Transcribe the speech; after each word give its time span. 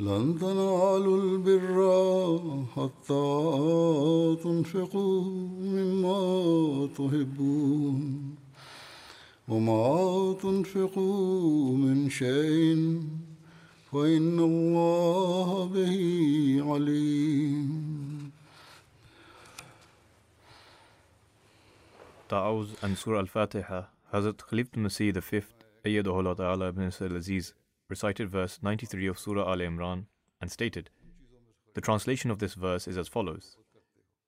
لن 0.00 0.38
تنالوا 0.38 1.22
البر 1.22 1.76
حتى 2.76 3.26
تنفقوا 4.42 5.24
مما 5.60 6.86
تحبون 6.86 8.34
وما 9.48 10.36
تنفقوا 10.42 11.76
من 11.76 12.10
شيء 12.10 13.02
فإن 13.92 14.38
الله 14.38 15.64
به 15.74 15.96
عليم. 16.72 17.68
تعوذ 22.28 22.68
عن 22.82 22.94
سورة 22.94 23.20
الفاتحة. 23.20 23.92
حضرت 24.12 24.40
خليفة 24.40 24.70
المسيح 24.76 25.14
the 25.14 25.20
fifth 25.20 25.64
أيده 25.86 26.20
الله 26.20 26.32
تعالى 26.32 26.72
بنصر 26.72 27.06
العزيز. 27.06 27.57
Recited 27.88 28.28
verse 28.28 28.58
93 28.62 29.06
of 29.06 29.18
Surah 29.18 29.50
Al-Imran 29.50 30.04
and 30.40 30.50
stated, 30.50 30.90
The 31.74 31.80
translation 31.80 32.30
of 32.30 32.38
this 32.38 32.54
verse 32.54 32.86
is 32.86 32.98
as 32.98 33.08
follows. 33.08 33.56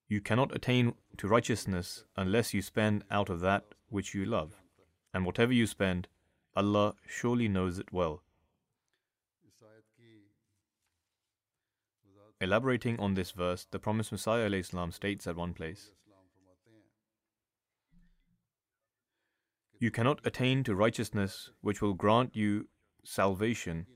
You 0.08 0.20
cannot 0.20 0.54
attain 0.54 0.94
to 1.18 1.28
righteousness 1.28 2.04
unless 2.16 2.52
you 2.52 2.62
spend 2.62 3.04
out 3.10 3.28
of 3.28 3.40
that 3.40 3.64
which 3.88 4.14
you 4.14 4.24
love. 4.24 4.56
And 5.12 5.24
whatever 5.24 5.52
you 5.52 5.66
spend, 5.66 6.08
Allah 6.56 6.94
surely 7.06 7.48
knows 7.48 7.78
it 7.78 7.92
well. 7.92 8.22
Elaborating 12.40 12.98
on 12.98 13.14
this 13.14 13.32
verse, 13.32 13.66
the 13.70 13.78
promised 13.78 14.10
Messiah 14.10 14.50
states 14.90 15.26
at 15.26 15.36
one 15.36 15.52
place, 15.52 15.90
You 19.78 19.90
cannot 19.90 20.20
attain 20.26 20.62
to 20.64 20.74
righteousness 20.74 21.50
which 21.60 21.80
will 21.80 21.94
grant 21.94 22.36
you 22.36 22.68
salvation 23.04 23.86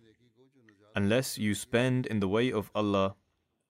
unless 0.94 1.38
you 1.38 1.54
spend 1.54 2.06
in 2.06 2.20
the 2.20 2.28
way 2.28 2.53
of 2.53 2.70
Allah 2.75 3.16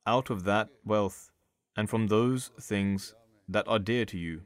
out 0.07 0.31
of 0.31 0.45
that 0.45 0.69
wealth 0.85 1.31
and 1.77 1.89
from 1.89 2.07
those 2.07 2.51
things 2.61 3.15
that 3.49 3.67
are 3.67 3.79
dear 3.79 4.05
to 4.07 4.19
you. 4.19 4.43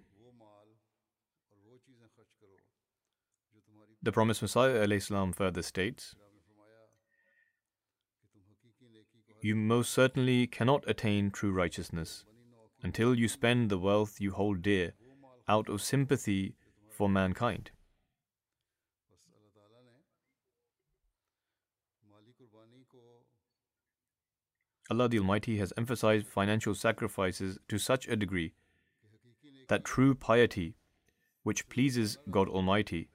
The 4.02 4.12
Promised 4.12 4.42
Messiah 4.42 5.00
salam, 5.00 5.32
further 5.32 5.62
states 5.62 6.14
You 9.40 9.54
most 9.56 9.92
certainly 9.92 10.46
cannot 10.46 10.88
attain 10.88 11.30
true 11.30 11.52
righteousness 11.52 12.24
until 12.82 13.14
you 13.14 13.28
spend 13.28 13.70
the 13.70 13.78
wealth 13.78 14.20
you 14.20 14.30
hold 14.32 14.62
dear 14.62 14.92
out 15.48 15.68
of 15.68 15.82
sympathy 15.82 16.54
for 16.90 17.08
mankind. 17.08 17.70
Allah 24.90 25.08
the 25.08 25.18
Almighty 25.18 25.58
has 25.58 25.72
emphasized 25.76 26.26
financial 26.26 26.74
sacrifices 26.74 27.58
to 27.68 27.78
such 27.78 28.08
a 28.08 28.16
degree 28.16 28.54
that 29.68 29.84
true 29.84 30.14
piety, 30.14 30.76
which 31.42 31.68
pleases 31.68 32.16
God 32.30 32.48
Almighty, 32.48 33.10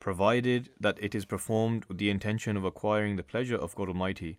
provided 0.00 0.70
that 0.78 0.98
it 1.00 1.14
is 1.14 1.24
performed 1.24 1.86
with 1.86 1.96
the 1.96 2.10
intention 2.10 2.56
of 2.56 2.64
acquiring 2.64 3.16
the 3.16 3.22
pleasure 3.22 3.56
of 3.56 3.74
God 3.74 3.88
Almighty, 3.88 4.38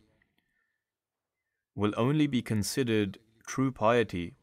will 1.75 1.94
only 1.98 2.28
be 2.28 2.42
considered 2.42 3.18
true 3.48 3.72
piety 3.72 4.36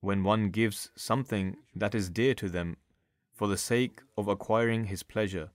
when 0.00 0.24
one 0.24 0.50
gives 0.50 0.90
something 0.96 1.56
that 1.74 1.94
is 1.94 2.08
dear 2.08 2.34
to 2.34 2.48
them 2.48 2.76
for 3.34 3.46
the 3.46 3.58
sake 3.58 4.00
of 4.16 4.28
acquiring 4.28 4.84
His 4.84 5.02
pleasure 5.02 5.50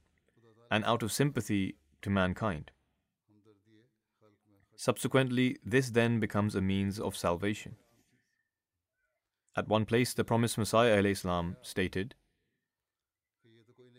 and 0.69 0.84
out 0.85 1.02
of 1.02 1.12
sympathy 1.12 1.75
to 2.02 2.09
mankind. 2.09 2.72
Subsequently, 4.77 5.56
this 5.65 5.91
then 5.91 6.19
becomes 6.19 6.55
a 6.55 6.60
means 6.60 6.99
of 6.99 7.16
salvation. 7.16 7.77
At 9.56 9.69
one 9.69 9.84
place, 9.84 10.15
the 10.15 10.25
promised 10.25 10.56
Messiah 10.56 11.03
السلام, 11.03 11.56
stated, 11.62 12.15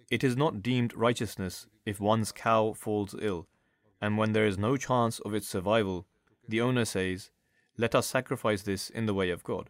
It 0.10 0.24
is 0.24 0.36
not 0.36 0.64
deemed 0.64 0.96
righteousness 0.96 1.68
if 1.86 2.00
one's 2.00 2.32
cow 2.32 2.74
falls 2.74 3.16
ill, 3.22 3.48
and 4.02 4.18
when 4.18 4.34
there 4.34 4.48
is 4.48 4.58
no 4.58 4.78
chance 4.78 5.20
of 5.20 5.34
its 5.34 5.48
survival, 5.48 6.08
the 6.48 6.60
owner 6.60 6.86
says, 6.86 7.32
Let 7.78 7.96
us 7.96 8.08
sacrifice 8.08 8.64
this 8.64 8.90
in 8.90 9.06
the 9.06 9.14
way 9.14 9.30
of 9.30 9.44
God. 9.44 9.70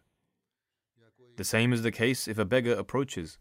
The 1.36 1.44
same 1.44 1.72
is 1.72 1.82
the 1.82 1.92
case 1.92 2.28
if 2.28 2.38
a 2.38 2.44
beggar 2.44 2.74
approaches 2.74 3.38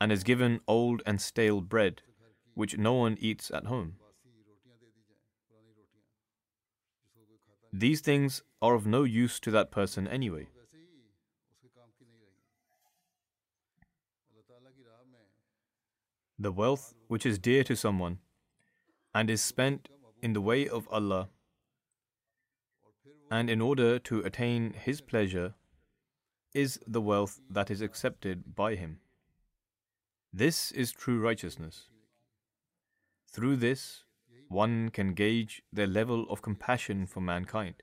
and 0.00 0.12
is 0.12 0.24
given 0.24 0.60
old 0.66 1.02
and 1.06 1.20
stale 1.20 1.60
bread, 1.60 2.02
which 2.54 2.76
no 2.76 2.92
one 2.92 3.16
eats 3.20 3.50
at 3.50 3.66
home. 3.66 3.94
These 7.71 8.01
things 8.01 8.41
are 8.61 8.73
of 8.73 8.85
no 8.85 9.03
use 9.03 9.39
to 9.41 9.51
that 9.51 9.71
person 9.71 10.07
anyway. 10.07 10.47
The 16.37 16.51
wealth 16.51 16.93
which 17.07 17.25
is 17.25 17.37
dear 17.37 17.63
to 17.65 17.75
someone 17.75 18.19
and 19.13 19.29
is 19.29 19.41
spent 19.41 19.89
in 20.21 20.33
the 20.33 20.41
way 20.41 20.67
of 20.67 20.87
Allah 20.89 21.29
and 23.29 23.49
in 23.49 23.61
order 23.61 23.99
to 23.99 24.21
attain 24.21 24.73
His 24.73 25.01
pleasure 25.01 25.53
is 26.53 26.79
the 26.87 27.01
wealth 27.01 27.39
that 27.49 27.69
is 27.69 27.81
accepted 27.81 28.55
by 28.55 28.75
Him. 28.75 28.99
This 30.33 30.71
is 30.71 30.91
true 30.91 31.19
righteousness. 31.19 31.89
Through 33.31 33.57
this, 33.57 34.03
one 34.49 34.89
can 34.89 35.13
gauge 35.13 35.61
their 35.71 35.87
level 35.87 36.25
of 36.29 36.41
compassion 36.41 37.05
for 37.05 37.21
mankind. 37.21 37.75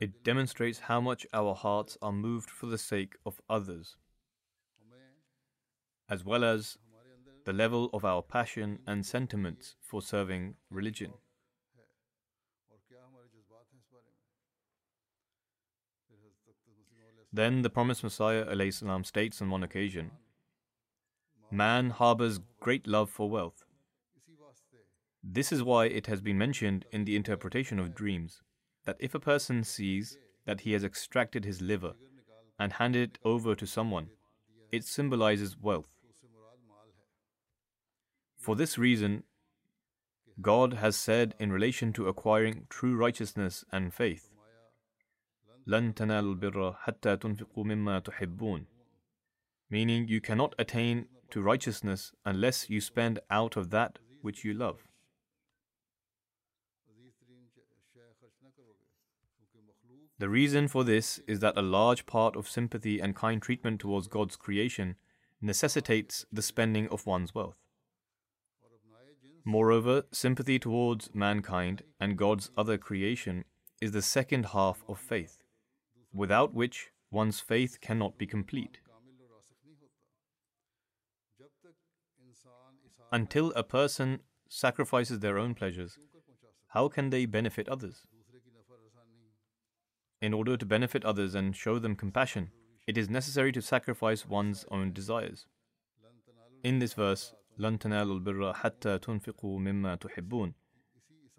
It 0.00 0.24
demonstrates 0.24 0.80
how 0.80 1.00
much 1.00 1.24
our 1.32 1.54
hearts 1.54 1.96
are 2.02 2.12
moved 2.12 2.50
for 2.50 2.66
the 2.66 2.78
sake 2.78 3.14
of 3.24 3.40
others, 3.48 3.96
as 6.08 6.24
well 6.24 6.44
as 6.44 6.76
the 7.44 7.52
level 7.52 7.88
of 7.92 8.04
our 8.04 8.22
passion 8.22 8.80
and 8.86 9.06
sentiments 9.06 9.76
for 9.80 10.02
serving 10.02 10.56
religion. 10.70 11.12
Then 17.32 17.62
the 17.62 17.70
promised 17.70 18.02
Messiah 18.02 18.44
states 19.04 19.40
on 19.40 19.50
one 19.50 19.62
occasion 19.62 20.10
Man 21.51 21.91
harbors 21.91 22.39
great 22.59 22.87
love 22.87 23.09
for 23.09 23.29
wealth. 23.29 23.63
This 25.23 25.51
is 25.51 25.63
why 25.63 25.85
it 25.85 26.07
has 26.07 26.21
been 26.21 26.37
mentioned 26.37 26.85
in 26.91 27.05
the 27.05 27.15
interpretation 27.15 27.79
of 27.79 27.95
dreams. 27.95 28.41
that 28.87 28.95
if 28.99 29.13
a 29.13 29.19
person 29.19 29.63
sees 29.65 30.17
that 30.45 30.61
he 30.61 30.71
has 30.71 30.83
extracted 30.83 31.43
his 31.43 31.61
liver 31.61 31.93
and 32.57 32.71
handed 32.73 33.09
it 33.09 33.19
over 33.23 33.53
to 33.53 33.67
someone, 33.67 34.07
it 34.71 34.85
symbolizes 34.85 35.57
wealth. 35.61 35.89
For 38.37 38.55
this 38.55 38.77
reason, 38.77 39.23
God 40.41 40.75
has 40.75 40.95
said 40.95 41.35
in 41.37 41.51
relation 41.51 41.91
to 41.93 42.07
acquiring 42.07 42.67
true 42.69 42.95
righteousness 42.95 43.65
and 43.71 43.93
faith, 43.93 44.31
لن 45.67 45.93
تنالوا 45.93 46.33
البر 46.33 46.73
حتى 46.73 47.17
تنفقوا 47.17 47.63
مما 47.63 47.99
تحبون 47.99 48.65
meaning 49.69 50.07
you 50.07 50.21
cannot 50.21 50.55
attain 50.57 51.07
to 51.32 51.42
righteousness 51.42 52.12
unless 52.24 52.70
you 52.70 52.80
spend 52.80 53.18
out 53.30 53.56
of 53.56 53.70
that 53.70 53.98
which 54.20 54.44
you 54.44 54.54
love. 54.54 54.84
The 60.18 60.28
reason 60.28 60.68
for 60.68 60.84
this 60.84 61.18
is 61.26 61.40
that 61.40 61.58
a 61.58 61.62
large 61.62 62.06
part 62.06 62.36
of 62.36 62.48
sympathy 62.48 63.00
and 63.00 63.16
kind 63.16 63.42
treatment 63.42 63.80
towards 63.80 64.06
God's 64.06 64.36
creation 64.36 64.94
necessitates 65.40 66.24
the 66.32 66.42
spending 66.42 66.86
of 66.88 67.06
one's 67.06 67.34
wealth. 67.34 67.56
Moreover, 69.44 70.04
sympathy 70.12 70.60
towards 70.60 71.12
mankind 71.12 71.82
and 71.98 72.16
God's 72.16 72.50
other 72.56 72.78
creation 72.78 73.44
is 73.80 73.90
the 73.90 74.02
second 74.02 74.46
half 74.46 74.84
of 74.88 75.00
faith, 75.00 75.42
without 76.12 76.54
which 76.54 76.90
one's 77.10 77.40
faith 77.40 77.80
cannot 77.80 78.16
be 78.16 78.26
complete. 78.26 78.78
Until 83.11 83.51
a 83.51 83.63
person 83.63 84.19
sacrifices 84.49 85.19
their 85.19 85.37
own 85.37 85.53
pleasures, 85.53 85.97
how 86.67 86.87
can 86.89 87.09
they 87.09 87.25
benefit 87.25 87.69
others? 87.69 88.07
In 90.21 90.33
order 90.33 90.57
to 90.57 90.65
benefit 90.65 91.05
others 91.05 91.35
and 91.35 91.55
show 91.55 91.79
them 91.79 91.95
compassion, 91.95 92.51
it 92.87 92.97
is 92.97 93.09
necessary 93.09 93.51
to 93.51 93.61
sacrifice 93.61 94.25
one's 94.25 94.65
own 94.71 94.93
desires. 94.93 95.45
In 96.63 96.79
this 96.79 96.93
verse, 96.93 97.33
لن 97.59 97.77
تنالوا 97.77 98.19
البر 98.19 98.53
حتى 98.53 98.99
تنفقوا 98.99 99.59
مما 99.59 99.97
تحبون. 99.97 100.53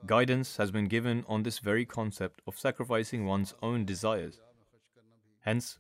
Guidance 0.06 0.56
has 0.58 0.70
been 0.70 0.87
given 0.87 1.25
on 1.26 1.43
this 1.43 1.58
very 1.58 1.85
concept 1.85 2.40
of 2.46 2.58
sacrificing 2.58 3.25
one's 3.26 3.55
own 3.62 3.85
desires. 3.85 4.40
Hence, 5.40 5.79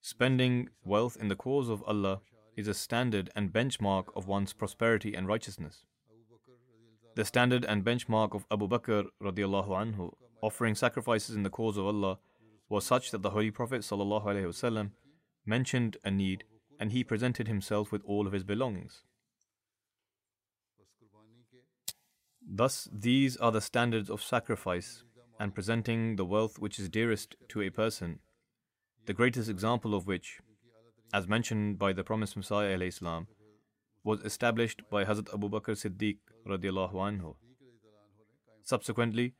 spending 0.00 0.68
wealth 0.84 1.16
in 1.16 1.28
the 1.28 1.36
cause 1.36 1.68
of 1.68 1.82
Allah 1.84 2.20
is 2.55 2.67
a 2.67 2.73
standard 2.73 3.29
and 3.35 3.51
benchmark 3.51 4.05
of 4.15 4.27
one's 4.27 4.53
prosperity 4.53 5.13
and 5.13 5.27
righteousness. 5.27 5.83
The 7.15 7.25
standard 7.25 7.65
and 7.65 7.83
benchmark 7.83 8.33
of 8.33 8.45
Abu 8.51 8.67
Bakr 8.67 9.05
radiallahu 9.21 9.69
anhu 9.69 10.13
offering 10.41 10.75
sacrifices 10.75 11.35
in 11.35 11.43
the 11.43 11.49
cause 11.49 11.77
of 11.77 11.85
Allah 11.85 12.19
was 12.69 12.85
such 12.85 13.11
that 13.11 13.21
the 13.21 13.29
Holy 13.31 13.51
Prophet 13.51 13.81
ﷺ 13.81 14.91
mentioned 15.45 15.97
a 16.03 16.11
need 16.11 16.43
and 16.79 16.91
he 16.91 17.03
presented 17.03 17.47
himself 17.47 17.91
with 17.91 18.01
all 18.05 18.27
of 18.27 18.33
his 18.33 18.43
belongings. 18.43 19.03
Thus, 22.47 22.87
these 22.91 23.37
are 23.37 23.51
the 23.51 23.61
standards 23.61 24.09
of 24.09 24.21
sacrifice 24.21 25.03
and 25.39 25.55
presenting 25.55 26.15
the 26.15 26.25
wealth 26.25 26.59
which 26.59 26.79
is 26.79 26.89
dearest 26.89 27.35
to 27.49 27.61
a 27.61 27.69
person, 27.69 28.19
the 29.05 29.13
greatest 29.13 29.49
example 29.49 29.95
of 29.95 30.05
which, 30.07 30.39
as 31.15 31.29
mentioned 31.29 31.79
by 31.79 31.93
the 31.93 32.03
promised 32.03 32.35
Messiah 32.35 32.77
Islam, 32.77 33.27
was 34.03 34.19
established 34.25 34.81
by 34.89 35.05
Hazrat 35.05 35.33
Abu 35.33 35.49
Bakr 35.49 35.75
Siddiq 35.81 36.17
anhu. 36.45 37.35
Subsequently, 38.63 39.33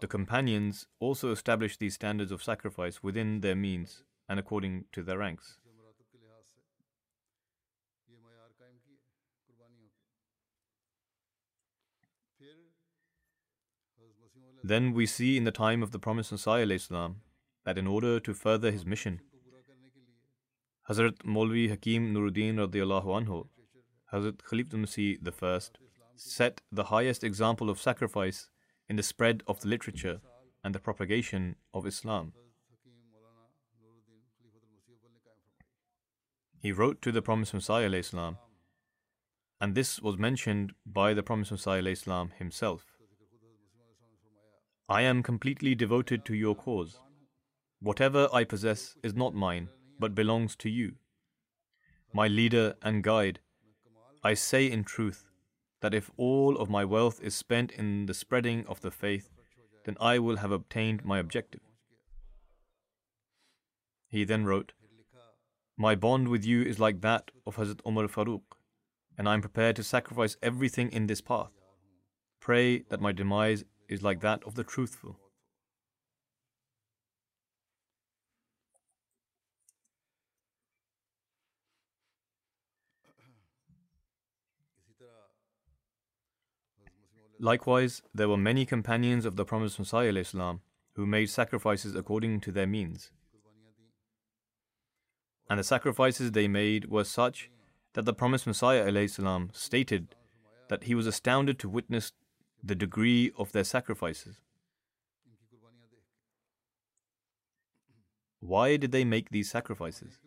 the 0.00 0.06
companions 0.06 0.86
also 1.00 1.32
established 1.32 1.80
these 1.80 1.94
standards 1.94 2.30
of 2.30 2.42
sacrifice 2.42 3.02
within 3.02 3.40
their 3.40 3.56
means 3.56 4.02
and 4.28 4.38
according 4.38 4.84
to 4.92 5.02
their 5.02 5.16
ranks. 5.16 5.56
Then 14.62 14.92
we 14.92 15.06
see 15.06 15.38
in 15.38 15.44
the 15.44 15.52
time 15.52 15.82
of 15.82 15.92
the 15.92 15.98
promised 15.98 16.32
Messiah 16.32 16.68
Islam 16.68 17.22
that 17.64 17.78
in 17.78 17.86
order 17.86 18.20
to 18.20 18.34
further 18.34 18.70
his 18.70 18.84
mission, 18.84 19.22
Hazrat 20.88 21.24
Maulvi 21.24 21.68
Hakim 21.68 22.14
Nuruddin 22.14 22.58
anhu, 22.58 23.48
Hazrat 24.12 24.36
Khalifah 24.36 24.74
Masih 24.74 25.18
I, 25.42 25.60
set 26.14 26.60
the 26.70 26.84
highest 26.84 27.24
example 27.24 27.68
of 27.68 27.80
sacrifice 27.80 28.48
in 28.88 28.94
the 28.94 29.02
spread 29.02 29.42
of 29.48 29.58
the 29.60 29.68
literature 29.68 30.20
and 30.62 30.72
the 30.72 30.78
propagation 30.78 31.56
of 31.74 31.86
Islam. 31.86 32.34
He 36.60 36.70
wrote 36.70 37.02
to 37.02 37.10
the 37.10 37.22
promised 37.22 37.52
Messiah 37.52 37.90
Islam, 37.90 38.38
and 39.60 39.74
this 39.74 40.00
was 40.00 40.16
mentioned 40.16 40.72
by 40.86 41.14
the 41.14 41.22
promised 41.22 41.50
Messiah 41.50 41.82
Islam 41.82 42.30
himself. 42.38 42.84
I 44.88 45.02
am 45.02 45.24
completely 45.24 45.74
devoted 45.74 46.24
to 46.26 46.34
your 46.34 46.54
cause. 46.54 47.00
Whatever 47.80 48.28
I 48.32 48.44
possess 48.44 48.94
is 49.02 49.14
not 49.14 49.34
mine, 49.34 49.68
but 49.98 50.14
belongs 50.14 50.56
to 50.56 50.70
you. 50.70 50.96
My 52.12 52.28
leader 52.28 52.74
and 52.82 53.02
guide, 53.02 53.40
I 54.22 54.34
say 54.34 54.70
in 54.70 54.84
truth 54.84 55.26
that 55.80 55.94
if 55.94 56.10
all 56.16 56.56
of 56.56 56.70
my 56.70 56.84
wealth 56.84 57.20
is 57.22 57.34
spent 57.34 57.70
in 57.72 58.06
the 58.06 58.14
spreading 58.14 58.66
of 58.66 58.80
the 58.80 58.90
faith, 58.90 59.30
then 59.84 59.96
I 60.00 60.18
will 60.18 60.36
have 60.36 60.50
obtained 60.50 61.04
my 61.04 61.18
objective. 61.18 61.60
He 64.08 64.24
then 64.24 64.44
wrote, 64.44 64.72
My 65.76 65.94
bond 65.94 66.28
with 66.28 66.44
you 66.44 66.62
is 66.62 66.78
like 66.78 67.00
that 67.02 67.30
of 67.46 67.56
Hazrat 67.56 67.80
Umar 67.86 68.08
Farooq, 68.08 68.42
and 69.18 69.28
I 69.28 69.34
am 69.34 69.40
prepared 69.40 69.76
to 69.76 69.82
sacrifice 69.82 70.36
everything 70.42 70.90
in 70.90 71.06
this 71.06 71.20
path. 71.20 71.52
Pray 72.40 72.80
that 72.88 73.00
my 73.00 73.12
demise 73.12 73.64
is 73.88 74.02
like 74.02 74.20
that 74.20 74.42
of 74.44 74.54
the 74.54 74.64
truthful. 74.64 75.18
Likewise, 87.38 88.02
there 88.14 88.28
were 88.28 88.36
many 88.36 88.64
companions 88.64 89.24
of 89.24 89.36
the 89.36 89.44
promised 89.44 89.78
Messiah 89.78 90.14
Islam 90.14 90.60
who 90.94 91.06
made 91.06 91.28
sacrifices 91.28 91.94
according 91.94 92.40
to 92.40 92.52
their 92.52 92.66
means. 92.66 93.10
And 95.48 95.60
the 95.60 95.64
sacrifices 95.64 96.32
they 96.32 96.48
made 96.48 96.90
were 96.90 97.04
such 97.04 97.50
that 97.92 98.04
the 98.04 98.12
promised 98.12 98.46
Messiah 98.46 98.86
Islam 98.86 99.50
stated 99.52 100.14
that 100.68 100.84
he 100.84 100.94
was 100.94 101.06
astounded 101.06 101.58
to 101.58 101.68
witness 101.68 102.12
the 102.62 102.74
degree 102.74 103.30
of 103.38 103.52
their 103.52 103.64
sacrifices. 103.64 104.36
Why 108.40 108.76
did 108.76 108.92
they 108.92 109.04
make 109.04 109.30
these 109.30 109.50
sacrifices? 109.50 110.18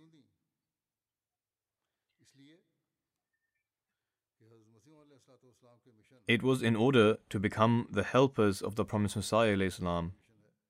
It 6.30 6.44
was 6.44 6.62
in 6.62 6.76
order 6.76 7.18
to 7.32 7.40
become 7.40 7.88
the 7.90 8.04
helpers 8.04 8.62
of 8.62 8.76
the 8.76 8.86
promised 8.86 9.16
Messiah 9.16 9.58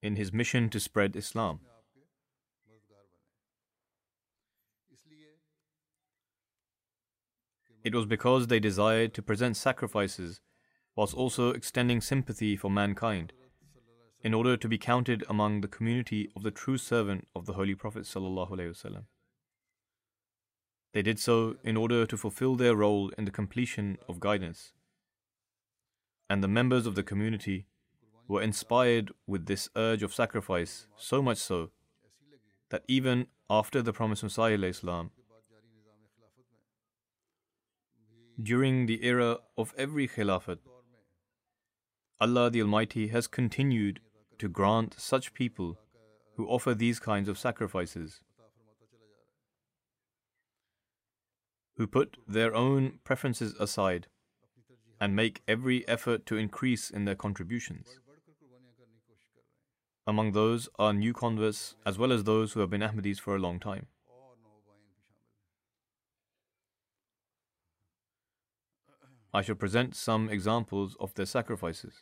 in 0.02 0.16
his 0.16 0.32
mission 0.32 0.70
to 0.70 0.80
spread 0.80 1.18
Islam. 1.18 1.60
It 7.84 7.94
was 7.94 8.06
because 8.06 8.48
they 8.48 8.62
desired 8.62 9.14
to 9.16 9.22
present 9.22 9.58
sacrifices 9.58 10.40
whilst 10.96 11.14
also 11.14 11.50
extending 11.50 12.00
sympathy 12.00 12.56
for 12.56 12.72
mankind, 12.72 13.34
in 14.22 14.34
order 14.34 14.56
to 14.56 14.70
be 14.70 14.78
counted 14.78 15.26
among 15.28 15.60
the 15.60 15.68
community 15.68 16.30
of 16.38 16.44
the 16.44 16.52
true 16.52 16.78
servant 16.78 17.28
of 17.36 17.46
the 17.46 17.54
Holy 17.54 17.76
Prophet. 17.76 18.08
They 20.94 21.02
did 21.02 21.20
so 21.20 21.58
in 21.66 21.76
order 21.76 22.06
to 22.06 22.16
fulfill 22.16 22.56
their 22.56 22.78
role 22.78 23.12
in 23.18 23.26
the 23.26 23.32
completion 23.32 23.98
of 24.08 24.22
guidance. 24.22 24.72
And 26.30 26.44
the 26.44 26.48
members 26.48 26.86
of 26.86 26.96
the 26.96 27.04
community 27.04 27.66
were 28.28 28.42
inspired 28.42 29.12
with 29.26 29.48
this 29.48 29.68
urge 29.76 30.04
of 30.04 30.14
sacrifice 30.14 30.86
so 30.96 31.22
much 31.22 31.40
so 31.40 31.72
that 32.70 32.84
even 32.88 33.28
after 33.50 33.82
the 33.82 33.92
promised 33.92 34.24
Messiah 34.24 34.60
Islam, 34.62 35.10
during 38.42 38.86
the 38.86 39.04
era 39.04 39.38
of 39.58 39.74
every 39.78 40.08
Khilafat, 40.08 40.60
Allah 42.22 42.50
the 42.52 42.62
Almighty 42.62 43.08
has 43.08 43.28
continued 43.28 44.00
to 44.38 44.48
grant 44.48 44.96
such 45.00 45.34
people 45.34 45.78
who 46.36 46.48
offer 46.48 46.74
these 46.74 47.00
kinds 47.00 47.28
of 47.28 47.40
sacrifices, 47.40 48.22
who 51.78 51.88
put 51.88 52.18
their 52.28 52.54
own 52.54 53.00
preferences 53.04 53.56
aside 53.60 54.08
and 55.00 55.16
make 55.16 55.42
every 55.48 55.88
effort 55.88 56.26
to 56.26 56.38
increase 56.38 56.90
in 56.90 57.06
their 57.06 57.16
contributions. 57.16 58.00
Among 60.06 60.32
those 60.32 60.68
are 60.78 60.94
new 60.94 61.14
converts 61.14 61.76
as 61.86 61.98
well 61.98 62.12
as 62.12 62.24
those 62.24 62.54
who 62.54 62.60
have 62.62 62.70
been 62.70 62.82
Ahmadis 62.82 63.20
for 63.20 63.36
a 63.36 63.40
long 63.40 63.60
time. 63.60 63.88
I 69.32 69.44
shall 69.44 69.56
present 69.56 69.96
some 69.96 70.30
examples 70.30 70.96
of 71.00 71.14
their 71.14 71.28
sacrifices. 71.28 72.02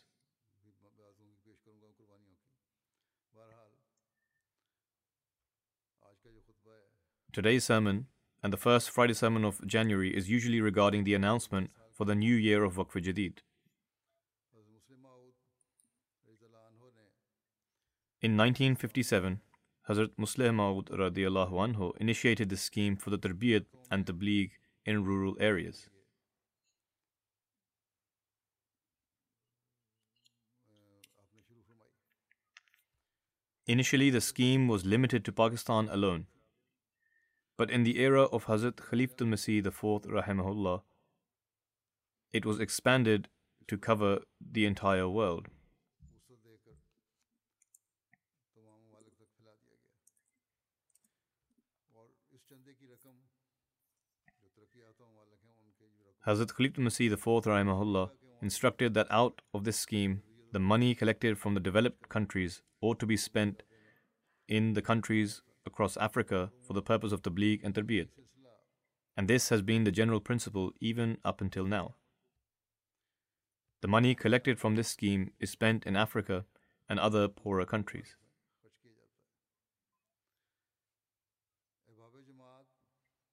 Today's 7.33 7.65
sermon 7.65 8.07
and 8.41 8.53
the 8.53 8.57
first 8.57 8.89
Friday 8.89 9.13
sermon 9.13 9.43
of 9.43 9.65
January 9.67 10.15
is 10.15 10.29
usually 10.29 10.61
regarding 10.61 11.03
the 11.03 11.13
announcement 11.13 11.69
for 11.97 12.05
the 12.05 12.13
new 12.13 12.35
year 12.35 12.63
of 12.63 12.75
Waqf 12.75 13.01
Jadid. 13.03 13.39
In 18.21 18.37
1957, 18.37 19.41
Hazrat 19.89 20.11
Musleh 20.19 20.53
Maud 20.53 20.89
anhu 20.89 21.91
initiated 21.99 22.49
the 22.49 22.57
scheme 22.57 22.97
for 22.97 23.09
the 23.09 23.17
tarbiyat 23.17 23.65
and 23.89 24.05
tabligh 24.05 24.51
in 24.85 25.03
rural 25.03 25.35
areas. 25.39 25.89
Initially, 33.65 34.09
the 34.11 34.21
scheme 34.21 34.67
was 34.67 34.85
limited 34.85 35.25
to 35.25 35.31
Pakistan 35.31 35.89
alone. 35.89 36.27
But 37.57 37.71
in 37.71 37.83
the 37.83 37.97
era 37.99 38.23
of 38.23 38.45
Hazrat 38.45 38.75
Khalifatul 38.75 39.27
Masih 39.33 39.65
IV, 39.65 40.11
rahimahullah, 40.11 40.81
it 42.31 42.45
was 42.45 42.59
expanded 42.59 43.29
to 43.67 43.77
cover 43.77 44.19
the 44.39 44.65
entire 44.65 45.07
world. 45.09 45.47
Hazrat 56.27 56.51
Khalifatul 56.51 56.83
Masih 56.83 57.11
IV, 57.13 57.45
rahimahullah, 57.45 58.09
instructed 58.41 58.93
that 58.93 59.07
out 59.09 59.41
of 59.53 59.63
this 59.63 59.79
scheme, 59.79 60.21
the 60.51 60.59
money 60.59 60.93
collected 60.93 61.37
from 61.37 61.53
the 61.53 61.61
developed 61.61 62.09
countries 62.09 62.61
ought 62.81 62.99
to 62.99 63.05
be 63.05 63.15
spent 63.15 63.63
in 64.49 64.73
the 64.73 64.81
countries 64.81 65.41
across 65.65 65.95
Africa 65.97 66.51
for 66.61 66.73
the 66.73 66.81
purpose 66.81 67.13
of 67.13 67.21
tabligh 67.21 67.61
and 67.63 67.73
tarbiyat. 67.73 68.09
And 69.15 69.27
this 69.27 69.47
has 69.49 69.61
been 69.61 69.85
the 69.85 69.91
general 69.91 70.19
principle 70.19 70.73
even 70.81 71.17
up 71.23 71.39
until 71.39 71.65
now. 71.65 71.95
The 73.81 73.87
money 73.87 74.15
collected 74.15 74.59
from 74.59 74.75
this 74.75 74.87
scheme 74.87 75.31
is 75.39 75.51
spent 75.51 75.85
in 75.85 75.95
Africa 75.95 76.45
and 76.89 76.99
other 76.99 77.27
poorer 77.27 77.65
countries. 77.65 78.15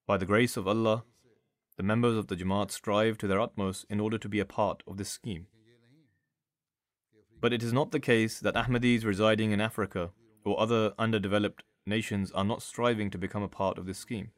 By 0.06 0.18
the 0.18 0.26
grace 0.26 0.58
of 0.58 0.68
Allah, 0.68 1.04
the 1.76 1.82
members 1.82 2.16
of 2.16 2.26
the 2.26 2.36
Jamaat 2.36 2.70
strive 2.70 3.16
to 3.18 3.26
their 3.26 3.40
utmost 3.40 3.86
in 3.88 4.00
order 4.00 4.18
to 4.18 4.28
be 4.28 4.38
a 4.38 4.44
part 4.44 4.82
of 4.86 4.98
this 4.98 5.08
scheme. 5.08 5.46
But 7.40 7.52
it 7.54 7.62
is 7.62 7.72
not 7.72 7.90
the 7.90 8.00
case 8.00 8.38
that 8.40 8.54
Ahmadis 8.54 9.04
residing 9.04 9.52
in 9.52 9.60
Africa 9.62 10.10
or 10.44 10.60
other 10.60 10.92
underdeveloped 10.98 11.62
nations 11.86 12.30
are 12.32 12.44
not 12.44 12.62
striving 12.62 13.10
to 13.10 13.18
become 13.18 13.42
a 13.42 13.48
part 13.48 13.78
of 13.78 13.86
this 13.86 13.98
scheme. 13.98 14.30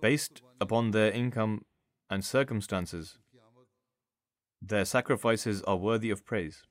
Based 0.00 0.42
upon 0.60 0.90
their 0.90 1.12
income 1.12 1.64
and 2.10 2.24
circumstances, 2.24 3.18
their 4.64 4.84
sacrifices 4.84 5.60
are 5.62 5.76
worthy 5.76 6.10
of 6.10 6.24
praise. 6.24 6.62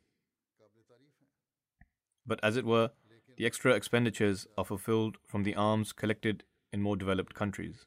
But 2.26 2.40
as 2.42 2.56
it 2.56 2.66
were, 2.66 2.92
the 3.38 3.46
extra 3.46 3.74
expenditures 3.74 4.48
are 4.58 4.64
fulfilled 4.64 5.18
from 5.28 5.44
the 5.44 5.56
alms 5.56 5.92
collected 5.92 6.44
in 6.72 6.82
more 6.82 6.96
developed 6.96 7.34
countries. 7.34 7.86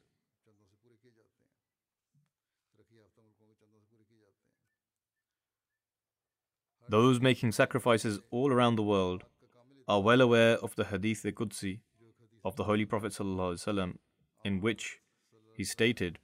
Those 6.87 7.19
making 7.19 7.53
sacrifices 7.53 8.19
all 8.29 8.51
around 8.51 8.75
the 8.75 8.83
world 8.83 9.23
are 9.87 10.01
well 10.01 10.21
aware 10.21 10.57
of 10.57 10.75
the 10.75 10.85
Hadith-e-Qudsi 10.85 11.79
of 12.43 12.55
the 12.57 12.65
Holy 12.65 12.85
Prophet 12.85 13.11
ﷺ, 13.11 13.95
in 14.43 14.61
which 14.61 14.99
he 15.55 15.63
stated, 15.63 16.19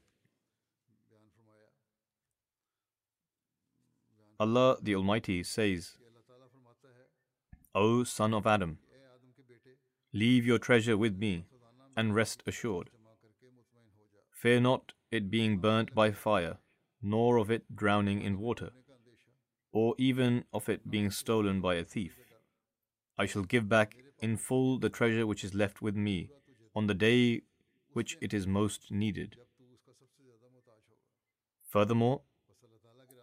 Allah 4.42 4.78
the 4.82 4.96
Almighty 4.96 5.44
says, 5.44 5.98
O 7.76 8.04
son 8.04 8.34
of 8.34 8.48
Adam, 8.48 8.80
leave 10.14 10.48
your 10.48 10.58
treasure 10.58 10.98
with 10.98 11.16
me 11.20 11.46
and 11.96 12.16
rest 12.16 12.42
assured. 12.48 12.90
Fear 14.32 14.62
not 14.62 14.94
it 15.12 15.30
being 15.30 15.60
burnt 15.60 15.94
by 15.94 16.10
fire, 16.10 16.58
nor 17.04 17.38
of 17.38 17.52
it 17.52 17.76
drowning 17.76 18.24
in 18.24 18.40
water, 18.40 18.72
or 19.72 19.94
even 20.00 20.46
of 20.52 20.68
it 20.68 20.90
being 20.90 21.12
stolen 21.12 21.62
by 21.62 21.76
a 21.76 21.84
thief. 21.84 22.18
I 23.20 23.28
shall 23.28 23.44
give 23.44 23.70
back 23.70 23.96
in 24.22 24.38
full 24.38 24.80
the 24.80 24.90
treasure 24.90 25.28
which 25.28 25.44
is 25.44 25.54
left 25.54 25.84
with 25.84 25.96
me 25.96 26.32
on 26.76 26.88
the 26.88 26.96
day 26.96 27.44
which 27.94 28.18
it 28.20 28.34
is 28.34 28.48
most 28.48 28.92
needed. 28.92 29.36
Furthermore, 31.70 32.22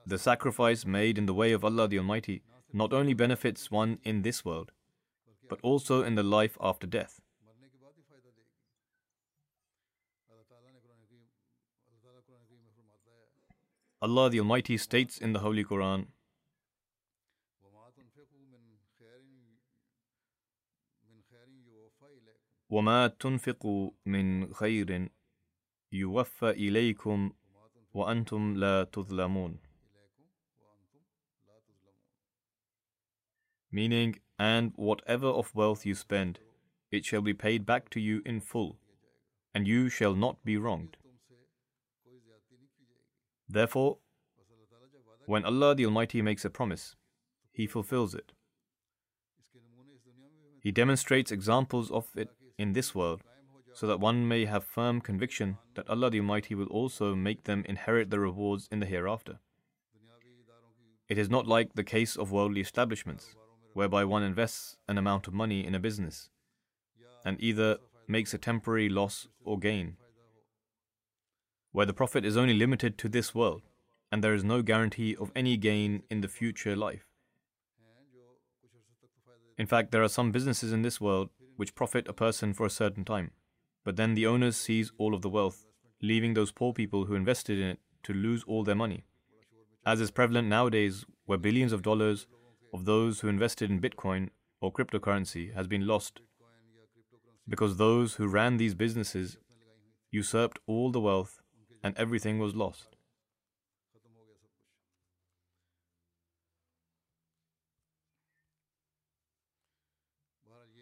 the 0.07 0.17
sacrifice 0.17 0.85
made 0.85 1.17
in 1.17 1.25
the 1.25 1.33
way 1.33 1.51
of 1.53 1.63
Allah 1.63 1.87
the 1.87 1.97
Almighty 1.97 2.41
not 2.73 2.91
only 2.91 3.13
benefits 3.13 3.71
one 3.71 3.99
in 4.03 4.21
this 4.23 4.43
world, 4.43 4.71
but 5.49 5.59
also 5.61 6.03
in 6.03 6.15
the 6.15 6.23
life 6.23 6.57
after 6.59 6.87
death. 6.87 7.21
Allah 14.01 14.29
the 14.29 14.39
Almighty 14.39 14.77
states 14.77 15.17
in 15.17 15.31
the 15.33 15.39
Holy 15.39 15.63
Quran, 15.63 16.07
وما 22.69 23.07
تنفقوا 23.07 23.91
من 24.05 24.53
خير 24.53 25.09
يوفى 25.91 26.49
إليكم 26.49 27.31
وأنتم 27.93 28.57
لا 28.57 28.83
تظلمون 28.83 29.59
Meaning, 33.70 34.16
and 34.38 34.72
whatever 34.76 35.26
of 35.26 35.54
wealth 35.54 35.84
you 35.84 35.94
spend, 35.94 36.38
it 36.90 37.04
shall 37.04 37.20
be 37.20 37.34
paid 37.34 37.66
back 37.66 37.90
to 37.90 38.00
you 38.00 38.22
in 38.24 38.40
full, 38.40 38.78
and 39.54 39.66
you 39.66 39.88
shall 39.88 40.14
not 40.14 40.42
be 40.44 40.56
wronged. 40.56 40.96
Therefore, 43.48 43.98
when 45.26 45.44
Allah 45.44 45.74
the 45.74 45.84
Almighty 45.84 46.22
makes 46.22 46.44
a 46.44 46.50
promise, 46.50 46.96
He 47.52 47.66
fulfills 47.66 48.14
it. 48.14 48.32
He 50.62 50.72
demonstrates 50.72 51.30
examples 51.30 51.90
of 51.90 52.06
it 52.16 52.30
in 52.58 52.72
this 52.72 52.94
world, 52.94 53.22
so 53.74 53.86
that 53.86 54.00
one 54.00 54.26
may 54.26 54.46
have 54.46 54.64
firm 54.64 55.00
conviction 55.00 55.58
that 55.74 55.88
Allah 55.88 56.10
the 56.10 56.20
Almighty 56.20 56.54
will 56.54 56.66
also 56.66 57.14
make 57.14 57.44
them 57.44 57.64
inherit 57.68 58.10
the 58.10 58.18
rewards 58.18 58.68
in 58.72 58.80
the 58.80 58.86
hereafter. 58.86 59.38
It 61.08 61.18
is 61.18 61.30
not 61.30 61.46
like 61.46 61.74
the 61.74 61.84
case 61.84 62.16
of 62.16 62.32
worldly 62.32 62.60
establishments, 62.60 63.34
whereby 63.72 64.04
one 64.04 64.22
invests 64.22 64.76
an 64.88 64.98
amount 64.98 65.26
of 65.26 65.34
money 65.34 65.66
in 65.66 65.74
a 65.74 65.80
business 65.80 66.30
and 67.24 67.40
either 67.40 67.78
makes 68.06 68.32
a 68.32 68.38
temporary 68.38 68.88
loss 68.88 69.28
or 69.44 69.58
gain, 69.58 69.96
where 71.72 71.86
the 71.86 71.92
profit 71.92 72.24
is 72.24 72.36
only 72.36 72.54
limited 72.54 72.96
to 72.98 73.08
this 73.08 73.34
world 73.34 73.62
and 74.10 74.24
there 74.24 74.34
is 74.34 74.44
no 74.44 74.62
guarantee 74.62 75.14
of 75.16 75.30
any 75.36 75.56
gain 75.56 76.02
in 76.10 76.20
the 76.20 76.28
future 76.28 76.74
life. 76.74 77.04
In 79.58 79.66
fact, 79.66 79.90
there 79.90 80.02
are 80.02 80.08
some 80.08 80.32
businesses 80.32 80.72
in 80.72 80.82
this 80.82 81.00
world 81.00 81.30
which 81.56 81.74
profit 81.74 82.06
a 82.08 82.12
person 82.12 82.54
for 82.54 82.64
a 82.64 82.70
certain 82.70 83.04
time, 83.04 83.32
but 83.84 83.96
then 83.96 84.14
the 84.14 84.26
owners 84.26 84.56
seize 84.56 84.92
all 84.98 85.14
of 85.14 85.22
the 85.22 85.28
wealth, 85.28 85.66
leaving 86.00 86.34
those 86.34 86.52
poor 86.52 86.72
people 86.72 87.04
who 87.04 87.14
invested 87.14 87.58
in 87.58 87.66
it 87.66 87.80
to 88.04 88.12
lose 88.12 88.44
all 88.44 88.62
their 88.62 88.76
money. 88.76 89.04
As 89.84 90.00
is 90.00 90.10
prevalent 90.10 90.48
nowadays, 90.48 91.04
where 91.26 91.38
billions 91.38 91.72
of 91.72 91.82
dollars 91.82 92.26
of 92.72 92.84
those 92.84 93.20
who 93.20 93.28
invested 93.28 93.70
in 93.70 93.80
Bitcoin 93.80 94.28
or 94.60 94.72
cryptocurrency 94.72 95.54
has 95.54 95.66
been 95.66 95.86
lost 95.86 96.20
because 97.48 97.76
those 97.76 98.14
who 98.14 98.28
ran 98.28 98.56
these 98.58 98.74
businesses 98.74 99.38
usurped 100.10 100.58
all 100.66 100.90
the 100.90 101.00
wealth 101.00 101.40
and 101.82 101.96
everything 101.96 102.38
was 102.38 102.54
lost. 102.54 102.96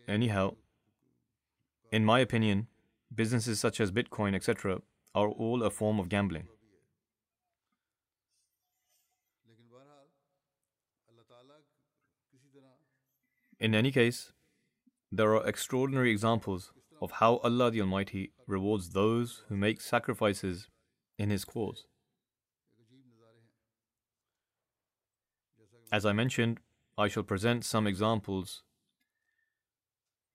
Anyhow, 0.09 0.55
in 1.91 2.05
my 2.05 2.21
opinion, 2.21 2.69
businesses 3.15 3.59
such 3.59 3.81
as 3.81 3.91
Bitcoin, 3.91 4.35
etc., 4.35 4.81
are 5.15 5.29
all 5.29 5.63
a 5.63 5.71
form 5.71 5.99
of 5.99 6.09
gambling. 6.09 6.47
In 13.59 13.75
any 13.75 13.91
case, 13.91 14.33
there 15.11 15.35
are 15.35 15.47
extraordinary 15.47 16.11
examples 16.11 16.73
of 17.01 17.11
how 17.13 17.37
Allah 17.39 17.71
the 17.71 17.81
Almighty 17.81 18.33
rewards 18.47 18.91
those 18.91 19.45
who 19.49 19.57
make 19.57 19.81
sacrifices 19.81 20.69
in 21.19 21.31
His 21.31 21.45
cause. 21.45 21.87
As 25.91 26.05
I 26.05 26.13
mentioned, 26.13 26.61
I 26.99 27.09
shall 27.09 27.23
present 27.23 27.65
some 27.65 27.87
examples 27.87 28.63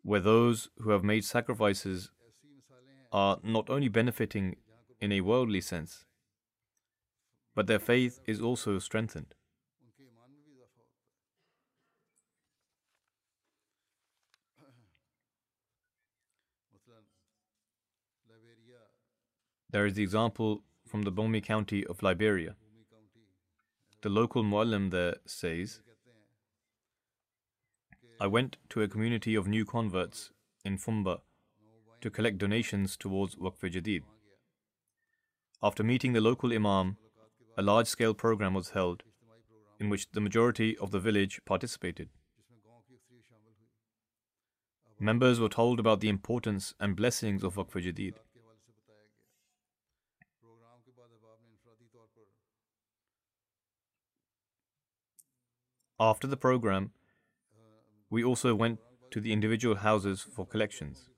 where 0.03 0.19
those 0.19 0.69
who 0.77 0.89
have 0.91 1.03
made 1.03 1.25
sacrifices 1.25 2.09
are 3.11 3.39
not 3.43 3.69
only 3.69 3.87
benefiting 3.87 4.55
in 4.99 5.11
a 5.11 5.21
worldly 5.21 5.61
sense, 5.61 6.05
but 7.53 7.67
their 7.67 7.79
faith 7.79 8.19
is 8.25 8.41
also 8.41 8.79
strengthened. 8.79 9.35
There 19.71 19.85
is 19.85 19.93
the 19.93 20.03
example 20.03 20.63
from 20.85 21.03
the 21.03 21.11
Bomi 21.11 21.41
county 21.41 21.85
of 21.85 22.03
Liberia. 22.03 22.55
The 24.01 24.09
local 24.09 24.43
muallim 24.43 24.91
there 24.91 25.15
says, 25.25 25.81
I 28.19 28.27
went 28.27 28.57
to 28.69 28.81
a 28.81 28.87
community 28.87 29.33
of 29.35 29.47
new 29.47 29.63
converts 29.63 30.31
in 30.65 30.77
Fumba 30.77 31.21
to 32.01 32.09
collect 32.09 32.37
donations 32.37 32.97
towards 32.97 33.35
Waqf 33.35 33.71
Jadid. 33.71 34.03
After 35.63 35.83
meeting 35.83 36.13
the 36.13 36.21
local 36.21 36.51
imam, 36.51 36.97
a 37.57 37.61
large 37.61 37.87
scale 37.87 38.13
program 38.13 38.53
was 38.53 38.71
held 38.71 39.03
in 39.79 39.89
which 39.89 40.11
the 40.11 40.21
majority 40.21 40.77
of 40.79 40.91
the 40.91 40.99
village 40.99 41.39
participated. 41.45 42.09
Members 44.99 45.39
were 45.39 45.49
told 45.49 45.79
about 45.79 46.01
the 46.01 46.09
importance 46.09 46.73
and 46.79 46.95
blessings 46.95 47.43
of 47.43 47.55
Waqf 47.55 47.81
Jadid. 47.81 48.15
After 56.01 56.25
the 56.25 56.35
program, 56.35 56.93
we 58.09 58.23
also 58.23 58.55
went 58.55 58.79
to 59.11 59.21
the 59.21 59.31
individual 59.31 59.75
houses 59.75 60.23
for 60.23 60.47
collections. 60.47 61.09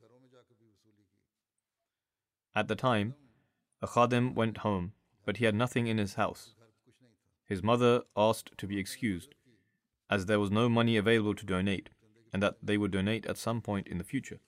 At 2.54 2.68
the 2.68 2.76
time, 2.76 3.16
a 3.82 3.88
khadim 3.88 4.36
went 4.36 4.58
home, 4.58 4.92
but 5.26 5.38
he 5.38 5.46
had 5.46 5.56
nothing 5.56 5.88
in 5.88 6.00
his 6.00 6.16
house. 6.16 6.56
His 7.46 7.64
mother 7.64 8.02
asked 8.18 8.58
to 8.58 8.68
be 8.68 8.78
excused, 8.78 9.36
as 10.10 10.26
there 10.26 10.42
was 10.42 10.52
no 10.52 10.68
money 10.68 10.98
available 10.98 11.36
to 11.36 11.46
donate, 11.46 11.90
and 12.34 12.44
that 12.44 12.58
they 12.62 12.78
would 12.78 12.92
donate 12.92 13.26
at 13.26 13.38
some 13.38 13.62
point 13.62 13.88
in 13.88 14.00
the 14.00 14.04
future. 14.04 14.42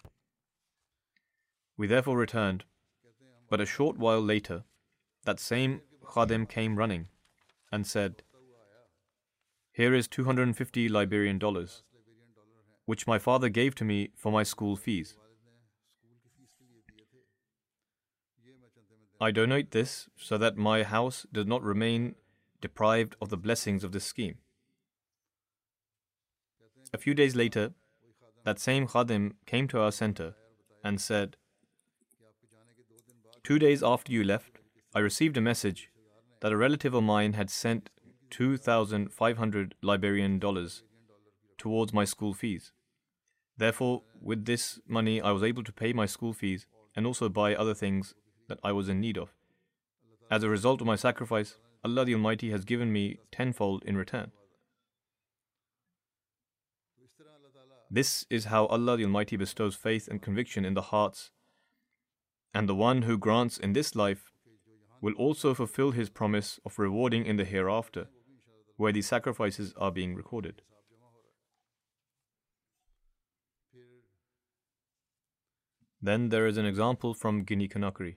We 1.77 1.87
therefore 1.87 2.17
returned, 2.17 2.65
but 3.49 3.61
a 3.61 3.65
short 3.65 3.97
while 3.97 4.21
later, 4.21 4.65
that 5.23 5.39
same 5.39 5.79
khadim 6.03 6.49
came 6.49 6.75
running 6.75 7.07
and 7.71 7.87
said, 7.87 8.21
here 9.75 9.93
is 9.93 10.07
250 10.07 10.87
Liberian 10.87 11.37
dollars, 11.37 11.83
which 12.85 13.05
my 13.05 13.19
father 13.19 13.49
gave 13.49 13.75
to 13.75 13.83
me 13.83 14.09
for 14.15 14.31
my 14.31 14.41
school 14.41 14.77
fees. 14.77 15.17
I 19.19 19.31
donate 19.31 19.71
this 19.71 20.07
so 20.15 20.37
that 20.37 20.55
my 20.55 20.83
house 20.83 21.25
does 21.33 21.45
not 21.45 21.61
remain 21.61 22.15
deprived 22.61 23.17
of 23.21 23.27
the 23.27 23.37
blessings 23.37 23.83
of 23.83 23.91
this 23.91 24.05
scheme. 24.05 24.35
A 26.93 26.97
few 26.97 27.13
days 27.13 27.35
later, 27.35 27.73
that 28.45 28.59
same 28.59 28.87
Khadim 28.87 29.33
came 29.45 29.67
to 29.67 29.81
our 29.81 29.91
center 29.91 30.35
and 30.85 31.01
said, 31.01 31.35
Two 33.43 33.59
days 33.59 33.83
after 33.83 34.13
you 34.13 34.23
left, 34.23 34.59
I 34.93 34.99
received 34.99 35.35
a 35.35 35.41
message 35.41 35.89
that 36.39 36.53
a 36.53 36.57
relative 36.57 36.93
of 36.93 37.03
mine 37.03 37.33
had 37.33 37.49
sent 37.49 37.89
2,500 38.29 39.75
Liberian 39.81 40.39
dollars 40.39 40.83
towards 41.57 41.93
my 41.93 42.05
school 42.05 42.33
fees. 42.33 42.71
Therefore, 43.57 44.03
with 44.21 44.45
this 44.45 44.79
money, 44.87 45.21
I 45.21 45.31
was 45.31 45.43
able 45.43 45.63
to 45.63 45.71
pay 45.71 45.93
my 45.93 46.05
school 46.05 46.33
fees 46.33 46.65
and 46.95 47.05
also 47.05 47.29
buy 47.29 47.55
other 47.55 47.73
things 47.73 48.13
that 48.47 48.59
I 48.63 48.71
was 48.71 48.89
in 48.89 48.99
need 48.99 49.17
of. 49.17 49.29
As 50.29 50.43
a 50.43 50.49
result 50.49 50.81
of 50.81 50.87
my 50.87 50.95
sacrifice, 50.95 51.55
Allah 51.83 52.05
the 52.05 52.15
Almighty 52.15 52.51
has 52.51 52.65
given 52.65 52.91
me 52.91 53.19
tenfold 53.31 53.83
in 53.85 53.95
return. 53.95 54.31
This 57.89 58.25
is 58.29 58.45
how 58.45 58.65
Allah 58.65 58.97
the 58.97 59.05
Almighty 59.05 59.37
bestows 59.37 59.75
faith 59.75 60.07
and 60.07 60.21
conviction 60.21 60.65
in 60.65 60.73
the 60.73 60.81
hearts, 60.81 61.29
and 62.53 62.67
the 62.67 62.75
one 62.75 63.03
who 63.03 63.17
grants 63.17 63.57
in 63.57 63.73
this 63.73 63.95
life 63.95 64.31
will 65.05 65.13
also 65.13 65.53
fulfill 65.53 65.91
his 65.91 66.09
promise 66.09 66.59
of 66.65 66.79
rewarding 66.79 67.27
in 67.27 67.37
the 67.37 67.45
hereafter 67.45 68.07
where 68.75 68.91
these 68.91 69.05
sacrifices 69.05 69.71
are 69.77 69.91
being 69.91 70.15
recorded. 70.15 70.63
Then 76.01 76.29
there 76.29 76.47
is 76.47 76.57
an 76.57 76.65
example 76.65 77.13
from 77.13 77.43
Guinea 77.43 77.67
Conakry. 77.67 78.15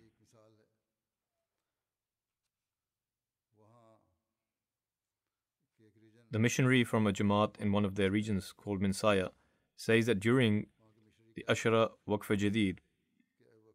The 6.30 6.38
missionary 6.38 6.84
from 6.84 7.06
a 7.06 7.12
Jamaat 7.12 7.60
in 7.60 7.70
one 7.70 7.84
of 7.84 7.96
their 7.96 8.10
regions 8.10 8.54
called 8.56 8.80
Minsaya 8.80 9.28
says 9.76 10.06
that 10.06 10.20
during 10.20 10.68
the 11.36 11.44
Ashara 11.50 11.90
Waqf 12.08 12.34
Jadid, 12.38 12.78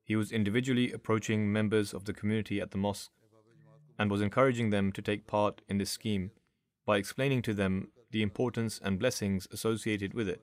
he 0.04 0.16
was 0.16 0.32
individually 0.32 0.92
approaching 0.92 1.52
members 1.52 1.94
of 1.94 2.06
the 2.06 2.13
community 2.13 2.60
at 2.60 2.72
the 2.72 2.78
mosque 2.78 3.12
and 3.98 4.12
was 4.12 4.22
encouraging 4.22 4.70
them 4.70 4.92
to 4.92 5.02
take 5.02 5.28
part 5.28 5.62
in 5.70 5.78
this 5.78 5.92
scheme 5.92 6.32
by 6.86 6.98
explaining 6.98 7.42
to 7.42 7.54
them 7.54 7.89
the 8.12 8.22
importance 8.22 8.80
and 8.84 9.00
blessings 9.00 9.48
associated 9.52 10.13
with 10.13 10.28
it. 10.28 10.42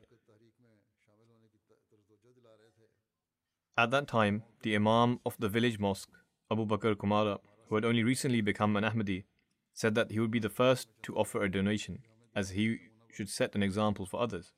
At 3.77 3.90
that 3.90 4.09
time, 4.09 4.42
the 4.62 4.75
Imam 4.75 5.20
of 5.25 5.37
the 5.38 5.49
village 5.49 5.79
mosque, 5.79 6.11
Abu 6.51 6.66
Bakr 6.66 6.99
Camara, 6.99 7.38
who 7.68 7.75
had 7.77 7.85
only 7.85 8.03
recently 8.03 8.40
become 8.40 8.77
an 8.77 8.85
Ahmadi, 8.85 9.25
said 9.73 9.94
that 9.94 10.11
he 10.11 10.18
would 10.20 10.31
be 10.31 10.40
the 10.40 10.49
first 10.49 10.88
to 11.03 11.16
offer 11.16 11.42
a 11.42 11.51
donation, 11.51 12.01
as 12.35 12.51
he 12.51 12.79
should 13.12 13.29
set 13.29 13.55
an 13.55 13.62
example 13.62 14.07
for 14.07 14.20
others. 14.20 14.53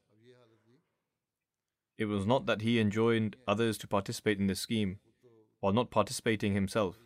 It 2.03 2.07
was 2.07 2.27
not 2.27 2.47
that 2.47 2.63
he 2.63 2.81
enjoined 2.81 3.37
others 3.47 3.79
to 3.79 3.87
participate 3.87 4.41
in 4.41 4.49
this 4.49 4.59
scheme, 4.59 4.99
while 5.61 5.73
not 5.73 5.93
participating 5.93 6.53
himself. 6.53 6.97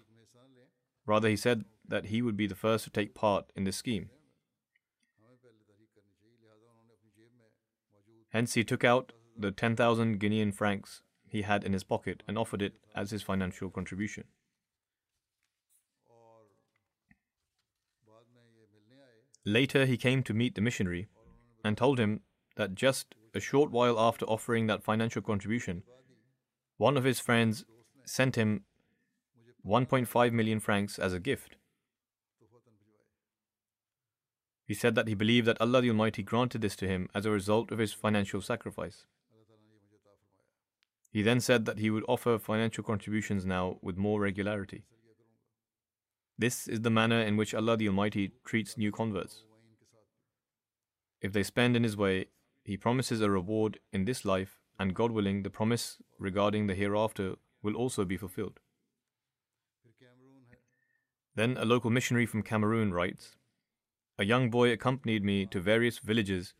Rather, 1.05 1.29
he 1.29 1.37
said 1.37 1.67
that 1.87 2.07
he 2.07 2.23
would 2.23 2.35
be 2.35 2.47
the 2.47 2.55
first 2.55 2.85
to 2.85 2.91
take 2.91 3.15
part 3.15 3.53
in 3.55 3.65
this 3.65 3.77
scheme. 3.77 4.09
Hence, 8.31 8.55
he 8.55 8.65
took 8.65 8.85
out 8.85 9.13
the 9.37 9.51
10,000 9.51 10.19
Guinean 10.19 10.55
francs 10.55 11.03
he 11.29 11.43
had 11.43 11.63
in 11.63 11.75
his 11.75 11.85
pocket 11.85 12.23
and 12.27 12.39
offered 12.39 12.63
it 12.63 12.77
as 12.95 13.11
his 13.11 13.23
financial 13.23 13.69
contribution. 13.69 14.25
Later, 19.45 19.85
he 19.85 19.99
came 19.99 20.23
to 20.23 20.33
meet 20.33 20.55
the 20.55 20.63
missionary 20.63 21.09
and 21.63 21.77
told 21.77 22.01
him 22.01 22.23
that 22.57 22.75
just 22.75 23.15
a 23.37 23.40
short 23.40 23.70
while 23.70 24.01
after 24.01 24.25
offering 24.27 24.66
that 24.66 24.83
financial 24.83 25.22
contribution, 25.22 25.83
one 26.79 26.96
of 26.96 27.05
his 27.05 27.20
friends 27.20 27.64
sent 28.05 28.37
him 28.37 28.64
1.5 29.64 30.33
million 30.33 30.59
francs 30.61 30.99
as 30.99 31.12
a 31.12 31.20
gift. 31.20 31.57
He 34.64 34.75
said 34.75 34.94
that 34.96 35.07
he 35.07 35.14
believed 35.14 35.46
that 35.46 35.61
Allah 35.61 35.83
the 35.83 35.90
Almighty 35.90 36.22
granted 36.22 36.61
this 36.61 36.75
to 36.77 36.88
him 36.88 37.09
as 37.14 37.25
a 37.25 37.31
result 37.31 37.70
of 37.70 37.79
his 37.79 37.92
financial 37.92 38.40
sacrifice. 38.40 39.07
He 41.12 41.22
then 41.22 41.40
said 41.40 41.64
that 41.66 41.79
he 41.79 41.88
would 41.88 42.05
offer 42.09 42.38
financial 42.38 42.83
contributions 42.83 43.46
now 43.46 43.79
with 43.81 43.96
more 43.96 44.20
regularity. 44.20 44.85
This 46.37 46.68
is 46.68 46.81
the 46.81 46.90
manner 46.90 47.20
in 47.20 47.37
which 47.37 47.55
Allah 47.55 47.77
the 47.77 47.88
Almighty 47.88 48.33
treats 48.44 48.77
new 48.77 48.92
converts. 48.92 49.44
If 51.22 51.33
they 51.33 51.42
spend 51.42 51.77
in 51.77 51.83
His 51.83 51.96
way, 51.96 52.27
He 52.67 52.77
promises 52.77 53.21
a 53.21 53.31
reward 53.31 53.79
in 53.93 54.07
this 54.07 54.25
life, 54.25 54.59
and 54.77 54.93
God 54.93 55.13
willing, 55.13 55.45
the 55.45 55.51
promise 55.51 55.99
regarding 56.19 56.67
the 56.67 56.75
hereafter 56.75 57.37
will 57.63 57.77
also 57.77 58.05
be 58.05 58.17
fulfilled. 58.17 58.59
Then 61.37 61.57
a 61.59 61.65
local 61.65 61.91
missionary 61.91 62.27
from 62.27 62.43
Cameroon 62.43 62.93
writes 62.93 63.37
a 64.19 64.25
young 64.25 64.51
boy 64.51 64.73
accompanied 64.73 65.23
me 65.23 65.47
to 65.47 65.61
various 65.61 66.01
villages 66.01 66.55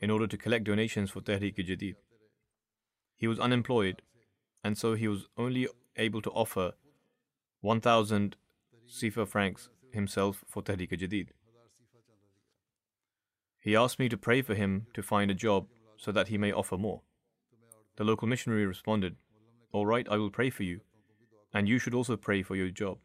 in 0.00 0.10
order 0.10 0.26
to 0.26 0.38
collect 0.38 0.64
donations 0.64 1.10
for 1.10 1.20
Tehreek 1.20 1.58
Jadid. 1.58 1.96
He 3.16 3.26
was 3.26 3.38
unemployed, 3.38 4.00
and 4.64 4.78
so 4.78 4.94
he 4.94 5.06
was 5.06 5.26
only 5.36 5.68
able 5.98 6.22
to 6.22 6.30
offer 6.30 6.72
1,000 7.60 8.36
CFA 8.88 9.28
francs 9.28 9.68
himself 9.92 10.44
for 10.48 10.62
Tehreek 10.62 10.98
Jadid. 10.98 11.28
He 13.62 13.76
asked 13.76 14.00
me 14.00 14.08
to 14.08 14.16
pray 14.16 14.42
for 14.42 14.56
him 14.56 14.88
to 14.92 15.04
find 15.04 15.30
a 15.30 15.34
job 15.34 15.68
so 15.96 16.10
that 16.10 16.28
he 16.28 16.36
may 16.36 16.50
offer 16.50 16.76
more. 16.76 17.02
The 17.96 18.02
local 18.02 18.26
missionary 18.26 18.66
responded, 18.66 19.14
All 19.72 19.86
right, 19.86 20.08
I 20.10 20.16
will 20.16 20.30
pray 20.30 20.50
for 20.50 20.64
you, 20.64 20.80
and 21.54 21.68
you 21.68 21.78
should 21.78 21.94
also 21.94 22.16
pray 22.16 22.42
for 22.42 22.56
your 22.56 22.70
job. 22.70 22.98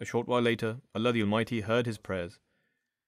A 0.00 0.06
short 0.06 0.26
while 0.26 0.40
later, 0.40 0.78
Allah 0.94 1.12
the 1.12 1.20
Almighty 1.20 1.60
heard 1.60 1.84
his 1.84 1.98
prayers. 1.98 2.38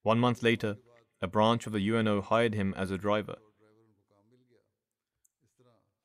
One 0.03 0.19
month 0.19 0.43
later, 0.43 0.77
a 1.23 1.27
branch 1.27 1.65
of 1.65 1.73
the 1.73 1.89
UNO 1.89 2.21
hired 2.21 2.53
him 2.53 2.75
as 2.77 2.91
a 2.91 2.99
driver. 2.99 3.37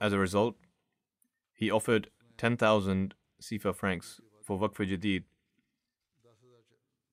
As 0.00 0.14
a 0.14 0.18
result, 0.18 0.56
he 1.52 1.70
offered 1.70 2.08
10,000 2.38 3.14
CFA 3.42 3.74
francs 3.74 4.18
for 4.42 4.58
Waqf 4.58 4.88
Jadid, 4.88 5.24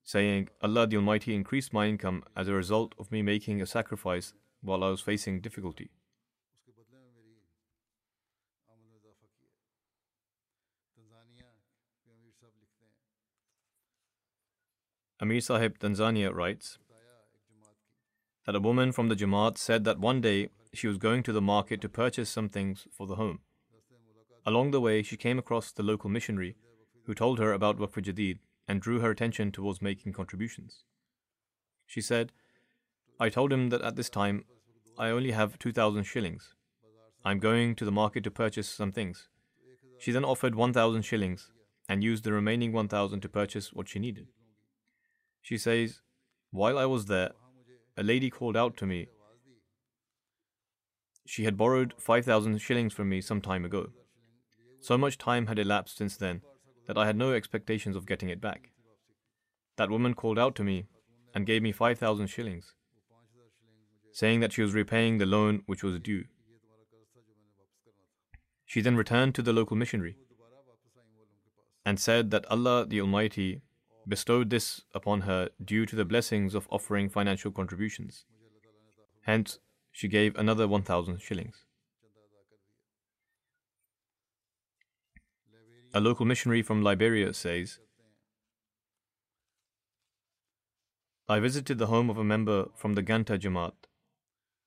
saying, 0.05 0.49
Allah 0.61 0.85
the 0.85 0.97
Almighty 0.97 1.33
increased 1.33 1.73
my 1.73 1.87
income 1.87 2.23
as 2.37 2.47
a 2.47 2.53
result 2.53 2.93
of 2.99 3.11
me 3.11 3.23
making 3.23 3.61
a 3.61 3.65
sacrifice 3.65 4.33
while 4.61 4.83
I 4.83 4.89
was 4.89 5.01
facing 5.01 5.41
difficulty. 5.41 5.89
Amir 15.19 15.41
Sahib 15.41 15.79
Tanzania 15.79 16.33
writes 16.33 16.77
that 18.45 18.55
a 18.55 18.59
woman 18.59 18.91
from 18.91 19.09
the 19.09 19.15
Jamaat 19.15 19.57
said 19.57 19.85
that 19.85 19.97
one 19.97 20.21
day 20.21 20.49
she 20.73 20.87
was 20.87 20.97
going 20.97 21.23
to 21.23 21.33
the 21.33 21.41
market 21.41 21.81
to 21.81 21.89
purchase 21.89 22.29
some 22.29 22.49
things 22.49 22.85
for 22.91 23.07
the 23.07 23.15
home. 23.15 23.39
Along 24.45 24.69
the 24.69 24.81
way, 24.81 25.01
she 25.01 25.17
came 25.17 25.39
across 25.39 25.71
the 25.71 25.81
local 25.81 26.11
missionary 26.11 26.55
who 27.05 27.15
told 27.15 27.39
her 27.39 27.53
about 27.53 27.79
Waqf 27.79 28.03
Jadid 28.03 28.37
and 28.67 28.81
drew 28.81 28.99
her 28.99 29.11
attention 29.11 29.51
towards 29.51 29.81
making 29.81 30.13
contributions. 30.13 30.83
She 31.85 32.01
said, 32.01 32.31
I 33.19 33.29
told 33.29 33.53
him 33.53 33.69
that 33.69 33.81
at 33.81 33.95
this 33.95 34.09
time 34.09 34.45
I 34.97 35.09
only 35.09 35.31
have 35.31 35.59
2,000 35.59 36.03
shillings. 36.03 36.55
I'm 37.23 37.39
going 37.39 37.75
to 37.75 37.85
the 37.85 37.91
market 37.91 38.23
to 38.23 38.31
purchase 38.31 38.67
some 38.67 38.91
things. 38.91 39.29
She 39.99 40.11
then 40.11 40.25
offered 40.25 40.55
1,000 40.55 41.03
shillings 41.03 41.51
and 41.87 42.03
used 42.03 42.23
the 42.23 42.33
remaining 42.33 42.71
1,000 42.71 43.21
to 43.21 43.29
purchase 43.29 43.71
what 43.71 43.87
she 43.87 43.99
needed. 43.99 44.27
She 45.41 45.57
says, 45.57 46.01
While 46.51 46.77
I 46.77 46.85
was 46.85 47.05
there, 47.05 47.31
a 47.97 48.03
lady 48.03 48.29
called 48.29 48.57
out 48.57 48.75
to 48.77 48.85
me. 48.85 49.07
She 51.25 51.45
had 51.45 51.57
borrowed 51.57 51.93
5,000 51.97 52.59
shillings 52.59 52.93
from 52.93 53.09
me 53.09 53.21
some 53.21 53.41
time 53.41 53.65
ago. 53.65 53.89
So 54.79 54.97
much 54.97 55.17
time 55.17 55.47
had 55.47 55.57
elapsed 55.57 55.97
since 55.97 56.17
then 56.17 56.41
that 56.87 56.97
I 56.97 57.05
had 57.05 57.17
no 57.17 57.33
expectations 57.33 57.95
of 57.95 58.05
getting 58.05 58.29
it 58.29 58.41
back. 58.41 58.71
That 59.77 59.89
woman 59.89 60.13
called 60.13 60.39
out 60.39 60.55
to 60.55 60.63
me 60.63 60.85
and 61.33 61.45
gave 61.45 61.61
me 61.61 61.71
5,000 61.71 62.27
shillings, 62.27 62.73
saying 64.11 64.39
that 64.39 64.53
she 64.53 64.61
was 64.61 64.73
repaying 64.73 65.17
the 65.17 65.25
loan 65.25 65.63
which 65.65 65.83
was 65.83 65.99
due. 65.99 66.25
She 68.65 68.81
then 68.81 68.95
returned 68.95 69.35
to 69.35 69.41
the 69.41 69.53
local 69.53 69.75
missionary 69.75 70.17
and 71.85 71.99
said 71.99 72.31
that 72.31 72.45
Allah 72.49 72.85
the 72.87 73.01
Almighty 73.01 73.61
bestowed 74.07 74.49
this 74.49 74.81
upon 74.93 75.21
her 75.21 75.49
due 75.63 75.85
to 75.85 75.95
the 75.95 76.05
blessings 76.05 76.55
of 76.55 76.67
offering 76.71 77.09
financial 77.09 77.51
contributions. 77.51 78.25
Hence, 79.21 79.59
she 79.91 80.07
gave 80.07 80.35
another 80.35 80.67
1,000 80.67 81.19
shillings. 81.19 81.65
A 85.95 86.01
local 86.01 86.25
missionary 86.25 86.61
from 86.61 86.81
Liberia 86.81 87.33
says, 87.33 87.79
I 91.29 91.39
visited 91.39 91.77
the 91.77 91.87
home 91.87 92.09
of 92.09 92.17
a 92.17 92.23
member 92.23 92.65
from 92.75 92.95
the 92.95 93.01
Ganta 93.01 93.39
Jamaat 93.39 93.87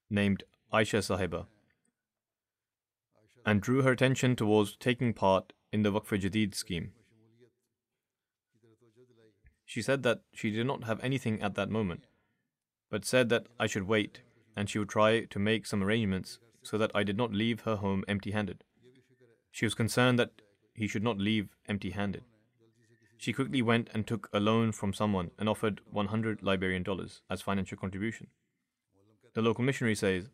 named 0.09 0.45
Aisha 0.73 1.01
Sahiba 1.01 1.45
and 3.45 3.61
drew 3.61 3.83
her 3.83 3.93
attention 3.93 4.37
towards 4.37 4.75
taking 4.77 5.13
part 5.13 5.53
in 5.71 5.83
the 5.83 5.93
Waqf 5.93 6.19
Jadid 6.19 6.55
scheme. 6.55 6.93
She 9.67 9.83
said 9.83 10.03
that 10.05 10.23
she 10.33 10.51
did 10.51 10.67
not 10.67 10.85
have 10.85 10.99
anything 11.05 11.43
at 11.43 11.57
that 11.57 11.69
moment, 11.69 12.07
but 12.91 13.05
said 13.05 13.29
that 13.29 13.49
I 13.61 13.67
should 13.67 13.87
wait 13.87 14.23
and 14.57 14.71
she 14.71 14.79
would 14.79 14.89
try 14.89 15.25
to 15.27 15.39
make 15.39 15.67
some 15.67 15.83
arrangements 15.83 16.39
so 16.63 16.79
that 16.79 16.91
I 16.95 17.03
did 17.03 17.19
not 17.19 17.35
leave 17.35 17.61
her 17.61 17.77
home 17.77 18.03
empty 18.09 18.31
handed. 18.31 18.65
She 19.51 19.67
was 19.67 19.75
concerned 19.75 20.19
that 20.19 20.41
he 20.79 20.87
should 20.87 21.03
not 21.03 21.19
leave 21.19 21.49
empty 21.69 21.91
handed. 21.91 22.25
She 23.17 23.33
quickly 23.33 23.63
went 23.63 23.91
and 23.93 24.07
took 24.07 24.29
a 24.33 24.41
loan 24.41 24.73
from 24.73 24.93
someone 24.93 25.31
and 25.39 25.49
offered 25.49 25.81
100 25.91 26.43
Liberian 26.43 26.83
dollars 26.83 27.23
as 27.29 27.43
financial 27.43 27.77
contribution. 27.77 28.29
The 29.35 29.43
local 29.43 29.65
missionary 29.65 29.97
says, 29.97 30.31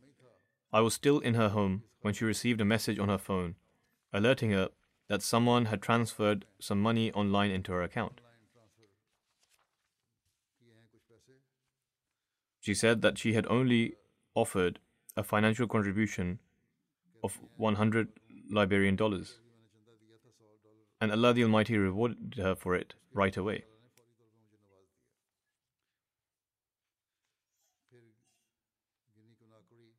I 0.73 0.81
was 0.81 0.95
still 0.95 1.19
in 1.19 1.35
her 1.35 1.49
home 1.49 1.85
when 2.03 2.15
she 2.15 2.25
received 2.25 2.61
a 2.61 2.65
message 2.65 2.99
on 2.99 3.09
her 3.09 3.19
phone 3.19 3.57
alerting 4.15 4.53
her 4.53 4.69
that 5.09 5.21
someone 5.21 5.67
had 5.67 5.83
transferred 5.83 6.47
some 6.61 6.81
money 6.81 7.13
online 7.13 7.51
into 7.51 7.73
her 7.73 7.83
account. 7.83 8.21
She 12.61 12.75
said 12.75 13.03
that 13.03 13.19
she 13.19 13.35
had 13.35 13.47
only 13.49 13.95
offered 14.35 14.79
a 15.17 15.23
financial 15.23 15.67
contribution 15.67 16.39
of 17.23 17.39
100 17.57 18.09
Liberian 18.51 18.97
dollars, 18.97 19.41
and 21.01 21.11
Allah 21.11 21.33
the 21.35 21.45
Almighty 21.45 21.77
rewarded 21.77 22.35
her 22.37 22.53
uh, 22.53 22.55
for 22.55 22.75
it 22.75 22.95
right 23.13 23.37
away. 23.37 23.65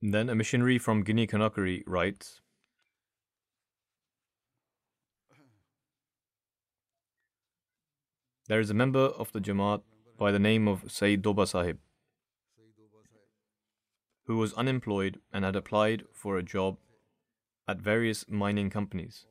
Then 0.02 0.30
a 0.30 0.36
missionary 0.36 0.78
from 0.78 1.04
Guinea 1.04 1.26
Conakry 1.26 1.84
writes 1.88 2.42
There 8.48 8.60
is 8.60 8.70
a 8.70 8.76
member 8.76 9.00
of 9.00 9.32
the 9.32 9.40
Jamaat 9.40 9.82
by 10.20 10.32
the 10.32 10.38
name 10.38 10.68
of 10.68 10.92
Sayyid 10.92 11.24
Doba 11.24 11.48
Sahib 11.48 11.80
who 14.26 14.38
was 14.38 14.54
unemployed 14.54 15.20
and 15.32 15.46
had 15.46 15.56
applied 15.56 16.04
for 16.12 16.38
a 16.38 16.44
job 16.44 16.78
at 17.68 17.78
various 17.78 18.26
mining 18.28 18.70
companies. 18.70 19.26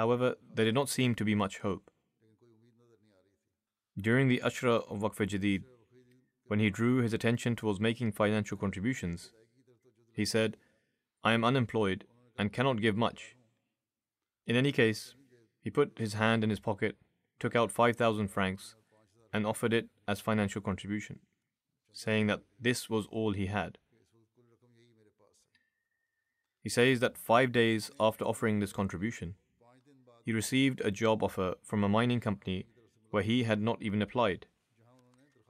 However, 0.00 0.36
there 0.54 0.64
did 0.64 0.74
not 0.74 0.88
seem 0.88 1.14
to 1.16 1.26
be 1.26 1.34
much 1.34 1.58
hope. 1.58 1.90
During 3.98 4.28
the 4.28 4.40
Ashra 4.42 4.90
of 4.90 5.00
Waqf 5.00 5.26
Jadid, 5.28 5.64
when 6.46 6.58
he 6.58 6.70
drew 6.70 7.02
his 7.02 7.12
attention 7.12 7.54
towards 7.54 7.80
making 7.80 8.12
financial 8.12 8.56
contributions, 8.56 9.30
he 10.14 10.24
said, 10.24 10.56
I 11.22 11.34
am 11.34 11.44
unemployed 11.44 12.06
and 12.38 12.50
cannot 12.50 12.80
give 12.80 12.96
much. 12.96 13.34
In 14.46 14.56
any 14.56 14.72
case, 14.72 15.16
he 15.60 15.68
put 15.68 15.98
his 15.98 16.14
hand 16.14 16.42
in 16.42 16.48
his 16.48 16.60
pocket, 16.60 16.96
took 17.38 17.54
out 17.54 17.70
5,000 17.70 18.28
francs, 18.28 18.76
and 19.34 19.46
offered 19.46 19.74
it 19.74 19.90
as 20.08 20.18
financial 20.18 20.62
contribution 20.62 21.18
saying 21.92 22.26
that 22.28 22.40
this 22.58 22.88
was 22.88 23.06
all 23.10 23.32
he 23.34 23.48
had. 23.48 23.76
He 26.62 26.70
says 26.70 27.00
that 27.00 27.18
five 27.18 27.52
days 27.52 27.90
after 28.00 28.24
offering 28.24 28.60
this 28.60 28.72
contribution, 28.72 29.34
he 30.24 30.32
received 30.32 30.80
a 30.80 30.90
job 30.90 31.22
offer 31.22 31.54
from 31.62 31.84
a 31.84 31.88
mining 31.88 32.20
company 32.20 32.66
where 33.10 33.22
he 33.22 33.44
had 33.44 33.60
not 33.60 33.82
even 33.82 34.02
applied. 34.02 34.46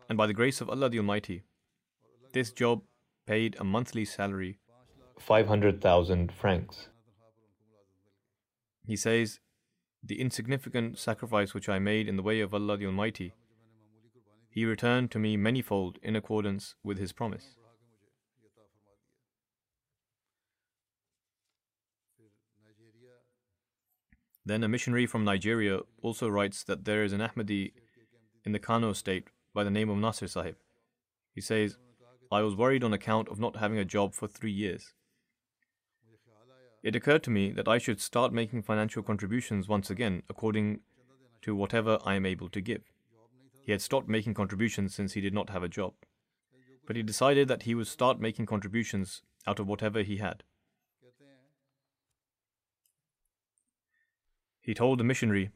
And 0.08 0.16
by 0.16 0.26
the 0.26 0.34
grace 0.34 0.60
of 0.60 0.68
Allah 0.68 0.88
the 0.88 0.98
Almighty, 0.98 1.42
this 2.32 2.52
job 2.52 2.82
paid 3.26 3.56
a 3.58 3.64
monthly 3.64 4.04
salary 4.04 4.58
500,000 5.18 6.32
francs. 6.32 6.88
He 8.86 8.96
says, 8.96 9.38
The 10.02 10.20
insignificant 10.20 10.98
sacrifice 10.98 11.52
which 11.52 11.68
I 11.68 11.78
made 11.78 12.08
in 12.08 12.16
the 12.16 12.22
way 12.22 12.40
of 12.40 12.54
Allah 12.54 12.78
the 12.78 12.86
Almighty 12.86 13.34
he 14.50 14.64
returned 14.64 15.12
to 15.12 15.18
me 15.18 15.36
manyfold 15.36 15.96
in 16.02 16.16
accordance 16.16 16.74
with 16.82 16.98
his 16.98 17.12
promise. 17.12 17.54
Then 24.44 24.64
a 24.64 24.68
missionary 24.68 25.06
from 25.06 25.24
Nigeria 25.24 25.80
also 26.02 26.28
writes 26.28 26.64
that 26.64 26.84
there 26.84 27.04
is 27.04 27.12
an 27.12 27.20
Ahmadi 27.20 27.72
in 28.44 28.52
the 28.52 28.58
Kano 28.58 28.92
state 28.92 29.28
by 29.54 29.64
the 29.64 29.70
name 29.70 29.90
of 29.90 29.98
Nasir 29.98 30.26
Sahib. 30.26 30.56
He 31.34 31.40
says, 31.40 31.76
I 32.32 32.42
was 32.42 32.56
worried 32.56 32.84
on 32.84 32.92
account 32.92 33.28
of 33.28 33.38
not 33.38 33.56
having 33.56 33.78
a 33.78 33.84
job 33.84 34.14
for 34.14 34.26
three 34.26 34.52
years. 34.52 34.94
It 36.82 36.96
occurred 36.96 37.22
to 37.24 37.30
me 37.30 37.50
that 37.52 37.68
I 37.68 37.78
should 37.78 38.00
start 38.00 38.32
making 38.32 38.62
financial 38.62 39.02
contributions 39.02 39.68
once 39.68 39.90
again 39.90 40.22
according 40.30 40.80
to 41.42 41.54
whatever 41.54 41.98
I 42.04 42.14
am 42.14 42.24
able 42.24 42.48
to 42.50 42.60
give. 42.60 42.82
He 43.62 43.72
had 43.72 43.82
stopped 43.82 44.08
making 44.08 44.34
contributions 44.34 44.94
since 44.94 45.12
he 45.12 45.20
did 45.20 45.34
not 45.34 45.50
have 45.50 45.62
a 45.62 45.68
job. 45.68 45.92
But 46.86 46.96
he 46.96 47.02
decided 47.02 47.48
that 47.48 47.64
he 47.64 47.74
would 47.74 47.86
start 47.86 48.20
making 48.20 48.46
contributions 48.46 49.22
out 49.46 49.58
of 49.58 49.66
whatever 49.66 50.02
he 50.02 50.16
had. 50.16 50.42
He 54.60 54.74
told 54.74 54.98
the 54.98 55.04
missionary 55.04 55.50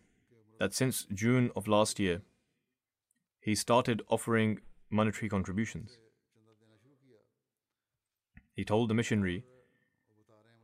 that 0.59 0.75
since 0.75 1.07
June 1.13 1.51
of 1.55 1.69
last 1.69 1.99
year, 1.99 2.23
he 3.41 3.55
started 3.55 4.03
offering 4.09 4.61
monetary 4.91 5.29
contributions. 5.29 5.99
He 8.55 8.65
told 8.65 8.89
the 8.89 8.95
missionary, 8.95 9.45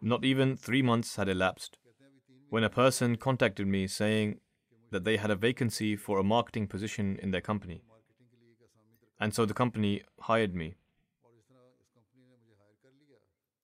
not 0.01 0.25
even 0.25 0.57
three 0.57 0.81
months 0.81 1.17
had 1.17 1.29
elapsed 1.29 1.77
when 2.49 2.65
a 2.65 2.71
person 2.71 3.17
contacted 3.17 3.67
me 3.67 3.87
saying 3.87 4.41
that 4.91 5.05
they 5.05 5.17
had 5.17 5.31
a 5.31 5.37
vacancy 5.37 5.95
for 5.95 6.19
a 6.19 6.25
marketing 6.25 6.67
position 6.67 7.19
in 7.23 7.31
their 7.31 7.41
company. 7.41 7.83
And 9.21 9.35
so 9.35 9.45
the 9.45 9.55
company 9.55 10.03
hired 10.21 10.55
me. 10.55 10.77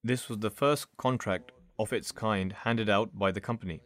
This 0.04 0.28
was 0.28 0.38
the 0.38 0.50
first 0.50 0.86
contract 0.98 1.50
of 1.78 1.92
its 1.92 2.12
kind 2.12 2.52
handed 2.52 2.88
out 2.88 3.18
by 3.18 3.32
the 3.32 3.40
company. 3.40 3.80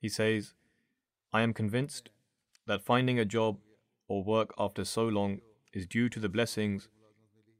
He 0.00 0.08
says, 0.08 0.54
I 1.32 1.42
am 1.42 1.52
convinced 1.52 2.10
that 2.66 2.84
finding 2.84 3.18
a 3.18 3.24
job 3.24 3.58
or 4.06 4.22
work 4.22 4.54
after 4.58 4.84
so 4.84 5.04
long 5.06 5.40
is 5.72 5.86
due 5.86 6.08
to 6.08 6.20
the 6.20 6.28
blessings 6.28 6.88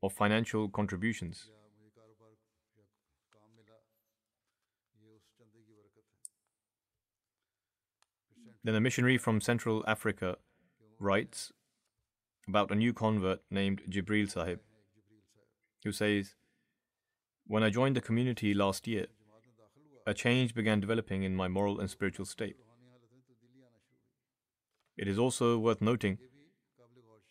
of 0.02 0.12
financial 0.12 0.68
contributions. 0.68 1.50
Then 8.64 8.74
a 8.74 8.80
missionary 8.80 9.18
from 9.18 9.40
Central 9.40 9.84
Africa 9.86 10.36
writes 10.98 11.52
about 12.46 12.70
a 12.70 12.74
new 12.74 12.92
convert 12.92 13.40
named 13.50 13.82
Jibril 13.88 14.30
Sahib, 14.30 14.60
who 15.84 15.92
says, 15.92 16.34
When 17.46 17.62
I 17.62 17.70
joined 17.70 17.96
the 17.96 18.00
community 18.00 18.54
last 18.54 18.86
year, 18.86 19.06
a 20.08 20.14
change 20.14 20.54
began 20.54 20.80
developing 20.80 21.22
in 21.22 21.36
my 21.36 21.48
moral 21.48 21.78
and 21.78 21.90
spiritual 21.90 22.24
state. 22.24 22.56
It 24.96 25.06
is 25.06 25.18
also 25.18 25.58
worth 25.58 25.82
noting 25.82 26.16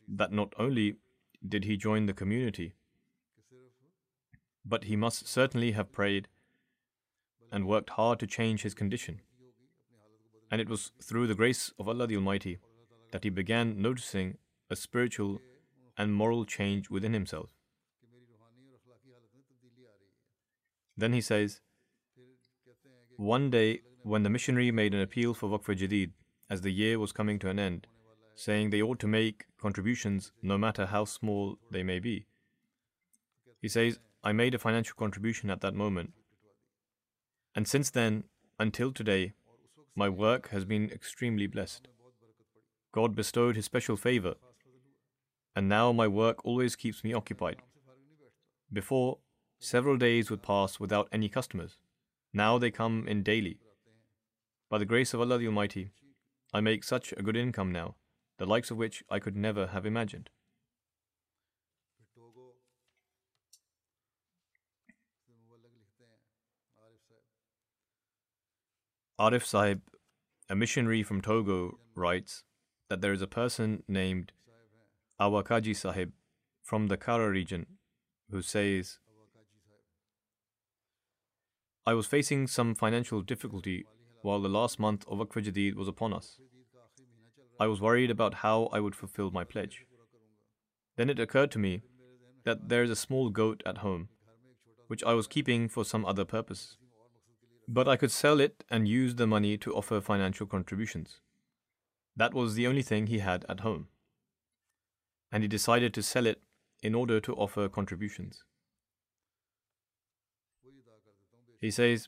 that 0.08 0.32
not 0.32 0.54
only 0.60 0.98
did 1.46 1.66
he 1.66 1.76
join 1.76 2.06
the 2.06 2.14
community, 2.14 2.76
but 4.64 4.84
he 4.84 4.96
must 4.96 5.28
certainly 5.28 5.72
have 5.72 5.92
prayed 5.92 6.28
and 7.52 7.66
worked 7.66 7.90
hard 7.92 8.20
to 8.20 8.28
change 8.28 8.62
his 8.62 8.76
condition. 8.76 9.22
And 10.52 10.62
it 10.62 10.70
was 10.70 10.92
through 11.02 11.26
the 11.26 11.36
grace 11.36 11.74
of 11.80 11.90
Allah 11.90 12.06
the 12.06 12.16
Almighty 12.16 12.60
that 13.12 13.24
he 13.24 13.32
began 13.32 13.82
noticing 13.82 14.38
a 14.70 14.76
spiritual 14.76 15.42
and 15.98 16.14
moral 16.14 16.46
change 16.46 16.92
within 16.92 17.14
himself. 17.14 17.50
Then 20.96 21.14
he 21.14 21.22
says, 21.22 21.62
One 23.18 23.50
day, 23.50 23.82
when 24.04 24.22
the 24.22 24.30
missionary 24.30 24.70
made 24.70 24.94
an 24.94 25.02
appeal 25.02 25.34
for 25.34 25.50
Waqf 25.50 25.76
Jadid 25.76 26.12
as 26.52 26.62
the 26.62 26.70
year 26.72 27.00
was 27.00 27.12
coming 27.12 27.40
to 27.40 27.50
an 27.50 27.58
end, 27.58 27.88
saying 28.36 28.70
they 28.70 28.82
ought 28.82 29.00
to 29.00 29.08
make 29.08 29.46
contributions 29.60 30.32
no 30.44 30.56
matter 30.56 30.86
how 30.86 31.06
small 31.06 31.58
they 31.72 31.82
may 31.82 31.98
be, 31.98 32.28
he 33.60 33.68
says, 33.68 33.98
I 34.24 34.34
made 34.34 34.54
a 34.54 34.60
financial 34.60 34.96
contribution 34.96 35.50
at 35.50 35.62
that 35.62 35.74
moment. 35.74 36.14
And 37.56 37.68
since 37.68 37.90
then, 37.90 38.26
until 38.60 38.92
today, 38.92 39.34
my 39.96 40.10
work 40.10 40.50
has 40.50 40.64
been 40.64 40.92
extremely 40.92 41.48
blessed. 41.48 41.88
God 42.92 43.16
bestowed 43.16 43.56
His 43.56 43.66
special 43.66 43.98
favor, 43.98 44.36
and 45.56 45.68
now 45.68 45.92
my 45.92 46.08
work 46.08 46.46
always 46.46 46.76
keeps 46.76 47.04
me 47.04 47.14
occupied. 47.14 47.64
Before, 48.72 49.18
several 49.58 49.98
days 49.98 50.30
would 50.30 50.44
pass 50.44 50.80
without 50.80 51.10
any 51.12 51.30
customers. 51.30 51.78
Now 52.34 52.58
they 52.58 52.72
come 52.72 53.08
in 53.08 53.24
daily. 53.24 53.58
By 54.70 54.78
the 54.78 54.86
grace 54.86 55.14
of 55.14 55.22
Allah 55.22 55.38
the 55.38 55.48
Almighty, 55.48 55.92
I 56.54 56.62
make 56.62 56.84
such 56.84 57.14
a 57.14 57.24
good 57.24 57.38
income 57.38 57.72
now, 57.72 57.96
the 58.38 58.46
likes 58.46 58.72
of 58.72 58.78
which 58.78 59.04
I 59.10 59.20
could 59.20 59.36
never 59.36 59.68
have 59.68 59.86
imagined. 59.86 60.30
Arif 69.20 69.46
Sahib, 69.46 69.82
a 70.48 70.56
missionary 70.56 71.02
from 71.02 71.22
Togo, 71.22 71.80
writes 71.96 72.44
that 72.88 73.02
there 73.02 73.14
is 73.14 73.22
a 73.22 73.28
person 73.28 73.82
named 73.88 74.32
Awakaji 75.20 75.76
Sahib 75.76 76.12
from 76.62 76.86
the 76.86 76.98
Kara 76.98 77.28
region 77.28 77.66
who 78.30 78.44
says, 78.44 79.00
I 81.88 81.94
was 81.94 82.06
facing 82.06 82.48
some 82.48 82.76
financial 82.76 83.22
difficulty 83.22 83.86
while 84.22 84.42
the 84.42 84.50
last 84.50 84.78
month 84.78 85.06
of 85.08 85.20
Waqf 85.20 85.42
Jadid 85.42 85.76
was 85.76 85.88
upon 85.88 86.12
us. 86.12 86.38
I 87.62 87.68
was 87.68 87.80
worried 87.80 88.12
about 88.12 88.34
how 88.34 88.66
I 88.74 88.82
would 88.82 88.94
fulfill 88.94 89.32
my 89.32 89.46
pledge. 89.46 89.86
Then 90.98 91.10
it 91.10 91.18
occurred 91.18 91.50
to 91.52 91.60
me 91.60 91.84
that 92.44 92.68
there 92.68 92.84
is 92.84 92.90
a 92.90 92.96
small 92.98 93.30
goat 93.30 93.64
at 93.66 93.78
home, 93.78 94.10
which 94.88 95.02
I 95.06 95.14
was 95.14 95.28
keeping 95.28 95.70
for 95.70 95.86
some 95.86 96.06
other 96.06 96.26
purpose. 96.26 96.76
But 97.70 97.88
I 97.88 97.96
could 97.96 98.12
sell 98.12 98.42
it 98.42 98.66
and 98.70 98.86
use 98.86 99.16
the 99.16 99.26
money 99.26 99.58
to 99.60 99.74
offer 99.74 100.02
financial 100.02 100.46
contributions. 100.46 101.22
That 102.18 102.34
was 102.34 102.56
the 102.56 102.68
only 102.68 102.82
thing 102.82 103.08
he 103.08 103.20
had 103.20 103.46
at 103.48 103.62
home. 103.62 103.88
And 105.32 105.42
he 105.42 105.48
decided 105.48 105.94
to 105.94 106.04
sell 106.04 106.26
it 106.26 106.42
in 106.84 106.94
order 106.94 107.22
to 107.22 107.34
offer 107.36 107.70
contributions. 107.70 108.44
He 111.60 111.72
says, 111.72 112.08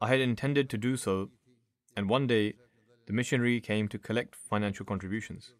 I 0.00 0.08
had 0.08 0.20
intended 0.20 0.68
to 0.70 0.78
do 0.78 0.96
so, 0.96 1.30
and 1.96 2.08
one 2.08 2.26
day 2.26 2.54
the 3.06 3.12
missionary 3.12 3.60
came 3.60 3.88
to 3.88 3.98
collect 3.98 4.34
financial 4.34 4.84
contributions. 4.84 5.52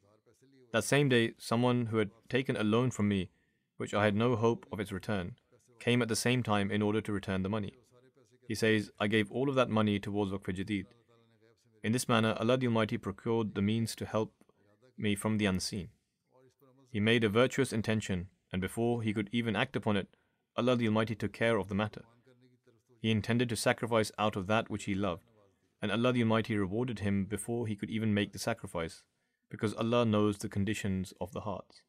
That 0.73 0.85
same 0.85 1.09
day, 1.09 1.33
someone 1.38 1.87
who 1.87 1.99
had 1.99 2.11
taken 2.29 2.57
a 2.57 2.64
loan 2.64 2.90
from 2.90 3.09
me, 3.09 3.31
which 3.77 3.95
I 3.95 4.05
had 4.05 4.14
no 4.14 4.37
hope 4.37 4.66
of 4.73 4.81
its 4.81 4.92
return, 4.92 5.37
came 5.79 6.03
at 6.03 6.09
the 6.09 6.16
same 6.16 6.42
time 6.42 6.71
in 6.71 6.83
order 6.83 7.01
to 7.01 7.12
return 7.12 7.42
the 7.42 7.49
money. 7.49 7.75
He 8.49 8.55
says, 8.55 8.90
I 8.99 9.07
gave 9.07 9.31
all 9.31 9.49
of 9.49 9.55
that 9.55 9.71
money 9.71 9.99
towards 9.99 10.33
Waqf 10.33 10.57
Jadid. 10.57 10.87
In 11.83 11.92
this 11.92 12.09
manner, 12.09 12.37
Allah 12.40 12.57
the 12.57 12.66
Almighty 12.66 12.99
procured 12.99 13.55
the 13.55 13.62
means 13.62 13.95
to 13.97 14.07
help 14.07 14.33
me 14.99 15.14
from 15.14 15.38
the 15.38 15.47
unseen. 15.47 15.88
He 16.90 17.01
made 17.01 17.25
a 17.25 17.29
virtuous 17.29 17.73
intention, 17.73 18.29
and 18.53 18.61
before 18.61 19.03
he 19.03 19.12
could 19.12 19.29
even 19.33 19.55
act 19.55 19.77
upon 19.77 19.97
it, 19.97 20.09
Allah 20.57 20.77
the 20.77 20.87
Almighty 20.88 21.14
took 21.14 21.33
care 21.33 21.59
of 21.59 21.69
the 21.69 21.75
matter. 21.75 22.03
He 23.07 23.12
intended 23.12 23.49
to 23.51 23.55
sacrifice 23.55 24.11
out 24.19 24.35
of 24.35 24.49
that 24.49 24.69
which 24.69 24.87
he 24.87 24.95
loved, 24.97 25.31
and 25.81 25.92
Allah 25.92 26.12
the 26.12 26.23
Almighty 26.23 26.57
rewarded 26.57 26.99
him 26.99 27.25
before 27.25 27.69
he 27.69 27.77
could 27.77 27.88
even 27.88 28.12
make 28.12 28.33
the 28.33 28.38
sacrifice, 28.40 29.05
because 29.49 29.75
Allah 29.75 30.05
knows 30.05 30.38
the 30.38 30.49
conditions 30.49 31.14
of 31.21 31.31
the 31.31 31.42
hearts. 31.42 31.83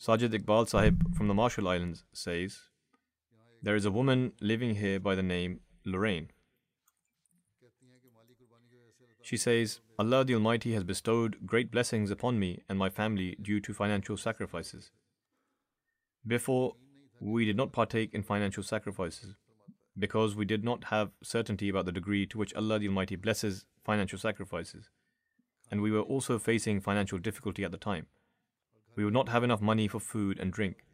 Sajid 0.00 0.32
Iqbal 0.32 0.68
Sahib 0.68 1.12
from 1.16 1.26
the 1.26 1.34
Marshall 1.34 1.66
Islands 1.66 2.04
says, 2.12 2.60
there 3.60 3.74
is 3.74 3.84
a 3.84 3.90
woman 3.90 4.30
living 4.40 4.76
here 4.76 5.00
by 5.00 5.16
the 5.16 5.24
name 5.24 5.58
Lorraine. 5.84 6.30
She 9.22 9.36
says, 9.36 9.80
Allah 9.98 10.24
the 10.24 10.34
Almighty 10.34 10.72
has 10.74 10.84
bestowed 10.84 11.48
great 11.48 11.72
blessings 11.72 12.12
upon 12.12 12.38
me 12.38 12.62
and 12.68 12.78
my 12.78 12.90
family 12.90 13.36
due 13.42 13.58
to 13.58 13.74
financial 13.74 14.16
sacrifices. 14.16 14.92
Before, 16.24 16.76
we 17.30 17.44
did 17.44 17.56
not 17.56 17.72
partake 17.72 18.12
in 18.14 18.22
financial 18.22 18.62
sacrifices 18.62 19.34
because 19.98 20.34
we 20.34 20.44
did 20.44 20.64
not 20.64 20.84
have 20.84 21.10
certainty 21.22 21.68
about 21.68 21.86
the 21.86 21.92
degree 21.92 22.26
to 22.26 22.38
which 22.38 22.54
Allah 22.54 22.78
the 22.78 22.88
Almighty 22.88 23.16
blesses 23.16 23.66
financial 23.84 24.18
sacrifices. 24.18 24.88
And 25.70 25.80
we 25.80 25.90
were 25.90 26.00
also 26.00 26.38
facing 26.38 26.80
financial 26.80 27.18
difficulty 27.18 27.64
at 27.64 27.70
the 27.70 27.78
time. 27.78 28.06
We 28.96 29.04
would 29.04 29.14
not 29.14 29.28
have 29.28 29.44
enough 29.44 29.60
money 29.60 29.88
for 29.88 30.00
food 30.00 30.38
and 30.38 30.52
drink 30.52 30.84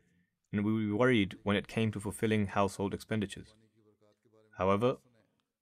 and 0.53 0.65
we 0.65 0.91
were 0.91 0.97
worried 0.97 1.37
when 1.43 1.57
it 1.57 1.69
came 1.69 1.93
to 1.93 2.01
fulfilling 2.01 2.47
household 2.47 2.95
expenditures. 2.95 3.55
However, 4.57 4.97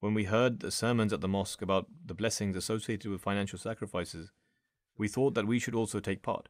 when 0.00 0.14
we 0.14 0.24
heard 0.24 0.60
the 0.60 0.70
sermons 0.70 1.12
at 1.12 1.20
the 1.20 1.28
mosque 1.28 1.62
about 1.62 1.86
the 2.04 2.14
blessings 2.14 2.56
associated 2.56 3.10
with 3.10 3.20
financial 3.20 3.58
sacrifices, 3.58 4.30
we 4.96 5.08
thought 5.08 5.34
that 5.34 5.46
we 5.46 5.58
should 5.58 5.74
also 5.74 6.00
take 6.00 6.22
part. 6.22 6.48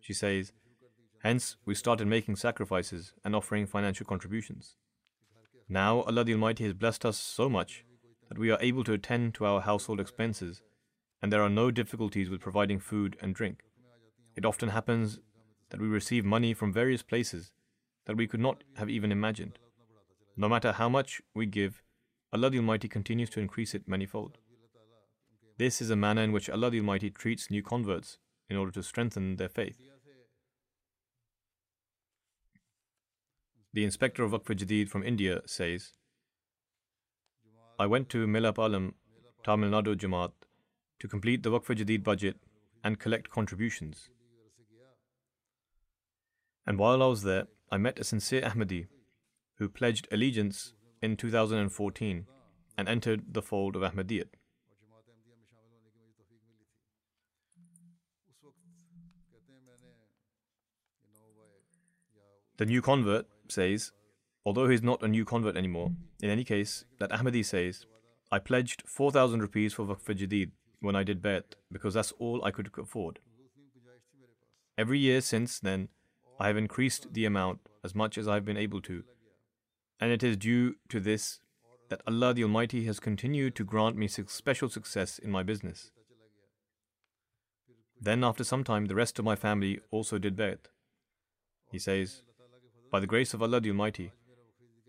She 0.00 0.14
says, 0.14 0.52
Hence, 1.22 1.56
we 1.66 1.74
started 1.74 2.06
making 2.06 2.36
sacrifices 2.36 3.12
and 3.24 3.36
offering 3.36 3.66
financial 3.66 4.06
contributions. 4.06 4.76
Now, 5.68 6.00
Allah 6.02 6.24
the 6.24 6.32
Almighty 6.32 6.64
has 6.64 6.72
blessed 6.72 7.04
us 7.04 7.18
so 7.18 7.48
much 7.48 7.84
that 8.28 8.38
we 8.38 8.50
are 8.50 8.58
able 8.60 8.84
to 8.84 8.94
attend 8.94 9.34
to 9.34 9.44
our 9.44 9.60
household 9.60 10.00
expenses, 10.00 10.62
and 11.20 11.30
there 11.30 11.42
are 11.42 11.50
no 11.50 11.70
difficulties 11.70 12.30
with 12.30 12.40
providing 12.40 12.78
food 12.78 13.16
and 13.20 13.34
drink. 13.34 13.64
It 14.34 14.46
often 14.46 14.70
happens 14.70 15.20
that 15.68 15.80
we 15.80 15.88
receive 15.88 16.24
money 16.24 16.54
from 16.54 16.72
various 16.72 17.02
places 17.02 17.52
that 18.06 18.16
we 18.16 18.26
could 18.26 18.40
not 18.40 18.64
have 18.76 18.88
even 18.88 19.12
imagined. 19.12 19.58
No 20.36 20.48
matter 20.48 20.72
how 20.72 20.88
much 20.88 21.20
we 21.34 21.44
give, 21.44 21.82
Allah 22.32 22.48
the 22.48 22.58
Almighty 22.58 22.88
continues 22.88 23.28
to 23.30 23.40
increase 23.40 23.74
it 23.74 23.86
manifold. 23.86 24.38
This 25.58 25.82
is 25.82 25.90
a 25.90 25.96
manner 25.96 26.22
in 26.22 26.32
which 26.32 26.48
Allah 26.48 26.70
the 26.70 26.78
Almighty 26.78 27.10
treats 27.10 27.50
new 27.50 27.62
converts 27.62 28.18
in 28.48 28.56
order 28.56 28.72
to 28.72 28.82
strengthen 28.82 29.36
their 29.36 29.50
faith. 29.50 29.89
The 33.72 33.84
inspector 33.84 34.24
of 34.24 34.32
Waqf 34.32 34.56
Jadid 34.56 34.88
from 34.88 35.04
India 35.04 35.42
says, 35.46 35.92
I 37.78 37.86
went 37.86 38.08
to 38.08 38.26
Melapalayam, 38.26 38.94
Tamil 39.44 39.70
Nadu 39.70 39.94
Jamaat, 39.94 40.32
to 40.98 41.06
complete 41.06 41.44
the 41.44 41.50
Waqf 41.50 41.76
Jadid 41.76 42.02
budget 42.02 42.36
and 42.82 42.98
collect 42.98 43.30
contributions. 43.30 44.10
And 46.66 46.80
while 46.80 47.00
I 47.00 47.06
was 47.06 47.22
there, 47.22 47.44
I 47.70 47.78
met 47.78 48.00
a 48.00 48.04
sincere 48.04 48.42
Ahmadi 48.42 48.88
who 49.58 49.68
pledged 49.68 50.08
allegiance 50.10 50.74
in 51.00 51.16
2014 51.16 52.26
and 52.76 52.88
entered 52.88 53.22
the 53.32 53.42
fold 53.42 53.76
of 53.76 53.82
Ahmadiyyat. 53.82 54.30
The 62.56 62.66
new 62.66 62.82
convert 62.82 63.26
says, 63.50 63.92
although 64.44 64.68
he's 64.68 64.82
not 64.82 65.02
a 65.02 65.08
new 65.08 65.24
convert 65.24 65.56
anymore, 65.56 65.92
in 66.22 66.30
any 66.30 66.44
case, 66.44 66.84
that 66.98 67.10
Ahmadi 67.10 67.44
says, 67.44 67.86
I 68.30 68.38
pledged 68.38 68.82
4,000 68.86 69.40
rupees 69.40 69.74
for 69.74 69.84
Waqf 69.84 70.16
Jadid 70.16 70.50
when 70.80 70.96
I 70.96 71.02
did 71.02 71.22
Bayt 71.22 71.54
because 71.70 71.94
that's 71.94 72.12
all 72.12 72.44
I 72.44 72.50
could 72.50 72.70
afford. 72.78 73.18
Every 74.78 74.98
year 74.98 75.20
since 75.20 75.58
then, 75.60 75.88
I 76.38 76.46
have 76.46 76.56
increased 76.56 77.12
the 77.12 77.26
amount 77.26 77.60
as 77.84 77.94
much 77.94 78.16
as 78.16 78.26
I've 78.26 78.44
been 78.44 78.56
able 78.56 78.80
to, 78.82 79.04
and 80.00 80.10
it 80.10 80.22
is 80.22 80.36
due 80.36 80.76
to 80.88 81.00
this 81.00 81.40
that 81.90 82.00
Allah 82.06 82.32
the 82.32 82.44
Almighty 82.44 82.84
has 82.84 83.00
continued 83.00 83.54
to 83.56 83.64
grant 83.64 83.96
me 83.96 84.08
special 84.08 84.70
success 84.70 85.18
in 85.18 85.30
my 85.30 85.42
business. 85.42 85.90
Then, 88.00 88.24
after 88.24 88.44
some 88.44 88.64
time, 88.64 88.86
the 88.86 88.94
rest 88.94 89.18
of 89.18 89.24
my 89.24 89.36
family 89.36 89.80
also 89.90 90.16
did 90.16 90.36
Bayt. 90.36 90.70
He 91.70 91.78
says, 91.78 92.22
by 92.90 92.98
the 92.98 93.06
grace 93.06 93.32
of 93.34 93.42
Allah 93.42 93.60
the 93.60 93.70
Almighty, 93.70 94.12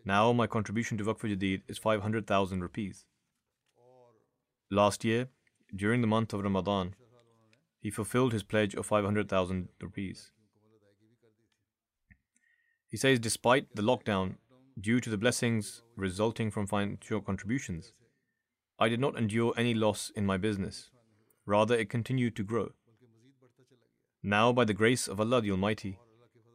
now 0.03 0.33
my 0.33 0.47
contribution 0.47 0.97
to 0.97 1.03
Waqf 1.03 1.29
Jadid 1.29 1.61
is 1.67 1.77
500,000 1.77 2.61
rupees. 2.61 3.05
Last 4.71 5.05
year, 5.05 5.27
during 5.75 6.01
the 6.01 6.07
month 6.07 6.33
of 6.33 6.41
Ramadan, 6.41 6.95
he 7.79 7.91
fulfilled 7.91 8.33
his 8.33 8.43
pledge 8.43 8.73
of 8.73 8.85
500,000 8.85 9.69
rupees. 9.81 10.31
He 12.87 12.97
says, 12.97 13.19
despite 13.19 13.75
the 13.75 13.83
lockdown, 13.83 14.35
due 14.79 14.99
to 14.99 15.09
the 15.09 15.17
blessings 15.17 15.83
resulting 15.95 16.49
from 16.49 16.67
financial 16.67 17.21
contributions, 17.21 17.93
I 18.79 18.89
did 18.89 18.99
not 18.99 19.15
endure 19.15 19.53
any 19.55 19.75
loss 19.75 20.11
in 20.15 20.25
my 20.25 20.37
business. 20.37 20.89
Rather, 21.45 21.75
it 21.75 21.89
continued 21.89 22.35
to 22.37 22.43
grow. 22.43 22.71
Now, 24.23 24.51
by 24.51 24.65
the 24.65 24.73
grace 24.73 25.07
of 25.07 25.19
Allah 25.19 25.41
the 25.41 25.51
Almighty, 25.51 25.99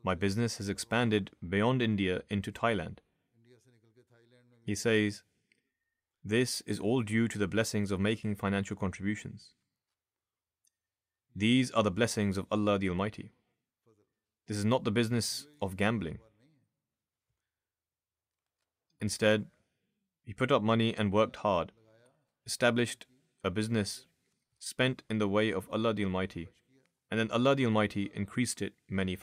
my 0.06 0.14
business 0.14 0.58
has 0.58 0.68
expanded 0.68 1.32
beyond 1.46 1.82
India 1.82 2.22
into 2.30 2.52
Thailand. 2.52 2.98
He 4.64 4.76
says, 4.76 5.24
This 6.24 6.60
is 6.60 6.78
all 6.78 7.02
due 7.02 7.26
to 7.26 7.38
the 7.38 7.48
blessings 7.48 7.90
of 7.90 7.98
making 7.98 8.36
financial 8.36 8.76
contributions. 8.76 9.50
These 11.34 11.72
are 11.72 11.82
the 11.82 11.90
blessings 11.90 12.38
of 12.38 12.46
Allah 12.52 12.78
the 12.78 12.88
Almighty. 12.88 13.32
This 14.46 14.56
is 14.56 14.64
not 14.64 14.84
the 14.84 14.92
business 14.92 15.48
of 15.60 15.76
gambling. 15.76 16.18
Instead, 19.00 19.46
he 20.24 20.32
put 20.32 20.52
up 20.52 20.62
money 20.62 20.94
and 20.96 21.12
worked 21.12 21.36
hard, 21.36 21.72
established 22.46 23.06
a 23.42 23.50
business, 23.50 24.06
spent 24.60 25.02
in 25.10 25.18
the 25.18 25.28
way 25.28 25.52
of 25.52 25.68
Allah 25.72 25.92
the 25.94 26.04
Almighty, 26.04 26.48
and 27.10 27.18
then 27.18 27.30
Allah 27.32 27.56
the 27.56 27.66
Almighty 27.66 28.08
increased 28.14 28.62
it 28.62 28.74
many 28.88 29.16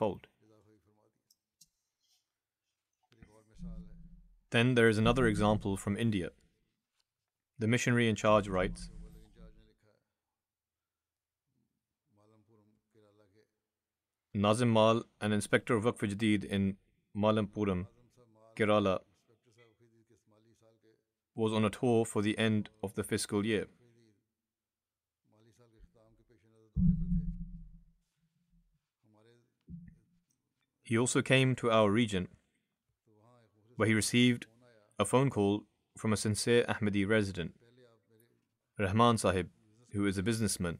Then 4.53 4.75
there 4.75 4.87
is 4.87 4.99
another 4.99 5.25
example 5.25 5.77
from 5.77 5.97
India. 5.97 6.29
The 7.57 7.65
missionary 7.65 8.07
in 8.07 8.15
charge 8.15 8.47
writes 8.47 8.91
Nazim 14.35 14.71
Mal, 14.71 15.05
an 15.19 15.31
inspector 15.31 15.75
of 15.75 15.85
Waqf 15.85 16.07
Jadid 16.07 16.45
in 16.45 16.77
Malappuram, 17.17 17.87
Kerala, 18.55 18.99
was 21.33 21.51
on 21.51 21.65
a 21.65 21.71
tour 21.71 22.05
for 22.05 22.21
the 22.21 22.37
end 22.37 22.69
of 22.83 22.93
the 22.93 23.03
fiscal 23.03 23.43
year. 23.43 23.65
He 30.83 30.95
also 30.95 31.23
came 31.23 31.55
to 31.55 31.71
our 31.71 31.89
region 31.89 32.27
where 33.75 33.87
he 33.87 33.93
received 33.93 34.45
a 34.99 35.05
phone 35.05 35.29
call 35.29 35.63
from 35.97 36.13
a 36.13 36.17
sincere 36.17 36.65
Ahmadi 36.67 37.07
resident, 37.07 37.53
Rahman 38.77 39.17
Sahib, 39.17 39.49
who 39.91 40.05
is 40.05 40.17
a 40.17 40.23
businessman. 40.23 40.79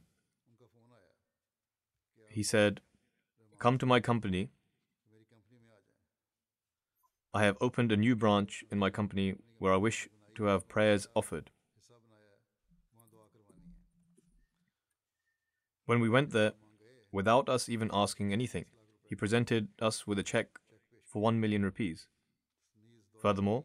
He 2.30 2.44
said, 2.44 2.82
Come 3.60 3.78
to 3.78 3.86
my 3.86 4.00
company. 4.00 4.50
I 7.34 7.44
have 7.44 7.58
opened 7.62 7.92
a 7.92 7.98
new 7.98 8.16
branch 8.16 8.64
in 8.72 8.78
my 8.78 8.90
company 8.90 9.36
where 9.58 9.74
I 9.74 9.78
wish 9.78 10.10
to 10.36 10.46
have 10.46 10.68
prayers 10.68 11.08
offered. 11.16 11.52
When 15.86 16.00
we 16.00 16.10
went 16.10 16.32
there, 16.32 16.54
without 17.12 17.50
us 17.50 17.70
even 17.70 17.90
asking 17.94 18.32
anything, 18.32 18.66
he 19.08 19.16
presented 19.16 19.68
us 19.80 20.08
with 20.08 20.18
a 20.18 20.24
check 20.24 20.48
for 21.06 21.22
one 21.22 21.40
million 21.40 21.64
rupees. 21.64 22.08
Furthermore, 23.24 23.64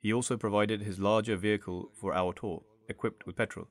he 0.00 0.12
also 0.12 0.36
provided 0.36 0.82
his 0.82 0.98
larger 0.98 1.34
vehicle 1.34 1.90
for 1.94 2.14
our 2.14 2.34
tour, 2.34 2.62
equipped 2.90 3.24
with 3.24 3.36
petrol. 3.36 3.68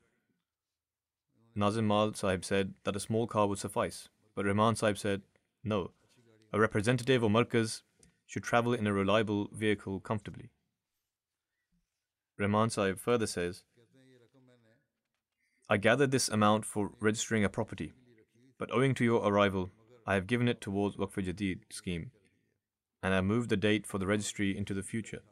Nazim 1.54 1.86
Mal 1.86 2.12
Sahib 2.14 2.44
said 2.44 2.74
that 2.82 2.96
a 2.96 3.00
small 3.00 3.28
car 3.28 3.46
would 3.46 3.60
suffice, 3.60 4.08
but 4.34 4.44
Rahman 4.44 4.74
Sahib 4.74 4.98
said, 4.98 5.22
no, 5.62 5.92
a 6.52 6.58
representative 6.58 7.22
or 7.22 7.30
Markaz 7.30 7.82
should 8.26 8.42
travel 8.42 8.74
in 8.74 8.88
a 8.88 8.92
reliable 8.92 9.48
vehicle 9.52 10.00
comfortably. 10.00 10.50
Rahman 12.36 12.70
Sahib 12.70 12.98
further 12.98 13.28
says, 13.28 13.62
I 15.70 15.76
gathered 15.76 16.10
this 16.10 16.28
amount 16.28 16.64
for 16.64 16.90
registering 16.98 17.44
a 17.44 17.48
property, 17.48 17.92
but 18.58 18.72
owing 18.72 18.92
to 18.94 19.04
your 19.04 19.24
arrival, 19.24 19.70
I 20.04 20.14
have 20.14 20.26
given 20.26 20.48
it 20.48 20.60
towards 20.60 20.96
Waqf 20.96 21.24
Jadid 21.24 21.60
scheme 21.70 22.10
and 23.02 23.14
I 23.14 23.20
moved 23.20 23.50
the 23.50 23.56
date 23.56 23.86
for 23.86 23.98
the 23.98 24.06
registry 24.06 24.56
into 24.56 24.74
the 24.74 24.82
future. 24.82 25.22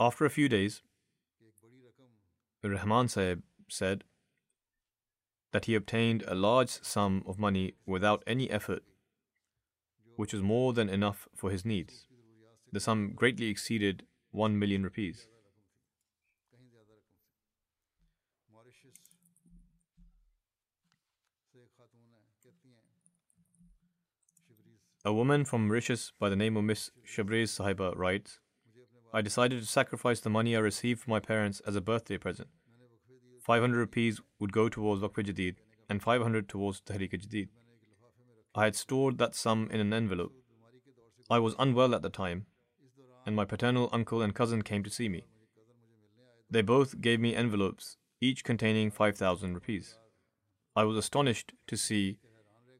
After 0.00 0.24
a 0.24 0.30
few 0.30 0.48
days, 0.48 0.82
Rahman 2.62 3.08
Sahib 3.08 3.42
said 3.68 4.04
that 5.52 5.64
he 5.64 5.74
obtained 5.74 6.24
a 6.26 6.34
large 6.34 6.70
sum 6.82 7.22
of 7.26 7.38
money 7.38 7.74
without 7.86 8.22
any 8.26 8.50
effort, 8.50 8.82
which 10.16 10.32
was 10.32 10.42
more 10.42 10.72
than 10.72 10.88
enough 10.88 11.28
for 11.34 11.50
his 11.50 11.64
needs. 11.64 12.06
The 12.72 12.80
sum 12.80 13.12
greatly 13.14 13.46
exceeded 13.46 14.04
1 14.32 14.58
million 14.58 14.82
rupees. 14.82 15.26
A 25.08 25.12
woman 25.14 25.46
from 25.46 25.66
Mauritius 25.66 26.12
by 26.20 26.28
the 26.28 26.36
name 26.36 26.54
of 26.58 26.64
Miss 26.64 26.90
Shabriz 27.02 27.58
Sahiba 27.58 27.96
writes, 27.96 28.40
I 29.10 29.22
decided 29.22 29.58
to 29.58 29.66
sacrifice 29.66 30.20
the 30.20 30.28
money 30.28 30.54
I 30.54 30.58
received 30.58 31.00
from 31.00 31.12
my 31.12 31.18
parents 31.18 31.60
as 31.66 31.74
a 31.76 31.80
birthday 31.80 32.18
present. 32.18 32.50
500 33.40 33.74
rupees 33.74 34.20
would 34.38 34.52
go 34.52 34.68
towards 34.68 35.00
Waqf 35.00 35.24
Jadid 35.24 35.54
and 35.88 36.02
500 36.02 36.46
towards 36.46 36.82
Tahrik 36.82 37.14
Jadid. 37.14 37.48
I 38.54 38.64
had 38.64 38.76
stored 38.76 39.16
that 39.16 39.34
sum 39.34 39.70
in 39.72 39.80
an 39.80 39.94
envelope. 39.94 40.34
I 41.30 41.38
was 41.38 41.54
unwell 41.58 41.94
at 41.94 42.02
the 42.02 42.10
time, 42.10 42.44
and 43.24 43.34
my 43.34 43.46
paternal 43.46 43.88
uncle 43.94 44.20
and 44.20 44.34
cousin 44.34 44.60
came 44.60 44.84
to 44.84 44.90
see 44.90 45.08
me. 45.08 45.24
They 46.50 46.60
both 46.60 47.00
gave 47.00 47.18
me 47.18 47.34
envelopes, 47.34 47.96
each 48.20 48.44
containing 48.44 48.90
5,000 48.90 49.54
rupees. 49.54 49.96
I 50.76 50.84
was 50.84 50.98
astonished 50.98 51.54
to 51.66 51.78
see 51.78 52.18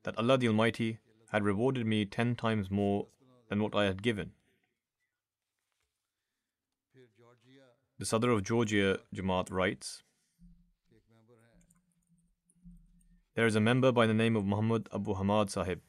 that 0.02 0.18
Allah 0.18 0.36
the 0.36 0.48
Almighty 0.48 0.98
had 1.28 1.44
rewarded 1.44 1.86
me 1.86 2.04
ten 2.04 2.34
times 2.34 2.70
more 2.70 3.08
than 3.48 3.62
what 3.62 3.74
I 3.74 3.84
had 3.84 4.02
given. 4.02 4.32
The 7.98 8.06
Sadr 8.06 8.30
of 8.30 8.44
Georgia 8.44 9.00
Jamaat 9.14 9.50
writes 9.50 10.02
There 13.34 13.46
is 13.46 13.56
a 13.56 13.60
member 13.60 13.92
by 13.92 14.06
the 14.06 14.14
name 14.14 14.36
of 14.36 14.44
Muhammad 14.44 14.88
Abu 14.92 15.14
Hamad 15.14 15.50
Sahib, 15.50 15.80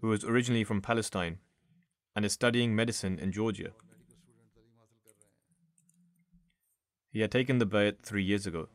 who 0.00 0.12
is 0.12 0.24
originally 0.24 0.64
from 0.64 0.80
Palestine 0.80 1.38
and 2.16 2.24
is 2.24 2.32
studying 2.32 2.74
medicine 2.74 3.18
in 3.18 3.32
Georgia. 3.32 3.70
He 7.12 7.20
had 7.20 7.30
taken 7.30 7.58
the 7.58 7.66
bayat 7.66 8.02
three 8.02 8.22
years 8.22 8.46
ago. 8.46 8.68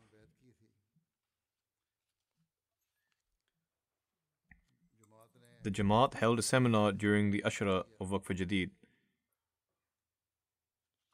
the 5.65 5.71
Jamaat 5.71 6.15
held 6.15 6.39
a 6.39 6.41
seminar 6.41 6.91
during 6.91 7.31
the 7.31 7.43
Ashra 7.45 7.83
of 7.99 8.09
Waqf 8.09 8.35
Jadid, 8.37 8.69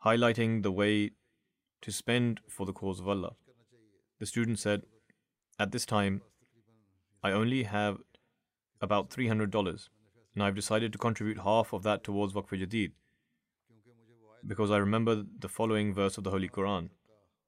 highlighting 0.06 0.64
the 0.64 0.72
way 0.72 1.12
to 1.82 1.92
spend 1.92 2.40
for 2.50 2.66
the 2.66 2.74
cause 2.74 3.00
of 3.00 3.08
Allah. 3.08 3.34
The 4.20 4.26
student 4.26 4.60
said, 4.60 4.84
At 5.60 5.72
this 5.72 5.86
time, 5.86 6.22
I 7.24 7.32
only 7.32 7.64
have 7.64 7.98
about 8.82 9.10
$300, 9.10 9.90
and 10.34 10.44
I've 10.44 10.56
decided 10.56 10.94
to 10.94 10.98
contribute 10.98 11.40
half 11.40 11.74
of 11.74 11.84
that 11.84 12.04
towards 12.04 12.34
Waqf 12.34 12.60
Jadid 12.60 12.92
because 14.48 14.72
I 14.72 14.78
remember 14.78 15.24
the 15.40 15.50
following 15.50 15.94
verse 15.94 16.18
of 16.18 16.24
the 16.24 16.32
Holy 16.32 16.48
Quran 16.48 16.90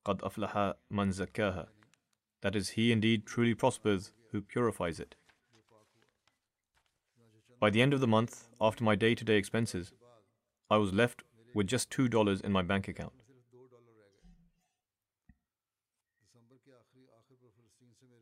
قَدْ 0.06 0.20
أَفْلَحَ 0.22 0.74
مَنْ 0.92 1.14
زَكَّاهَا 1.14 1.68
That 2.42 2.56
is, 2.56 2.70
he 2.70 2.92
indeed 2.92 3.26
truly 3.26 3.54
prospers 3.54 4.14
who 4.32 4.42
purifies 4.42 5.00
it. 5.00 5.16
By 7.61 7.71
the 7.71 7.83
end 7.83 7.95
of 7.95 8.01
the 8.01 8.07
month, 8.07 8.49
after 8.61 8.85
my 8.85 8.95
day 8.95 9.15
to 9.15 9.25
day 9.25 9.37
expenses, 9.37 9.93
I 10.71 10.77
was 10.77 10.93
left 10.93 11.23
with 11.55 11.67
just 11.67 11.91
$2 11.91 12.45
in 12.45 12.53
my 12.53 12.63
bank 12.63 12.89
account. 12.89 13.13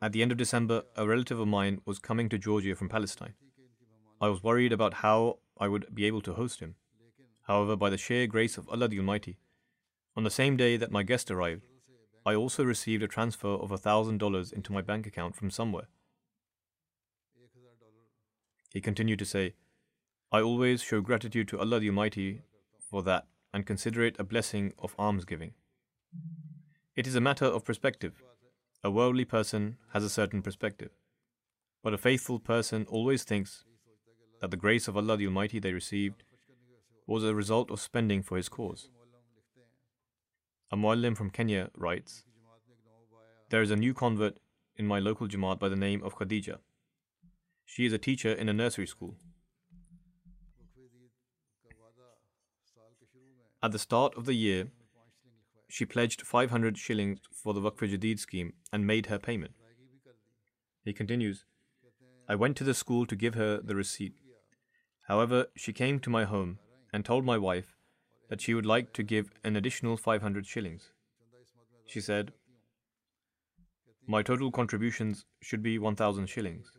At 0.00 0.12
the 0.12 0.22
end 0.22 0.32
of 0.32 0.38
December, 0.38 0.82
a 0.96 1.06
relative 1.06 1.38
of 1.38 1.48
mine 1.48 1.80
was 1.84 1.98
coming 1.98 2.28
to 2.28 2.38
Georgia 2.38 2.74
from 2.74 2.88
Palestine. 2.88 3.34
I 4.20 4.28
was 4.28 4.42
worried 4.42 4.72
about 4.72 4.94
how 4.94 5.38
I 5.58 5.68
would 5.68 5.94
be 5.94 6.04
able 6.04 6.20
to 6.22 6.34
host 6.34 6.60
him. 6.60 6.74
However, 7.42 7.76
by 7.76 7.90
the 7.90 7.98
sheer 7.98 8.26
grace 8.26 8.58
of 8.58 8.68
Allah 8.68 8.88
the 8.88 8.98
Almighty, 8.98 9.38
on 10.16 10.24
the 10.24 10.30
same 10.30 10.56
day 10.56 10.76
that 10.76 10.90
my 10.90 11.02
guest 11.02 11.30
arrived, 11.30 11.66
I 12.26 12.34
also 12.34 12.64
received 12.64 13.02
a 13.02 13.08
transfer 13.08 13.48
of 13.48 13.70
$1,000 13.70 14.52
into 14.52 14.72
my 14.72 14.82
bank 14.82 15.06
account 15.06 15.34
from 15.34 15.50
somewhere. 15.50 15.88
He 18.72 18.80
continued 18.80 19.18
to 19.18 19.26
say, 19.26 19.54
I 20.30 20.40
always 20.40 20.82
show 20.82 21.02
gratitude 21.02 21.48
to 21.48 21.58
Allah 21.58 21.80
the 21.80 21.88
Almighty 21.88 22.40
for 22.80 23.02
that 23.02 23.26
and 23.52 23.66
consider 23.66 24.02
it 24.02 24.16
a 24.18 24.24
blessing 24.24 24.72
of 24.78 24.94
almsgiving. 24.98 25.52
It 26.96 27.06
is 27.06 27.14
a 27.14 27.20
matter 27.20 27.44
of 27.44 27.66
perspective. 27.66 28.22
A 28.82 28.90
worldly 28.90 29.26
person 29.26 29.76
has 29.92 30.02
a 30.02 30.10
certain 30.10 30.40
perspective, 30.40 30.90
but 31.82 31.92
a 31.92 31.98
faithful 31.98 32.38
person 32.38 32.86
always 32.88 33.24
thinks 33.24 33.64
that 34.40 34.50
the 34.50 34.56
grace 34.56 34.88
of 34.88 34.96
Allah 34.96 35.18
the 35.18 35.26
Almighty 35.26 35.58
they 35.58 35.72
received 35.72 36.24
was 37.06 37.24
a 37.24 37.34
result 37.34 37.70
of 37.70 37.80
spending 37.80 38.22
for 38.22 38.36
His 38.38 38.48
cause. 38.48 38.88
A 40.70 40.76
Muallim 40.76 41.14
from 41.14 41.30
Kenya 41.30 41.70
writes 41.76 42.24
There 43.50 43.62
is 43.62 43.70
a 43.70 43.76
new 43.76 43.92
convert 43.92 44.38
in 44.76 44.86
my 44.86 44.98
local 44.98 45.28
Jamaat 45.28 45.58
by 45.58 45.68
the 45.68 45.76
name 45.76 46.02
of 46.02 46.16
Khadija. 46.16 46.58
She 47.74 47.86
is 47.86 47.94
a 47.94 47.98
teacher 48.06 48.30
in 48.30 48.50
a 48.50 48.52
nursery 48.52 48.86
school. 48.86 49.16
At 53.62 53.72
the 53.72 53.78
start 53.78 54.14
of 54.14 54.26
the 54.26 54.34
year, 54.34 54.66
she 55.70 55.86
pledged 55.86 56.20
500 56.20 56.76
shillings 56.76 57.20
for 57.32 57.54
the 57.54 57.62
Waqf 57.62 57.90
Jadid 57.90 58.18
scheme 58.18 58.52
and 58.74 58.86
made 58.86 59.06
her 59.06 59.18
payment. 59.18 59.52
He 60.84 60.92
continues, 60.92 61.46
I 62.28 62.34
went 62.34 62.58
to 62.58 62.64
the 62.64 62.74
school 62.74 63.06
to 63.06 63.16
give 63.16 63.36
her 63.36 63.62
the 63.62 63.74
receipt. 63.74 64.16
However, 65.08 65.46
she 65.56 65.72
came 65.72 65.98
to 66.00 66.10
my 66.10 66.24
home 66.24 66.58
and 66.92 67.06
told 67.06 67.24
my 67.24 67.38
wife 67.38 67.74
that 68.28 68.42
she 68.42 68.52
would 68.52 68.66
like 68.66 68.92
to 68.92 69.02
give 69.02 69.30
an 69.44 69.56
additional 69.56 69.96
500 69.96 70.46
shillings. 70.46 70.90
She 71.86 72.02
said, 72.02 72.34
My 74.06 74.22
total 74.22 74.50
contributions 74.50 75.24
should 75.40 75.62
be 75.62 75.78
1000 75.78 76.26
shillings. 76.26 76.70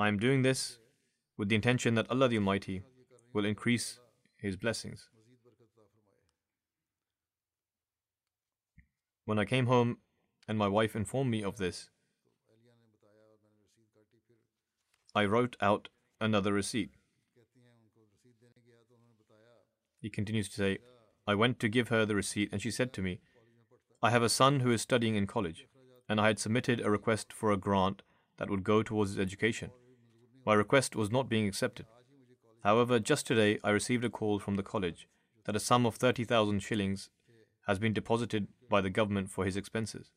I 0.00 0.08
am 0.08 0.18
doing 0.18 0.40
this 0.40 0.78
with 1.36 1.50
the 1.50 1.54
intention 1.54 1.94
that 1.94 2.10
Allah 2.10 2.28
the 2.28 2.38
Almighty 2.38 2.80
will 3.34 3.44
increase 3.44 4.00
His 4.38 4.56
blessings. 4.56 5.10
When 9.26 9.38
I 9.38 9.44
came 9.44 9.66
home 9.66 9.98
and 10.48 10.56
my 10.56 10.68
wife 10.68 10.96
informed 10.96 11.30
me 11.30 11.44
of 11.44 11.58
this, 11.58 11.90
I 15.14 15.26
wrote 15.26 15.56
out 15.60 15.90
another 16.18 16.54
receipt. 16.54 16.92
He 20.00 20.08
continues 20.08 20.48
to 20.48 20.54
say, 20.54 20.78
I 21.26 21.34
went 21.34 21.60
to 21.60 21.68
give 21.68 21.88
her 21.88 22.06
the 22.06 22.14
receipt 22.14 22.48
and 22.52 22.62
she 22.62 22.70
said 22.70 22.94
to 22.94 23.02
me, 23.02 23.20
I 24.02 24.08
have 24.08 24.22
a 24.22 24.30
son 24.30 24.60
who 24.60 24.70
is 24.70 24.80
studying 24.80 25.14
in 25.14 25.26
college, 25.26 25.66
and 26.08 26.18
I 26.18 26.28
had 26.28 26.38
submitted 26.38 26.80
a 26.80 26.90
request 26.90 27.34
for 27.34 27.52
a 27.52 27.58
grant 27.58 28.00
that 28.38 28.48
would 28.48 28.64
go 28.64 28.82
towards 28.82 29.10
his 29.10 29.20
education. 29.20 29.70
My 30.46 30.54
request 30.54 30.96
was 30.96 31.10
not 31.10 31.28
being 31.28 31.46
accepted. 31.46 31.86
However, 32.62 32.98
just 32.98 33.26
today 33.26 33.58
I 33.62 33.70
received 33.70 34.04
a 34.04 34.10
call 34.10 34.38
from 34.38 34.56
the 34.56 34.62
college 34.62 35.08
that 35.44 35.56
a 35.56 35.60
sum 35.60 35.86
of 35.86 35.96
30,000 35.96 36.60
shillings 36.60 37.10
has 37.66 37.78
been 37.78 37.92
deposited 37.92 38.48
by 38.68 38.80
the 38.80 38.90
government 38.90 39.30
for 39.30 39.44
his 39.44 39.56
expenses. 39.56 40.10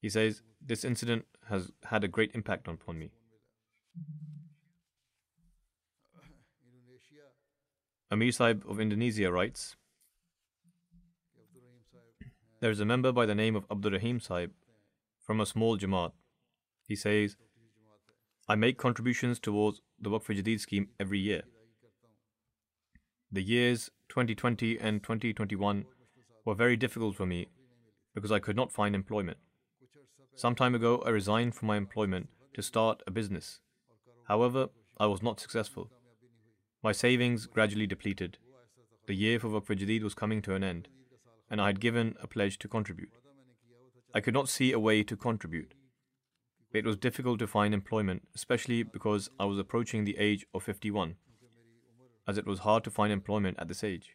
He 0.00 0.08
says, 0.08 0.42
This 0.64 0.84
incident 0.84 1.24
has 1.48 1.72
had 1.84 2.04
a 2.04 2.08
great 2.08 2.32
impact 2.34 2.68
upon 2.68 2.98
me. 2.98 3.10
Amir 8.10 8.30
Sahib 8.30 8.64
of 8.68 8.78
Indonesia 8.80 9.32
writes 9.32 9.76
There 12.60 12.70
is 12.70 12.80
a 12.80 12.84
member 12.84 13.12
by 13.12 13.26
the 13.26 13.34
name 13.34 13.56
of 13.56 13.66
Abdul 13.70 13.92
Rahim 13.92 14.20
Sahib 14.20 14.52
from 15.20 15.40
a 15.40 15.46
small 15.46 15.76
Jamaat. 15.76 16.12
He 16.86 16.96
says, 16.96 17.36
I 18.48 18.54
make 18.54 18.78
contributions 18.78 19.40
towards 19.40 19.80
the 20.00 20.08
Waqf 20.08 20.26
Jadid 20.26 20.60
scheme 20.60 20.90
every 21.00 21.18
year. 21.18 21.42
The 23.32 23.42
years 23.42 23.90
2020 24.08 24.78
and 24.78 25.02
2021 25.02 25.84
were 26.44 26.54
very 26.54 26.76
difficult 26.76 27.16
for 27.16 27.26
me 27.26 27.48
because 28.14 28.30
I 28.30 28.38
could 28.38 28.54
not 28.54 28.70
find 28.70 28.94
employment. 28.94 29.38
Some 30.36 30.54
time 30.54 30.76
ago, 30.76 31.02
I 31.04 31.10
resigned 31.10 31.56
from 31.56 31.66
my 31.66 31.76
employment 31.76 32.28
to 32.54 32.62
start 32.62 33.02
a 33.04 33.10
business. 33.10 33.58
However, 34.28 34.68
I 34.96 35.06
was 35.06 35.24
not 35.24 35.40
successful. 35.40 35.90
My 36.84 36.92
savings 36.92 37.46
gradually 37.46 37.88
depleted. 37.88 38.38
The 39.08 39.14
year 39.14 39.40
for 39.40 39.48
Waqf 39.48 39.76
Jadid 39.76 40.04
was 40.04 40.14
coming 40.14 40.40
to 40.42 40.54
an 40.54 40.62
end, 40.62 40.86
and 41.50 41.60
I 41.60 41.66
had 41.66 41.80
given 41.80 42.14
a 42.22 42.28
pledge 42.28 42.60
to 42.60 42.68
contribute. 42.68 43.10
I 44.14 44.20
could 44.20 44.34
not 44.34 44.48
see 44.48 44.70
a 44.70 44.78
way 44.78 45.02
to 45.02 45.16
contribute. 45.16 45.74
It 46.76 46.84
was 46.84 46.98
difficult 46.98 47.38
to 47.38 47.46
find 47.46 47.72
employment, 47.72 48.28
especially 48.34 48.82
because 48.82 49.30
I 49.40 49.46
was 49.46 49.58
approaching 49.58 50.04
the 50.04 50.18
age 50.18 50.44
of 50.52 50.62
51, 50.62 51.14
as 52.28 52.36
it 52.36 52.44
was 52.44 52.58
hard 52.58 52.84
to 52.84 52.90
find 52.90 53.10
employment 53.10 53.56
at 53.58 53.68
this 53.68 53.82
age. 53.82 54.14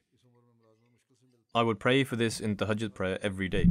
I 1.55 1.63
would 1.63 1.79
pray 1.79 2.03
for 2.03 2.17
this 2.17 2.39
in 2.39 2.55
the 2.55 2.67
Tahajjud 2.67 2.93
prayer 2.93 3.17
every 3.23 3.49
day. 3.49 3.65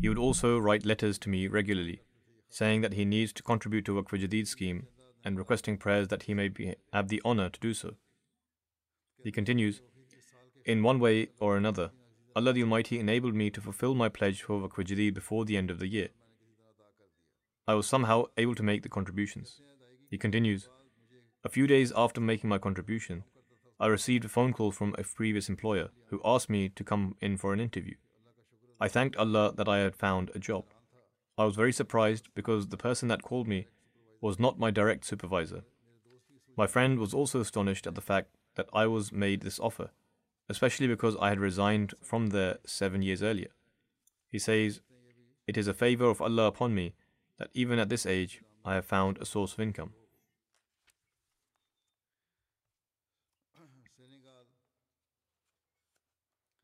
He 0.00 0.08
would 0.08 0.16
also 0.16 0.58
write 0.58 0.86
letters 0.86 1.18
to 1.18 1.28
me 1.28 1.48
regularly, 1.48 2.00
saying 2.48 2.80
that 2.80 2.94
he 2.94 3.04
needs 3.04 3.34
to 3.34 3.42
contribute 3.42 3.84
to 3.84 4.02
Waqf 4.02 4.22
Jadid 4.22 4.46
scheme 4.46 4.86
and 5.22 5.36
requesting 5.36 5.76
prayers 5.76 6.08
that 6.08 6.22
he 6.22 6.32
may 6.32 6.48
be, 6.48 6.74
have 6.94 7.08
the 7.08 7.20
honor 7.26 7.50
to 7.50 7.60
do 7.60 7.74
so. 7.74 7.96
He 9.22 9.30
continues, 9.30 9.82
In 10.64 10.82
one 10.82 10.98
way 10.98 11.28
or 11.38 11.58
another, 11.58 11.90
Allah 12.34 12.54
the 12.54 12.62
Almighty 12.62 12.98
enabled 12.98 13.34
me 13.34 13.50
to 13.50 13.60
fulfill 13.60 13.94
my 13.94 14.08
pledge 14.08 14.40
for 14.40 14.66
Waqf 14.66 14.82
Jadid 14.82 15.12
before 15.12 15.44
the 15.44 15.58
end 15.58 15.70
of 15.70 15.78
the 15.78 15.88
year. 15.88 16.08
I 17.68 17.74
was 17.74 17.88
somehow 17.88 18.26
able 18.36 18.54
to 18.54 18.62
make 18.62 18.84
the 18.84 18.88
contributions. 18.88 19.60
He 20.08 20.18
continues 20.18 20.68
A 21.44 21.48
few 21.48 21.66
days 21.66 21.92
after 21.96 22.20
making 22.20 22.48
my 22.48 22.58
contribution, 22.58 23.24
I 23.80 23.88
received 23.88 24.24
a 24.24 24.28
phone 24.28 24.52
call 24.52 24.70
from 24.70 24.94
a 24.96 25.02
previous 25.02 25.48
employer 25.48 25.88
who 26.10 26.20
asked 26.24 26.48
me 26.48 26.68
to 26.68 26.84
come 26.84 27.16
in 27.20 27.36
for 27.36 27.52
an 27.52 27.58
interview. 27.58 27.94
I 28.80 28.86
thanked 28.86 29.16
Allah 29.16 29.52
that 29.56 29.68
I 29.68 29.78
had 29.78 29.96
found 29.96 30.30
a 30.34 30.38
job. 30.38 30.64
I 31.36 31.44
was 31.44 31.56
very 31.56 31.72
surprised 31.72 32.28
because 32.36 32.68
the 32.68 32.76
person 32.76 33.08
that 33.08 33.22
called 33.22 33.48
me 33.48 33.66
was 34.20 34.38
not 34.38 34.60
my 34.60 34.70
direct 34.70 35.04
supervisor. 35.04 35.64
My 36.56 36.68
friend 36.68 37.00
was 37.00 37.12
also 37.12 37.40
astonished 37.40 37.86
at 37.88 37.96
the 37.96 38.00
fact 38.00 38.28
that 38.54 38.68
I 38.72 38.86
was 38.86 39.12
made 39.12 39.42
this 39.42 39.58
offer, 39.58 39.90
especially 40.48 40.86
because 40.86 41.16
I 41.20 41.30
had 41.30 41.40
resigned 41.40 41.94
from 42.00 42.28
there 42.28 42.58
seven 42.64 43.02
years 43.02 43.24
earlier. 43.24 43.50
He 44.30 44.38
says, 44.38 44.80
It 45.48 45.58
is 45.58 45.66
a 45.66 45.74
favor 45.74 46.06
of 46.06 46.22
Allah 46.22 46.46
upon 46.46 46.72
me 46.74 46.94
that 47.38 47.50
even 47.54 47.78
at 47.78 47.88
this 47.88 48.06
age 48.06 48.42
I 48.64 48.74
have 48.74 48.84
found 48.84 49.18
a 49.18 49.26
source 49.26 49.52
of 49.52 49.60
income. 49.60 49.92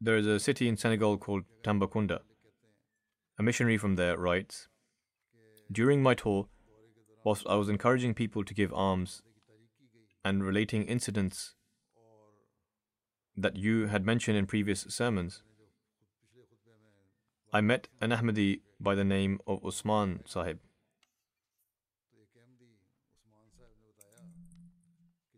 There 0.01 0.17
is 0.17 0.27
a 0.27 0.41
city 0.41 0.67
in 0.67 0.77
Senegal 0.77 1.17
called 1.17 1.45
Tambacounda. 1.63 2.23
A 3.39 3.43
missionary 3.43 3.79
from 3.79 3.95
there 3.95 4.19
writes 4.19 4.67
During 5.71 6.03
my 6.03 6.15
tour, 6.15 6.49
whilst 7.23 7.47
I 7.47 7.55
was 7.55 7.69
encouraging 7.69 8.15
people 8.15 8.43
to 8.43 8.53
give 8.53 8.73
alms 8.73 9.23
and 10.25 10.43
relating 10.43 10.85
incidents 10.85 11.55
that 13.37 13.57
you 13.57 13.87
had 13.87 14.05
mentioned 14.05 14.37
in 14.37 14.47
previous 14.47 14.81
sermons, 14.89 15.43
I 17.53 17.61
met 17.61 17.87
an 18.01 18.11
Ahmadi 18.11 18.61
by 18.83 18.95
the 18.95 19.05
name 19.05 19.39
of 19.47 19.65
Usman 19.65 20.21
Sahib. 20.27 20.59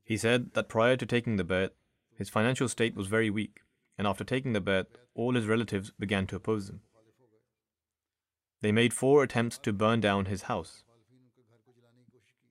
He 0.04 0.16
said 0.16 0.54
that 0.54 0.68
prior 0.68 0.96
to 0.96 1.06
taking 1.06 1.36
the 1.36 1.44
Bayt, 1.44 1.70
his 2.16 2.28
financial 2.28 2.68
state 2.68 2.94
was 2.94 3.06
very 3.06 3.30
weak 3.30 3.60
and 3.96 4.06
after 4.06 4.24
taking 4.24 4.52
the 4.52 4.60
Bayt, 4.60 4.86
all 5.14 5.34
his 5.34 5.46
relatives 5.46 5.92
began 5.98 6.26
to 6.26 6.36
oppose 6.36 6.68
him. 6.68 6.80
They 8.60 8.72
made 8.72 8.92
four 8.92 9.22
attempts 9.22 9.58
to 9.58 9.72
burn 9.72 10.00
down 10.00 10.24
his 10.24 10.42
house, 10.42 10.84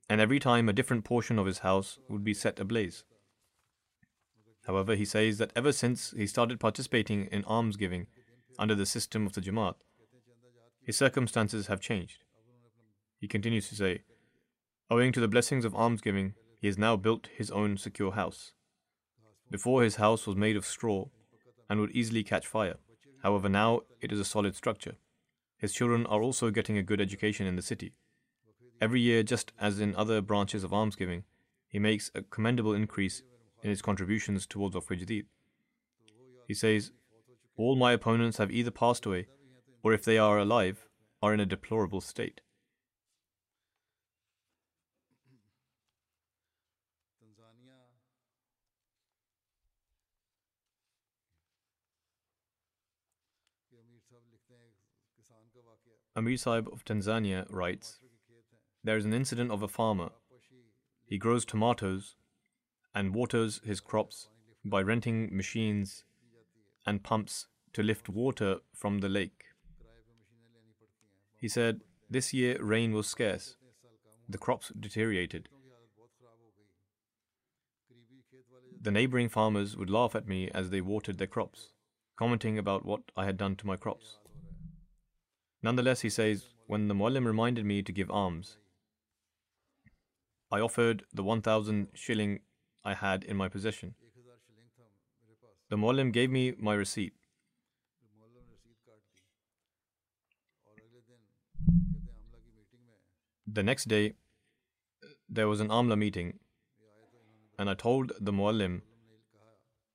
and 0.10 0.22
every 0.22 0.40
time 0.40 0.70
a 0.70 0.74
different 0.74 1.04
portion 1.04 1.40
of 1.40 1.46
his 1.46 1.60
house 1.60 1.98
would 2.08 2.24
be 2.24 2.34
set 2.34 2.60
ablaze. 2.60 3.04
However, 4.68 4.96
he 4.96 5.06
says 5.06 5.40
that 5.40 5.52
ever 5.56 5.72
since 5.72 6.12
he 6.16 6.28
started 6.28 6.60
participating 6.60 7.26
in 7.26 7.44
almsgiving 7.46 8.08
under 8.58 8.76
the 8.76 8.86
system 8.86 9.26
of 9.26 9.34
the 9.34 9.42
Jamaat, 9.42 9.76
his 10.84 10.98
circumstances 10.98 11.68
have 11.68 11.80
changed. 11.80 12.24
He 13.20 13.28
continues 13.28 13.70
to 13.70 13.76
say, 13.76 14.04
Owing 14.90 15.12
to 15.14 15.20
the 15.20 15.28
blessings 15.28 15.66
of 15.66 15.74
almsgiving, 15.74 16.34
he 16.60 16.68
has 16.68 16.78
now 16.78 16.96
built 16.96 17.30
his 17.36 17.50
own 17.52 17.78
secure 17.78 18.12
house. 18.12 18.54
Before, 19.50 19.84
his 19.84 19.96
house 19.96 20.28
was 20.28 20.36
made 20.36 20.58
of 20.58 20.66
straw 20.66 21.06
and 21.70 21.80
would 21.80 21.92
easily 21.92 22.24
catch 22.24 22.46
fire. 22.48 22.76
However, 23.22 23.48
now 23.48 23.82
it 24.02 24.12
is 24.12 24.20
a 24.20 24.26
solid 24.26 24.56
structure. 24.56 24.96
His 25.58 25.74
children 25.74 26.06
are 26.08 26.22
also 26.22 26.52
getting 26.52 26.78
a 26.78 26.84
good 26.84 27.00
education 27.00 27.48
in 27.48 27.56
the 27.56 27.62
city. 27.62 27.94
Every 28.82 29.00
year, 29.00 29.24
just 29.24 29.54
as 29.60 29.80
in 29.80 29.96
other 29.96 30.22
branches 30.22 30.64
of 30.64 30.74
almsgiving, 30.74 31.24
he 31.70 31.80
makes 31.80 32.12
a 32.14 32.22
commendable 32.22 32.74
increase 32.74 33.24
in 33.62 33.70
his 33.70 33.82
contributions 33.82 34.46
towards 34.46 34.76
Waqf 34.76 35.00
Jadid. 35.00 35.26
He 36.48 36.54
says, 36.54 36.92
All 37.56 37.78
my 37.78 37.94
opponents 37.94 38.38
have 38.38 38.52
either 38.52 38.72
passed 38.72 39.06
away, 39.06 39.28
or 39.84 39.94
if 39.94 40.04
they 40.04 40.18
are 40.18 40.40
alive, 40.40 40.88
are 41.22 41.34
in 41.34 41.40
a 41.40 41.46
deplorable 41.46 42.02
state. 42.02 42.42
Amir 56.16 56.38
Sahib 56.38 56.68
of 56.72 56.86
Tanzania 56.86 57.46
writes 57.50 58.00
There 58.84 58.98
is 58.98 59.06
an 59.06 59.14
incident 59.14 59.52
of 59.52 59.64
a 59.64 59.68
farmer. 59.68 60.12
He 61.06 61.18
grows 61.18 61.44
tomatoes 61.44 62.16
and 62.94 63.16
waters 63.16 63.60
his 63.64 63.80
crops 63.80 64.28
by 64.64 64.82
renting 64.82 65.36
machines 65.36 66.04
and 66.86 67.04
pumps 67.04 67.48
to 67.74 67.82
lift 67.82 68.10
water 68.10 68.58
from 68.74 69.00
the 69.00 69.10
lake. 69.10 69.53
He 71.44 71.50
said, 71.50 71.82
This 72.10 72.34
year 72.34 72.58
rain 72.64 72.94
was 72.94 73.06
scarce. 73.06 73.58
The 74.30 74.38
crops 74.38 74.72
deteriorated. 74.80 75.50
The 78.82 78.92
neighboring 78.92 79.28
farmers 79.28 79.76
would 79.76 79.90
laugh 79.90 80.16
at 80.16 80.26
me 80.26 80.50
as 80.54 80.70
they 80.70 80.80
watered 80.80 81.18
their 81.18 81.28
crops, 81.28 81.74
commenting 82.16 82.58
about 82.58 82.86
what 82.86 83.02
I 83.18 83.26
had 83.26 83.36
done 83.36 83.58
to 83.58 83.68
my 83.68 83.76
crops. 83.76 84.20
Nonetheless, 85.62 86.00
he 86.00 86.10
says, 86.10 86.46
when 86.68 86.88
the 86.88 86.96
Muallim 86.96 87.26
reminded 87.26 87.66
me 87.66 87.84
to 87.84 87.92
give 87.92 88.10
alms, 88.10 88.56
I 90.50 90.62
offered 90.62 91.04
the 91.14 91.24
1000 91.24 91.90
shilling 91.94 92.40
I 92.86 92.94
had 92.94 93.26
in 93.26 93.36
my 93.36 93.50
possession. 93.50 93.96
The 95.70 95.78
Muallim 95.78 96.14
gave 96.14 96.30
me 96.30 96.54
my 96.58 96.74
receipt. 96.74 97.12
The 103.46 103.64
next 103.64 103.90
day, 103.90 104.14
there 105.28 105.50
was 105.50 105.60
an 105.60 105.68
Amla 105.68 105.98
meeting, 105.98 106.40
and 107.60 107.70
I 107.70 107.74
told 107.74 108.14
the 108.20 108.32
Muallim 108.32 108.82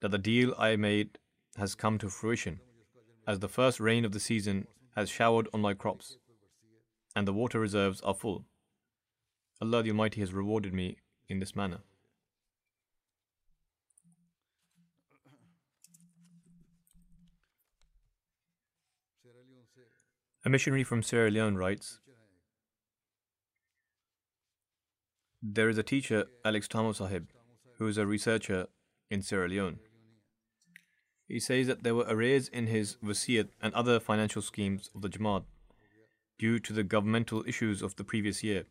that 0.00 0.10
the 0.10 0.18
deal 0.18 0.54
I 0.58 0.76
made 0.76 1.18
has 1.56 1.74
come 1.74 1.98
to 1.98 2.10
fruition, 2.10 2.60
as 3.26 3.38
the 3.38 3.48
first 3.48 3.80
rain 3.80 4.04
of 4.04 4.12
the 4.12 4.20
season 4.20 4.66
has 4.96 5.08
showered 5.08 5.48
on 5.54 5.62
my 5.62 5.72
crops, 5.72 6.18
and 7.16 7.26
the 7.26 7.32
water 7.32 7.58
reserves 7.58 8.02
are 8.02 8.14
full. 8.14 8.44
Allah 9.62 9.82
the 9.82 9.90
Almighty 9.90 10.20
has 10.20 10.34
rewarded 10.34 10.74
me 10.74 10.98
in 11.26 11.38
this 11.38 11.56
manner. 11.56 11.78
A 20.44 20.50
missionary 20.50 20.84
from 20.84 21.02
Sierra 21.02 21.30
Leone 21.30 21.56
writes 21.56 21.98
There 25.40 25.68
is 25.68 25.78
a 25.78 25.84
teacher, 25.84 26.24
Alex 26.44 26.66
Tamo 26.66 26.92
Sahib, 26.92 27.28
who 27.78 27.86
is 27.86 27.96
a 27.96 28.06
researcher 28.06 28.66
in 29.08 29.22
Sierra 29.22 29.48
Leone. 29.48 29.78
He 31.28 31.38
says 31.38 31.68
that 31.68 31.84
there 31.84 31.94
were 31.94 32.06
arrears 32.08 32.48
in 32.48 32.66
his 32.66 32.96
wasiyat 33.04 33.50
and 33.62 33.72
other 33.72 34.00
financial 34.00 34.42
schemes 34.42 34.90
of 34.96 35.02
the 35.02 35.08
Jamaat 35.08 35.44
due 36.40 36.58
to 36.58 36.72
the 36.72 36.82
governmental 36.82 37.44
issues 37.46 37.82
of 37.82 37.94
the 37.94 38.02
previous 38.02 38.42
year, 38.42 38.64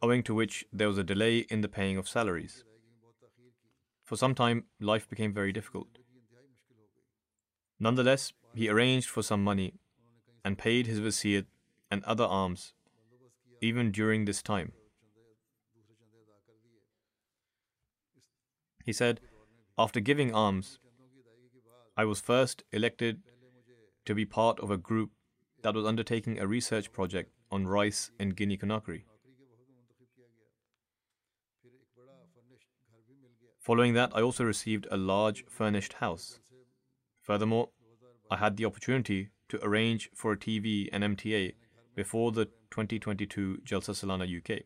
owing 0.00 0.22
to 0.22 0.34
which 0.34 0.64
there 0.72 0.86
was 0.86 0.98
a 0.98 1.02
delay 1.04 1.38
in 1.50 1.60
the 1.60 1.68
paying 1.68 1.96
of 1.96 2.08
salaries. 2.08 2.62
For 4.04 4.16
some 4.16 4.36
time, 4.36 4.66
life 4.80 5.08
became 5.08 5.34
very 5.34 5.52
difficult. 5.52 5.88
Nonetheless, 7.80 8.32
he 8.54 8.68
arranged 8.68 9.08
for 9.08 9.22
some 9.24 9.42
money 9.42 9.74
and 10.44 10.56
paid 10.56 10.86
his 10.86 11.00
wasiyat 11.00 11.46
and 11.90 12.04
other 12.04 12.24
alms 12.24 12.74
even 13.60 13.90
during 13.90 14.24
this 14.24 14.40
time. 14.40 14.72
He 18.84 18.92
said, 18.92 19.20
After 19.78 20.00
giving 20.00 20.34
alms, 20.34 20.78
I 21.96 22.04
was 22.04 22.20
first 22.20 22.64
elected 22.72 23.22
to 24.06 24.14
be 24.14 24.24
part 24.24 24.58
of 24.60 24.70
a 24.70 24.76
group 24.76 25.10
that 25.62 25.74
was 25.74 25.86
undertaking 25.86 26.38
a 26.38 26.46
research 26.46 26.90
project 26.92 27.30
on 27.50 27.66
rice 27.66 28.10
in 28.18 28.30
Guinea 28.30 28.56
Conakry. 28.56 29.02
Following 33.60 33.94
that, 33.94 34.10
I 34.12 34.22
also 34.22 34.42
received 34.42 34.88
a 34.90 34.96
large 34.96 35.44
furnished 35.46 35.94
house. 35.94 36.40
Furthermore, 37.20 37.68
I 38.28 38.38
had 38.38 38.56
the 38.56 38.64
opportunity 38.64 39.28
to 39.50 39.64
arrange 39.64 40.10
for 40.14 40.32
a 40.32 40.36
TV 40.36 40.88
and 40.92 41.04
MTA 41.04 41.52
before 41.94 42.32
the 42.32 42.46
2022 42.70 43.58
Jalsa 43.64 43.94
Salana 43.94 44.26
UK. 44.26 44.62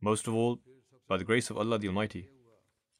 Most 0.00 0.26
of 0.26 0.34
all, 0.34 0.58
by 1.06 1.18
the 1.18 1.24
grace 1.24 1.50
of 1.50 1.58
Allah 1.58 1.78
the 1.78 1.86
Almighty, 1.86 2.28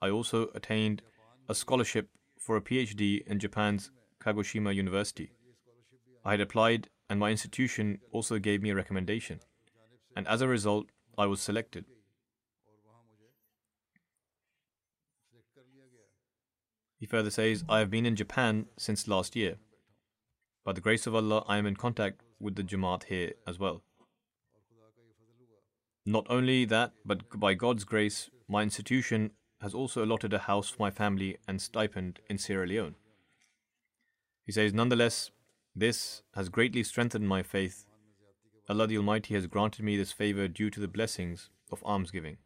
I 0.02 0.10
also 0.10 0.48
attained 0.52 1.00
a 1.48 1.54
scholarship 1.54 2.08
for 2.36 2.56
a 2.56 2.60
PhD 2.60 3.24
in 3.24 3.38
Japan's 3.38 3.92
Kagoshima 4.20 4.74
University. 4.74 5.30
I 6.24 6.32
had 6.32 6.40
applied, 6.40 6.88
and 7.08 7.20
my 7.20 7.30
institution 7.30 8.00
also 8.10 8.40
gave 8.40 8.60
me 8.62 8.70
a 8.70 8.74
recommendation, 8.74 9.38
and 10.16 10.26
as 10.26 10.42
a 10.42 10.48
result, 10.48 10.86
I 11.16 11.26
was 11.26 11.40
selected. 11.40 11.84
He 16.98 17.06
further 17.06 17.30
says, 17.30 17.64
I 17.68 17.78
have 17.78 17.90
been 17.90 18.06
in 18.06 18.16
Japan 18.16 18.66
since 18.76 19.06
last 19.06 19.36
year. 19.36 19.56
By 20.64 20.72
the 20.72 20.80
grace 20.80 21.06
of 21.06 21.14
Allah, 21.14 21.44
I 21.46 21.58
am 21.58 21.66
in 21.66 21.76
contact 21.76 22.22
with 22.40 22.56
the 22.56 22.64
Jamaat 22.64 23.04
here 23.04 23.34
as 23.46 23.58
well. 23.58 23.82
Not 26.04 26.26
only 26.28 26.64
that, 26.64 26.92
but 27.04 27.38
by 27.38 27.54
God's 27.54 27.84
grace, 27.84 28.30
my 28.48 28.62
institution 28.62 29.30
has 29.62 29.74
also 29.74 30.04
allotted 30.04 30.34
a 30.34 30.40
house 30.40 30.68
for 30.68 30.82
my 30.82 30.90
family 30.90 31.38
and 31.46 31.62
stipend 31.62 32.18
in 32.28 32.36
Sierra 32.36 32.66
Leone. 32.66 32.96
He 34.44 34.52
says, 34.52 34.74
Nonetheless, 34.74 35.30
this 35.74 36.22
has 36.34 36.48
greatly 36.48 36.82
strengthened 36.82 37.28
my 37.28 37.42
faith. 37.42 37.86
Allah 38.68 38.88
the 38.88 38.98
Almighty 38.98 39.34
has 39.34 39.46
granted 39.46 39.84
me 39.84 39.96
this 39.96 40.12
favor 40.12 40.48
due 40.48 40.68
to 40.70 40.80
the 40.80 40.88
blessings 40.88 41.48
of 41.70 41.82
almsgiving. 41.84 42.38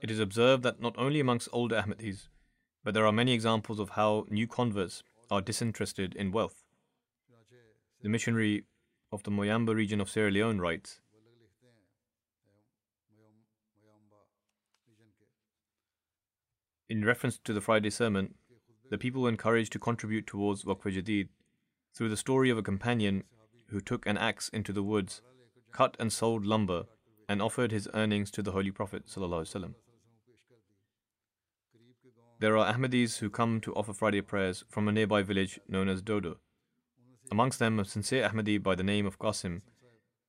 It 0.00 0.10
is 0.10 0.18
observed 0.18 0.62
that 0.62 0.80
not 0.80 0.94
only 0.96 1.20
amongst 1.20 1.48
older 1.52 1.76
Ahmadis, 1.76 2.28
but 2.84 2.94
there 2.94 3.06
are 3.06 3.12
many 3.12 3.32
examples 3.32 3.78
of 3.78 3.90
how 3.90 4.26
new 4.30 4.46
converts 4.46 5.02
are 5.30 5.40
disinterested 5.40 6.14
in 6.14 6.32
wealth. 6.32 6.64
The 8.02 8.08
missionary 8.08 8.64
of 9.10 9.22
the 9.24 9.30
Moyamba 9.30 9.74
region 9.74 10.00
of 10.00 10.08
Sierra 10.08 10.30
Leone 10.30 10.60
writes 10.60 11.00
In 16.88 17.04
reference 17.04 17.38
to 17.44 17.52
the 17.52 17.60
Friday 17.60 17.90
sermon, 17.90 18.34
the 18.88 18.96
people 18.96 19.22
were 19.22 19.28
encouraged 19.28 19.72
to 19.72 19.78
contribute 19.78 20.26
towards 20.26 20.64
Waqf 20.64 20.90
Jadid 20.90 21.28
through 21.94 22.08
the 22.08 22.16
story 22.16 22.48
of 22.48 22.56
a 22.56 22.62
companion 22.62 23.24
who 23.68 23.80
took 23.80 24.06
an 24.06 24.16
axe 24.16 24.48
into 24.48 24.72
the 24.72 24.82
woods, 24.82 25.20
cut 25.70 25.96
and 26.00 26.10
sold 26.10 26.46
lumber, 26.46 26.84
and 27.28 27.42
offered 27.42 27.70
his 27.70 27.88
earnings 27.94 28.30
to 28.30 28.42
the 28.42 28.52
Holy 28.52 28.70
Prophet. 28.70 29.04
There 32.40 32.56
are 32.56 32.72
Ahmadis 32.72 33.18
who 33.18 33.30
come 33.30 33.60
to 33.62 33.74
offer 33.74 33.92
Friday 33.92 34.22
prayers 34.22 34.64
from 34.68 34.88
a 34.88 34.92
nearby 34.92 35.22
village 35.22 35.58
known 35.68 35.88
as 35.88 36.00
Dodo. 36.00 36.36
Amongst 37.30 37.58
them, 37.58 37.78
a 37.78 37.84
sincere 37.84 38.28
Ahmadi 38.28 38.62
by 38.62 38.74
the 38.74 38.82
name 38.82 39.06
of 39.06 39.18
Qasim 39.18 39.62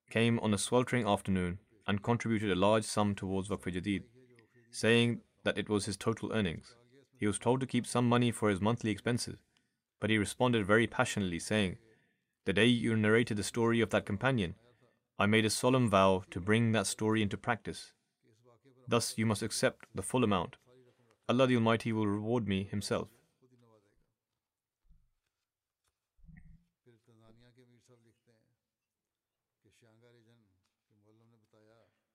came 0.09 0.39
on 0.39 0.53
a 0.53 0.57
sweltering 0.57 1.07
afternoon 1.07 1.59
and 1.87 2.03
contributed 2.03 2.51
a 2.51 2.55
large 2.55 2.83
sum 2.83 3.15
towards 3.15 3.47
Waqf 3.49 3.73
Jadid, 3.73 4.03
saying 4.71 5.21
that 5.43 5.57
it 5.57 5.69
was 5.69 5.85
his 5.85 5.97
total 5.97 6.33
earnings. 6.33 6.75
He 7.17 7.27
was 7.27 7.39
told 7.39 7.59
to 7.61 7.67
keep 7.67 7.85
some 7.85 8.09
money 8.09 8.31
for 8.31 8.49
his 8.49 8.59
monthly 8.59 8.91
expenses, 8.91 9.39
but 9.99 10.09
he 10.09 10.17
responded 10.17 10.65
very 10.65 10.87
passionately, 10.87 11.39
saying, 11.39 11.77
The 12.45 12.53
day 12.53 12.65
you 12.65 12.95
narrated 12.95 13.37
the 13.37 13.43
story 13.43 13.81
of 13.81 13.91
that 13.91 14.05
companion, 14.05 14.55
I 15.21 15.25
made 15.25 15.43
a 15.43 15.49
solemn 15.49 15.89
vow 15.89 16.23
to 16.31 16.39
bring 16.39 16.71
that 16.71 16.87
story 16.87 17.21
into 17.21 17.37
practice. 17.37 17.91
Thus 18.87 19.17
you 19.17 19.25
must 19.25 19.43
accept 19.43 19.85
the 19.93 20.01
full 20.01 20.23
amount. 20.23 20.55
Allah 21.27 21.45
the 21.45 21.55
Almighty 21.55 21.91
will 21.91 22.07
reward 22.07 22.47
me 22.47 22.63
Himself. 22.63 23.09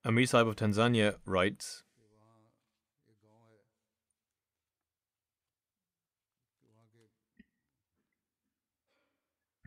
Amir 0.07 0.27
Sahib 0.27 0.49
of 0.49 0.57
Tanzania 0.57 1.17
writes 1.27 1.83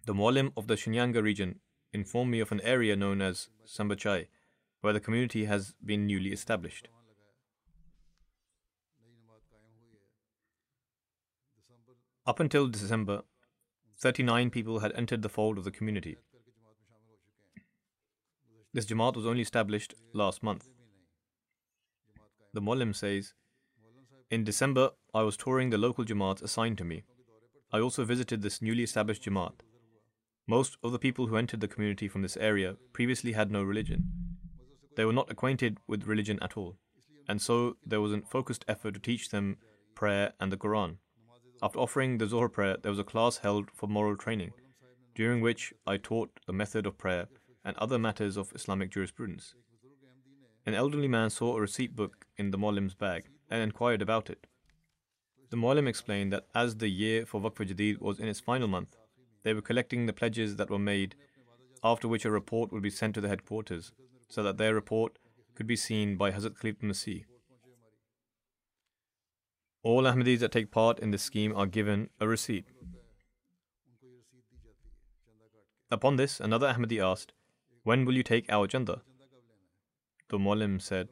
The 0.06 0.14
Mualim 0.14 0.54
of 0.56 0.68
the 0.68 0.76
Shinyanga 0.76 1.22
region 1.22 1.60
informed 1.94 2.32
me 2.32 2.40
of 2.40 2.52
an 2.52 2.62
area 2.62 2.96
known 2.96 3.22
as 3.22 3.50
Sambachai, 3.66 4.28
where 4.82 4.94
the 4.94 5.00
community 5.00 5.46
has 5.46 5.74
been 5.84 6.06
newly 6.06 6.32
established. 6.32 6.88
Up 12.26 12.40
until 12.40 12.68
December, 12.68 13.22
39 14.00 14.50
people 14.50 14.80
had 14.80 14.92
entered 14.94 15.22
the 15.22 15.30
fold 15.30 15.58
of 15.58 15.64
the 15.64 15.72
community. 15.72 16.18
This 18.74 18.86
Jamaat 18.86 19.16
was 19.16 19.26
only 19.26 19.42
established 19.42 19.96
last 20.14 20.44
month. 20.44 20.70
The 22.54 22.62
Muallim 22.62 22.94
says, 22.94 23.34
In 24.30 24.44
December, 24.44 24.92
I 25.14 25.22
was 25.22 25.38
touring 25.38 25.70
the 25.70 25.78
local 25.78 26.04
Jamaats 26.04 26.44
assigned 26.44 26.78
to 26.80 26.84
me. 26.84 27.04
I 27.72 27.80
also 27.80 28.04
visited 28.04 28.42
this 28.42 28.62
newly 28.62 28.84
established 28.84 29.24
Jamaat. 29.24 29.62
Most 30.50 30.78
of 30.82 30.94
the 30.94 31.00
people 31.00 31.28
who 31.28 31.36
entered 31.36 31.60
the 31.60 31.68
community 31.68 32.08
from 32.08 32.22
this 32.22 32.38
area 32.38 32.78
previously 32.94 33.34
had 33.34 33.52
no 33.52 33.64
religion. 33.64 34.06
They 34.96 35.04
were 35.04 35.12
not 35.12 35.30
acquainted 35.30 35.78
with 35.88 36.08
religion 36.08 36.40
at 36.42 36.56
all, 36.56 36.78
and 37.28 37.42
so 37.42 37.76
there 37.86 38.00
was 38.00 38.14
a 38.14 38.22
focused 38.22 38.64
effort 38.66 38.94
to 38.94 39.00
teach 39.02 39.30
them 39.30 39.58
prayer 39.94 40.32
and 40.40 40.50
the 40.50 40.56
Quran. 40.56 41.00
After 41.62 41.80
offering 41.80 42.18
the 42.18 42.28
Zohar 42.28 42.48
prayer, 42.48 42.78
there 42.82 42.92
was 42.92 43.00
a 43.00 43.04
class 43.04 43.40
held 43.40 43.70
for 43.72 43.88
moral 43.88 44.16
training, 44.16 44.54
during 45.16 45.42
which 45.42 45.74
I 45.86 45.98
taught 45.98 46.40
the 46.48 46.54
method 46.54 46.86
of 46.86 46.98
prayer 46.98 47.28
and 47.66 47.76
other 47.76 48.00
matters 48.00 48.38
of 48.38 48.54
Islamic 48.56 48.90
jurisprudence. 48.90 49.54
An 50.66 50.74
elderly 50.74 51.10
man 51.10 51.30
saw 51.30 51.58
a 51.58 51.62
receipt 51.62 51.94
book 51.94 52.26
in 52.38 52.52
the 52.52 52.58
Muallim's 52.58 52.94
bag 52.94 53.26
and 53.50 53.62
inquired 53.62 54.02
about 54.02 54.30
it. 54.30 54.48
The 55.50 55.58
Muallim 55.58 55.88
explained 55.88 56.32
that 56.32 56.48
as 56.56 56.78
the 56.78 56.88
year 56.88 57.26
for 57.26 57.42
Waqf 57.42 57.68
Jadid 57.68 58.00
was 58.00 58.20
in 58.20 58.30
its 58.30 58.40
final 58.40 58.70
month, 58.70 58.96
they 59.48 59.54
were 59.54 59.62
collecting 59.62 60.06
the 60.06 60.12
pledges 60.12 60.58
that 60.58 60.70
were 60.70 60.78
made, 60.78 61.16
after 61.82 62.06
which 62.06 62.26
a 62.26 62.30
report 62.30 62.74
would 62.74 62.84
be 62.84 62.90
sent 62.90 63.16
to 63.16 63.22
the 63.22 63.30
headquarters, 63.30 63.94
so 64.28 64.44
that 64.44 64.58
their 64.58 64.76
report 64.76 65.20
could 65.56 65.66
be 65.66 65.78
seen 65.78 66.18
by 66.18 66.32
Hazrat 66.32 66.58
Khalifatul 66.58 66.90
Masih. 66.90 67.24
All 69.84 70.04
Ahmadis 70.04 70.40
that 70.40 70.52
take 70.52 70.70
part 70.70 71.00
in 71.00 71.12
this 71.12 71.24
scheme 71.24 71.56
are 71.56 71.66
given 71.66 72.10
a 72.20 72.28
receipt. 72.28 72.66
Upon 75.90 76.18
this, 76.18 76.42
another 76.42 76.68
Ahmadi 76.68 77.02
asked, 77.02 77.32
When 77.84 78.04
will 78.04 78.18
you 78.18 78.24
take 78.24 78.52
our 78.52 78.68
chanda? 78.68 79.02
The 80.28 80.38
Muallim 80.38 80.82
said, 80.82 81.08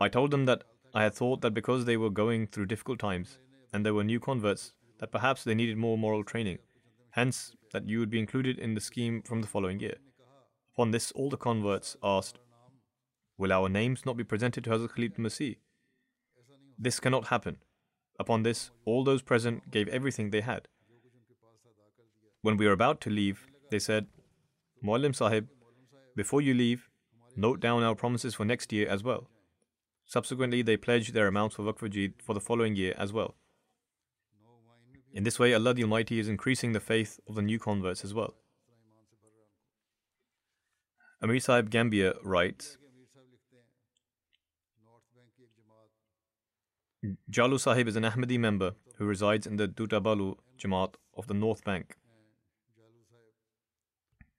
I 0.00 0.08
told 0.08 0.30
them 0.30 0.46
that 0.46 0.64
I 0.94 1.02
had 1.02 1.12
thought 1.12 1.42
that 1.42 1.52
because 1.52 1.84
they 1.84 1.98
were 1.98 2.08
going 2.08 2.46
through 2.46 2.64
difficult 2.64 2.98
times 2.98 3.36
and 3.74 3.84
there 3.84 3.92
were 3.92 4.04
new 4.04 4.20
converts, 4.20 4.72
that 5.00 5.12
perhaps 5.12 5.44
they 5.44 5.54
needed 5.54 5.76
more 5.76 5.98
moral 5.98 6.24
training 6.24 6.60
hence 7.18 7.56
that 7.72 7.88
you 7.88 7.98
would 7.98 8.10
be 8.10 8.20
included 8.24 8.58
in 8.58 8.74
the 8.74 8.80
scheme 8.80 9.22
from 9.22 9.40
the 9.42 9.48
following 9.54 9.80
year. 9.80 9.96
Upon 10.74 10.92
this, 10.92 11.10
all 11.12 11.30
the 11.30 11.36
converts 11.36 11.96
asked, 12.02 12.38
Will 13.36 13.52
our 13.52 13.68
names 13.68 14.06
not 14.06 14.16
be 14.16 14.24
presented 14.32 14.64
to 14.64 14.70
Hazrat 14.70 14.92
Khalifatul 14.94 15.24
Masih? 15.26 15.56
This 16.78 17.00
cannot 17.00 17.26
happen. 17.26 17.56
Upon 18.20 18.44
this, 18.44 18.70
all 18.84 19.02
those 19.04 19.22
present 19.22 19.70
gave 19.70 19.88
everything 19.88 20.30
they 20.30 20.40
had. 20.40 20.68
When 22.42 22.56
we 22.56 22.66
were 22.66 22.78
about 22.80 23.00
to 23.02 23.10
leave, 23.10 23.46
they 23.70 23.80
said, 23.80 24.06
Muallim 24.84 25.14
Sahib, 25.14 25.48
before 26.16 26.40
you 26.40 26.54
leave, 26.54 26.88
note 27.36 27.60
down 27.60 27.82
our 27.82 27.96
promises 27.96 28.34
for 28.36 28.44
next 28.44 28.72
year 28.72 28.88
as 28.88 29.02
well. 29.02 29.28
Subsequently, 30.06 30.62
they 30.62 30.76
pledged 30.76 31.14
their 31.14 31.26
amounts 31.26 31.56
for 31.56 31.64
Waqf 31.64 32.12
for 32.22 32.34
the 32.34 32.46
following 32.48 32.76
year 32.76 32.94
as 32.96 33.12
well. 33.12 33.34
In 35.18 35.24
this 35.24 35.36
way, 35.36 35.52
Allah 35.52 35.74
the 35.74 35.82
Almighty 35.82 36.20
is 36.20 36.28
increasing 36.28 36.74
the 36.74 36.78
faith 36.78 37.18
of 37.28 37.34
the 37.34 37.42
new 37.42 37.58
converts 37.58 38.04
as 38.04 38.14
well. 38.14 38.34
Amir 41.20 41.40
Sahib 41.40 41.70
Gambia 41.70 42.12
writes 42.22 42.78
Jalu 47.28 47.58
Sahib 47.58 47.88
is 47.88 47.96
an 47.96 48.04
Ahmadi 48.04 48.38
member 48.38 48.76
who 48.94 49.06
resides 49.06 49.44
in 49.44 49.56
the 49.56 49.66
Dutabalu 49.66 50.36
Jamaat 50.56 50.94
of 51.16 51.26
the 51.26 51.34
North 51.34 51.64
Bank. 51.64 51.96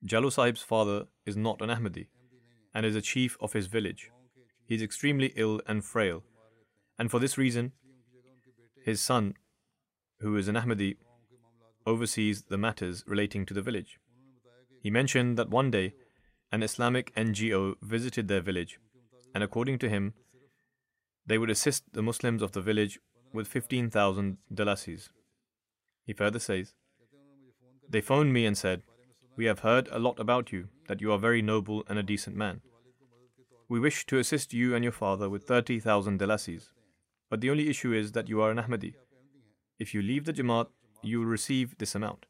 Jalu 0.05 0.32
Sahib's 0.32 0.61
father 0.61 1.07
is 1.25 1.36
not 1.36 1.61
an 1.61 1.69
Ahmadi 1.69 2.07
and 2.73 2.86
is 2.86 2.95
a 2.95 3.01
chief 3.01 3.36
of 3.41 3.51
his 3.51 3.67
village. 3.67 4.11
He 4.65 4.75
is 4.75 4.82
extremely 4.82 5.34
ill 5.36 5.59
and 5.67 5.84
frail, 5.84 6.23
and 6.97 7.11
for 7.11 7.19
this 7.19 7.38
reason, 7.38 7.73
his 8.86 9.01
son 9.01 9.34
who 10.20 10.36
is 10.36 10.47
an 10.47 10.55
Ahmadi, 10.55 10.97
oversees 11.86 12.43
the 12.43 12.57
matters 12.57 13.03
relating 13.07 13.45
to 13.45 13.53
the 13.53 13.61
village. 13.61 13.99
He 14.82 14.89
mentioned 14.89 15.38
that 15.38 15.49
one 15.49 15.72
day 15.72 15.93
an 16.51 16.63
Islamic 16.63 17.13
NGO 17.15 17.76
visited 17.82 18.28
their 18.28 18.41
village, 18.41 18.80
and 19.34 19.43
according 19.43 19.80
to 19.80 19.89
him, 19.89 20.13
they 21.26 21.38
would 21.38 21.49
assist 21.49 21.84
the 21.93 22.01
Muslims 22.01 22.41
of 22.41 22.53
the 22.53 22.61
village 22.61 22.99
with 23.34 23.47
15,000 23.47 24.38
dalasis. 24.53 25.09
He 26.05 26.13
further 26.13 26.39
says, 26.39 26.74
They 27.88 28.01
phoned 28.01 28.34
me 28.34 28.45
and 28.45 28.57
said, 28.57 28.82
We 29.38 29.45
have 29.45 29.59
heard 29.59 29.88
a 29.91 29.99
lot 29.99 30.20
about 30.20 30.51
you, 30.51 30.70
that 30.88 31.01
you 31.01 31.11
are 31.11 31.20
very 31.20 31.41
noble 31.41 31.84
and 31.88 31.99
a 31.99 32.03
decent 32.03 32.36
man. 32.36 32.61
We 33.67 33.80
wish 33.80 34.07
to 34.07 34.17
assist 34.17 34.53
you 34.53 34.74
and 34.74 34.84
your 34.84 34.91
father 34.91 35.30
with 35.30 35.43
30,000 35.43 36.20
dalasis, 36.20 36.70
but 37.30 37.41
the 37.41 37.51
only 37.51 37.70
issue 37.70 37.93
is 37.93 38.13
that 38.13 38.28
you 38.28 38.41
are 38.41 38.49
an 38.49 38.57
Ahmadi. 38.57 38.95
If 39.80 39.93
you 39.93 40.01
leave 40.01 40.25
the 40.25 40.34
Jamaat, 40.34 40.67
you 41.01 41.19
will 41.19 41.25
receive 41.25 41.77
this 41.77 41.95
amount. 41.95 42.25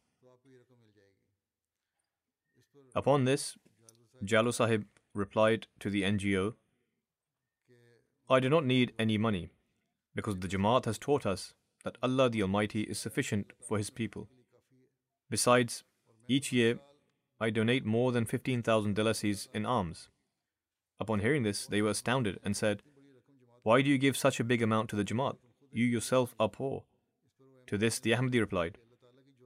Upon 2.95 3.25
this, 3.25 3.57
Jalu 4.23 4.53
Sahib 4.53 4.85
replied 5.13 5.67
to 5.79 5.89
the 5.89 6.03
NGO, 6.03 6.53
I 8.29 8.39
do 8.39 8.49
not 8.49 8.65
need 8.65 8.93
any 8.99 9.17
money 9.17 9.49
because 10.13 10.37
the 10.37 10.47
Jamaat 10.47 10.85
has 10.85 10.99
taught 10.99 11.25
us 11.25 11.53
that 11.83 11.97
Allah 12.03 12.29
the 12.29 12.43
Almighty 12.43 12.81
is 12.81 12.99
sufficient 12.99 13.53
for 13.67 13.77
His 13.77 13.89
people. 13.89 14.27
Besides, 15.29 15.83
each 16.27 16.51
year 16.51 16.79
I 17.39 17.49
donate 17.49 17.85
more 17.85 18.11
than 18.11 18.25
15,000 18.25 18.95
dalasis 18.95 19.47
in 19.53 19.65
alms. 19.65 20.09
Upon 20.99 21.19
hearing 21.19 21.43
this, 21.43 21.65
they 21.65 21.81
were 21.81 21.91
astounded 21.91 22.39
and 22.43 22.55
said, 22.55 22.83
Why 23.63 23.81
do 23.81 23.89
you 23.89 23.97
give 23.97 24.17
such 24.17 24.39
a 24.39 24.43
big 24.43 24.61
amount 24.61 24.89
to 24.89 24.95
the 24.95 25.05
Jamaat? 25.05 25.37
You 25.71 25.85
yourself 25.85 26.35
are 26.39 26.49
poor. 26.49 26.83
To 27.69 27.77
this, 27.77 27.99
the 27.99 28.13
Ahmadi 28.13 28.39
replied, 28.39 28.79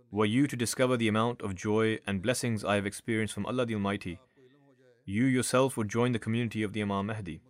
Were 0.09 0.23
you 0.25 0.47
to 0.47 0.55
discover 0.55 0.95
the 0.95 1.09
amount 1.09 1.41
of 1.41 1.55
joy 1.55 1.99
and 2.07 2.21
blessings 2.21 2.63
I 2.63 2.75
have 2.75 2.85
experienced 2.85 3.33
from 3.33 3.45
Allah 3.45 3.65
the 3.65 3.73
Almighty, 3.73 4.17
you 5.03 5.25
yourself 5.25 5.75
would 5.75 5.89
join 5.89 6.13
the 6.13 6.19
community 6.19 6.63
of 6.63 6.71
the 6.71 6.81
Imam 6.81 7.07
Mahdi. 7.07 7.41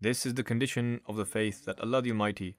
This 0.00 0.24
is 0.24 0.34
the 0.34 0.44
condition 0.44 1.00
of 1.08 1.16
the 1.16 1.26
faith 1.26 1.64
that 1.64 1.80
Allah 1.80 2.02
the 2.02 2.12
Almighty 2.12 2.54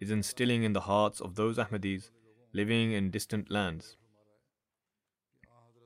is 0.00 0.10
instilling 0.10 0.64
in 0.64 0.72
the 0.72 0.80
hearts 0.80 1.20
of 1.20 1.36
those 1.36 1.56
Ahmadis 1.56 2.10
living 2.52 2.90
in 2.90 3.12
distant 3.12 3.48
lands. 3.48 3.96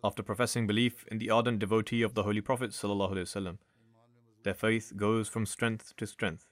After 0.03 0.23
professing 0.23 0.67
belief 0.67 1.05
in 1.09 1.19
the 1.19 1.29
ardent 1.29 1.59
devotee 1.59 2.01
of 2.01 2.15
the 2.15 2.23
Holy 2.23 2.41
Prophet, 2.41 2.73
their 4.45 4.55
faith 4.55 4.93
goes 4.97 5.29
from 5.29 5.45
strength 5.45 5.95
to 5.99 6.07
strength. 6.07 6.47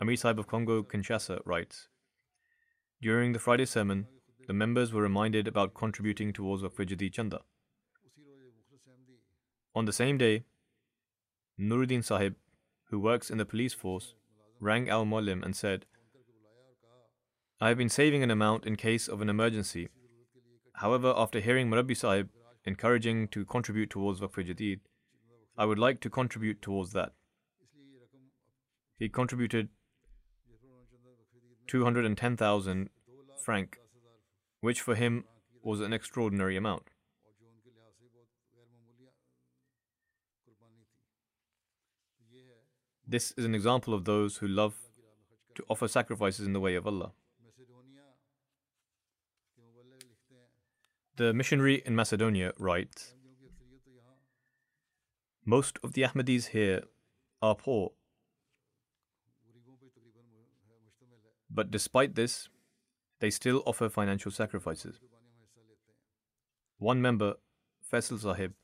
Amir 0.00 0.14
Sahib 0.14 0.38
of 0.38 0.46
Congo 0.46 0.84
Kinshasa 0.84 1.40
writes 1.44 1.88
During 3.04 3.32
the 3.34 3.38
Friday 3.38 3.66
sermon, 3.66 4.06
the 4.46 4.54
members 4.54 4.90
were 4.90 5.02
reminded 5.02 5.46
about 5.46 5.74
contributing 5.74 6.32
towards 6.32 6.62
Waqf 6.62 6.86
Jadid 6.86 7.12
Chanda. 7.12 7.42
On 9.74 9.84
the 9.84 9.92
same 9.92 10.16
day, 10.16 10.44
Nuruddin 11.60 12.02
Sahib, 12.02 12.36
who 12.84 12.98
works 12.98 13.28
in 13.28 13.36
the 13.36 13.44
police 13.44 13.74
force, 13.74 14.14
rang 14.58 14.88
Al 14.88 15.04
Muallim 15.04 15.44
and 15.44 15.54
said, 15.54 15.84
I 17.60 17.68
have 17.68 17.76
been 17.76 17.90
saving 17.90 18.22
an 18.22 18.30
amount 18.30 18.64
in 18.64 18.74
case 18.74 19.06
of 19.06 19.20
an 19.20 19.28
emergency. 19.28 19.90
However, 20.76 21.12
after 21.14 21.40
hearing 21.40 21.68
Murabbi 21.68 21.94
Sahib 21.94 22.30
encouraging 22.64 23.28
to 23.28 23.44
contribute 23.44 23.90
towards 23.90 24.22
Waqf 24.22 24.48
Jadid, 24.48 24.80
I 25.58 25.66
would 25.66 25.78
like 25.78 26.00
to 26.00 26.08
contribute 26.08 26.62
towards 26.62 26.94
that. 26.94 27.12
He 28.98 29.10
contributed 29.10 29.68
210,000 31.66 32.90
franc, 33.42 33.78
which 34.60 34.80
for 34.80 34.94
him 34.94 35.24
was 35.62 35.80
an 35.80 35.92
extraordinary 35.92 36.56
amount. 36.56 36.90
This 43.06 43.32
is 43.36 43.44
an 43.44 43.54
example 43.54 43.92
of 43.92 44.04
those 44.04 44.38
who 44.38 44.48
love 44.48 44.74
to 45.54 45.64
offer 45.68 45.86
sacrifices 45.88 46.46
in 46.46 46.52
the 46.52 46.60
way 46.60 46.74
of 46.74 46.86
Allah. 46.86 47.12
The 51.16 51.32
missionary 51.32 51.82
in 51.86 51.94
Macedonia 51.94 52.52
writes 52.58 53.14
Most 55.44 55.78
of 55.84 55.92
the 55.92 56.02
Ahmadis 56.02 56.48
here 56.48 56.84
are 57.40 57.54
poor. 57.54 57.92
But 61.54 61.70
despite 61.70 62.16
this, 62.16 62.48
they 63.20 63.30
still 63.30 63.62
offer 63.64 63.88
financial 63.88 64.32
sacrifices. 64.32 64.98
One 66.78 67.00
member, 67.00 67.34
Faisal 67.90 68.18
Sahib, 68.18 68.54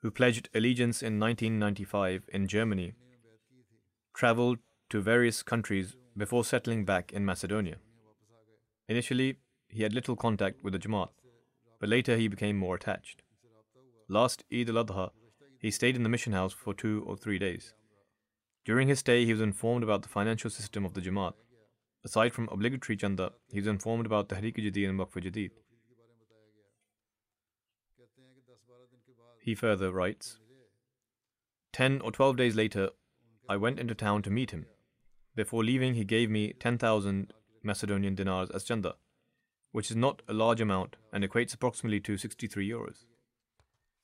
who 0.00 0.10
pledged 0.10 0.48
allegiance 0.54 1.02
in 1.02 1.20
1995 1.20 2.28
in 2.32 2.48
Germany, 2.48 2.94
traveled 4.14 4.58
to 4.88 5.02
various 5.02 5.42
countries 5.42 5.94
before 6.16 6.44
settling 6.44 6.84
back 6.86 7.12
in 7.12 7.24
Macedonia. 7.24 7.76
Initially, 8.88 9.36
he 9.68 9.82
had 9.82 9.92
little 9.92 10.16
contact 10.16 10.64
with 10.64 10.72
the 10.72 10.78
Jamaat, 10.78 11.10
but 11.78 11.90
later 11.90 12.16
he 12.16 12.28
became 12.28 12.56
more 12.56 12.76
attached. 12.76 13.22
Last 14.08 14.42
Eid 14.50 14.70
al 14.70 14.82
Adha, 14.82 15.10
he 15.60 15.70
stayed 15.70 15.96
in 15.96 16.02
the 16.02 16.08
mission 16.08 16.32
house 16.32 16.54
for 16.54 16.72
two 16.72 17.04
or 17.06 17.16
three 17.16 17.38
days. 17.38 17.74
During 18.64 18.88
his 18.88 19.00
stay, 19.00 19.26
he 19.26 19.32
was 19.32 19.42
informed 19.42 19.84
about 19.84 20.02
the 20.02 20.08
financial 20.08 20.50
system 20.50 20.86
of 20.86 20.94
the 20.94 21.02
Jamaat. 21.02 21.34
Aside 22.04 22.32
from 22.32 22.48
obligatory 22.50 22.96
chanda, 22.96 23.32
he 23.50 23.58
was 23.58 23.66
informed 23.66 24.06
about 24.06 24.28
Tahrik 24.28 24.56
Jadid 24.56 24.88
and 24.88 24.98
Waqf 24.98 25.22
Jadid. 25.22 25.50
He 29.40 29.54
further 29.54 29.90
writes 29.90 30.38
Ten 31.72 32.00
or 32.00 32.12
twelve 32.12 32.36
days 32.36 32.54
later, 32.54 32.90
I 33.48 33.56
went 33.56 33.80
into 33.80 33.94
town 33.94 34.22
to 34.22 34.30
meet 34.30 34.50
him. 34.50 34.66
Before 35.34 35.64
leaving, 35.64 35.94
he 35.94 36.04
gave 36.04 36.28
me 36.28 36.52
10,000 36.52 37.32
Macedonian 37.62 38.14
dinars 38.14 38.50
as 38.50 38.64
chanda, 38.64 38.96
which 39.72 39.90
is 39.90 39.96
not 39.96 40.22
a 40.28 40.32
large 40.32 40.60
amount 40.60 40.96
and 41.12 41.24
equates 41.24 41.54
approximately 41.54 42.00
to 42.00 42.16
63 42.16 42.68
euros. 42.68 43.04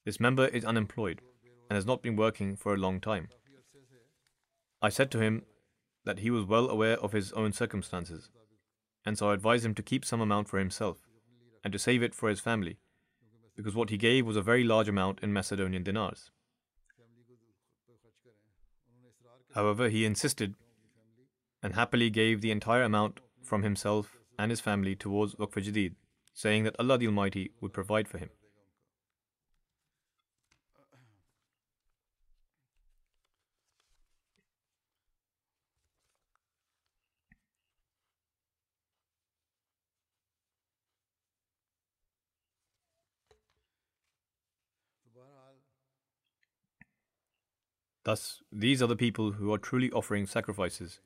This 0.05 0.21
member 0.21 0.47
is 0.47 0.65
unemployed 0.65 1.21
and 1.69 1.77
has 1.77 1.87
not 1.87 2.03
been 2.03 2.17
working 2.17 2.57
for 2.57 2.75
a 2.75 2.79
long 2.79 3.01
time. 3.01 3.29
I 4.81 4.89
said 4.89 5.11
to 5.13 5.21
him 5.21 5.45
that 6.05 6.21
he 6.21 6.31
was 6.31 6.45
well 6.45 6.69
aware 6.69 6.99
of 6.99 7.13
his 7.13 7.33
own 7.33 7.53
circumstances, 7.53 8.31
and 9.05 9.19
so 9.19 9.31
I 9.31 9.35
advised 9.35 9.65
him 9.65 9.75
to 9.75 9.83
keep 9.83 10.05
some 10.05 10.21
amount 10.21 10.49
for 10.49 10.59
himself 10.59 10.99
and 11.63 11.73
to 11.73 11.79
save 11.79 12.03
it 12.03 12.15
for 12.15 12.29
his 12.29 12.41
family, 12.41 12.79
because 13.57 13.75
what 13.75 13.91
he 13.91 13.97
gave 13.97 14.27
was 14.27 14.37
a 14.37 14.43
very 14.43 14.65
large 14.65 14.89
amount 14.89 15.21
in 15.23 15.33
Macedonian 15.33 15.83
dinars. 15.83 16.31
However, 19.55 19.89
he 19.89 20.05
insisted 20.05 20.55
and 21.63 21.75
happily 21.75 22.11
gave 22.11 22.41
the 22.41 22.51
entire 22.51 22.83
amount 22.83 23.21
from 23.43 23.63
himself 23.63 24.17
and 24.39 24.51
his 24.51 24.61
family 24.61 24.95
towards 24.97 25.37
Waqf 25.37 25.65
Jadid, 25.65 25.95
saying 26.35 26.65
that 26.65 26.77
Allah 26.79 26.99
the 26.99 27.07
Almighty 27.07 27.53
would 27.61 27.73
provide 27.73 28.09
for 28.09 28.19
him. 28.19 28.31
Thus, 48.05 48.43
these 48.53 48.83
are 48.83 48.87
the 48.87 48.97
people 48.97 49.33
who 49.33 49.53
are 49.53 49.59
truly 49.59 49.91
offering 49.91 50.27
sacrifices, 50.27 51.01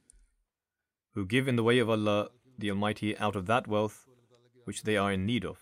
who 1.14 1.24
give 1.24 1.46
in 1.46 1.54
the 1.54 1.62
way 1.62 1.78
of 1.78 1.88
Allah 1.88 2.28
the 2.58 2.70
Almighty 2.70 3.16
out 3.18 3.36
of 3.36 3.46
that 3.46 3.68
wealth 3.68 4.06
which 4.64 4.82
they 4.82 4.96
are 4.96 5.12
in 5.12 5.24
need 5.24 5.44
of. 5.44 5.58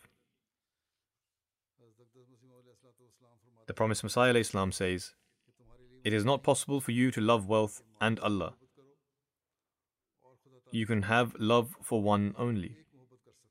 The 3.66 3.74
promised 3.74 4.02
Messiah 4.02 4.34
Islam 4.34 4.72
says, 4.72 5.12
It 6.04 6.14
is 6.14 6.24
not 6.24 6.42
possible 6.42 6.80
for 6.80 6.92
you 6.92 7.10
to 7.10 7.20
love 7.20 7.46
wealth 7.46 7.82
and 8.00 8.18
Allah. 8.20 8.54
You 10.70 10.86
can 10.86 11.02
have 11.02 11.34
love 11.38 11.76
for 11.82 12.00
one 12.00 12.34
only. 12.38 12.76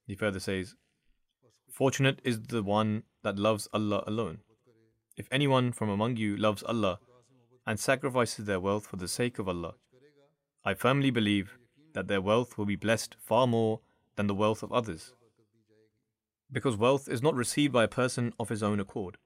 He 0.08 0.16
further 0.16 0.40
says, 0.40 0.76
Fortunate 1.72 2.20
is 2.24 2.42
the 2.44 2.64
one 2.64 3.04
that 3.24 3.38
loves 3.38 3.68
Allah 3.74 4.04
alone. 4.08 4.40
If 5.18 5.28
anyone 5.32 5.72
from 5.72 5.90
among 5.90 6.18
you 6.18 6.36
loves 6.36 6.64
Allah 6.64 7.00
and 7.66 7.80
sacrifices 7.80 8.46
their 8.46 8.60
wealth 8.60 8.88
for 8.88 8.98
the 8.98 9.08
sake 9.08 9.40
of 9.40 9.48
Allah, 9.48 9.76
I 10.64 10.74
firmly 10.74 11.12
believe 11.12 11.58
that 11.94 12.08
their 12.08 12.22
wealth 12.22 12.58
will 12.58 12.66
be 12.66 12.76
blessed 12.76 13.16
far 13.20 13.48
more 13.48 13.80
than 14.16 14.28
the 14.28 14.36
wealth 14.36 14.64
of 14.64 14.72
others. 14.72 15.14
Because 16.52 16.78
wealth 16.78 17.08
is 17.08 17.24
not 17.24 17.36
received 17.36 17.74
by 17.74 17.84
a 17.84 17.88
person 17.88 18.34
of 18.40 18.50
his 18.50 18.62
own 18.62 18.80
accord. 18.80 19.18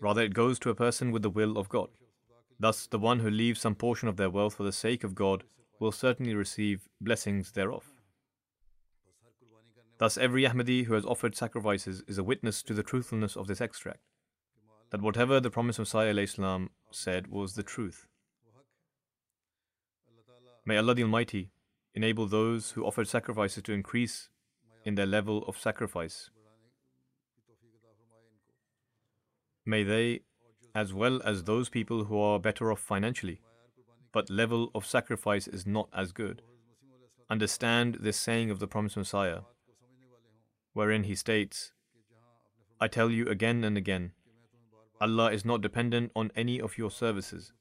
Rather, 0.00 0.22
it 0.22 0.34
goes 0.34 0.58
to 0.60 0.70
a 0.70 0.74
person 0.74 1.10
with 1.10 1.22
the 1.22 1.30
will 1.30 1.58
of 1.58 1.68
God. 1.68 1.88
Thus, 2.58 2.86
the 2.86 2.98
one 2.98 3.20
who 3.20 3.30
leaves 3.30 3.60
some 3.60 3.74
portion 3.74 4.08
of 4.08 4.16
their 4.16 4.30
wealth 4.30 4.54
for 4.54 4.62
the 4.62 4.72
sake 4.72 5.04
of 5.04 5.14
God 5.14 5.44
will 5.78 5.92
certainly 5.92 6.34
receive 6.34 6.88
blessings 7.00 7.52
thereof. 7.52 7.84
Thus, 9.98 10.18
every 10.18 10.44
Ahmadi 10.44 10.84
who 10.84 10.94
has 10.94 11.04
offered 11.04 11.34
sacrifices 11.34 12.02
is 12.06 12.18
a 12.18 12.24
witness 12.24 12.62
to 12.64 12.74
the 12.74 12.82
truthfulness 12.82 13.36
of 13.36 13.46
this 13.46 13.60
extract, 13.60 14.00
that 14.90 15.02
whatever 15.02 15.40
the 15.40 15.50
promised 15.50 15.78
Messiah 15.78 16.16
Islam 16.16 16.70
said 16.90 17.26
was 17.28 17.54
the 17.54 17.62
truth. 17.62 18.06
May 20.64 20.76
Allah 20.76 20.94
the 20.94 21.02
Almighty 21.02 21.50
enable 21.94 22.26
those 22.26 22.72
who 22.72 22.84
offered 22.84 23.08
sacrifices 23.08 23.62
to 23.64 23.72
increase 23.72 24.28
in 24.84 24.94
their 24.94 25.06
level 25.06 25.44
of 25.46 25.58
sacrifice. 25.58 26.30
May 29.64 29.82
they, 29.82 30.20
as 30.74 30.92
well 30.92 31.20
as 31.24 31.42
those 31.42 31.68
people 31.68 32.04
who 32.04 32.20
are 32.20 32.38
better 32.38 32.70
off 32.70 32.80
financially, 32.80 33.40
but 34.12 34.30
level 34.30 34.70
of 34.74 34.86
sacrifice 34.86 35.48
is 35.48 35.66
not 35.66 35.88
as 35.92 36.12
good, 36.12 36.42
understand 37.28 37.98
this 38.00 38.16
saying 38.16 38.50
of 38.50 38.60
the 38.60 38.68
promised 38.68 38.96
Messiah, 38.96 39.40
wherein 40.72 41.04
he 41.04 41.14
states, 41.14 41.72
I 42.80 42.88
tell 42.88 43.10
you 43.10 43.28
again 43.28 43.64
and 43.64 43.76
again, 43.76 44.12
Allah 45.00 45.30
is 45.30 45.44
not 45.44 45.60
dependent 45.60 46.10
on 46.16 46.30
any 46.34 46.60
of 46.60 46.78
your 46.78 46.90
services, 46.90 47.52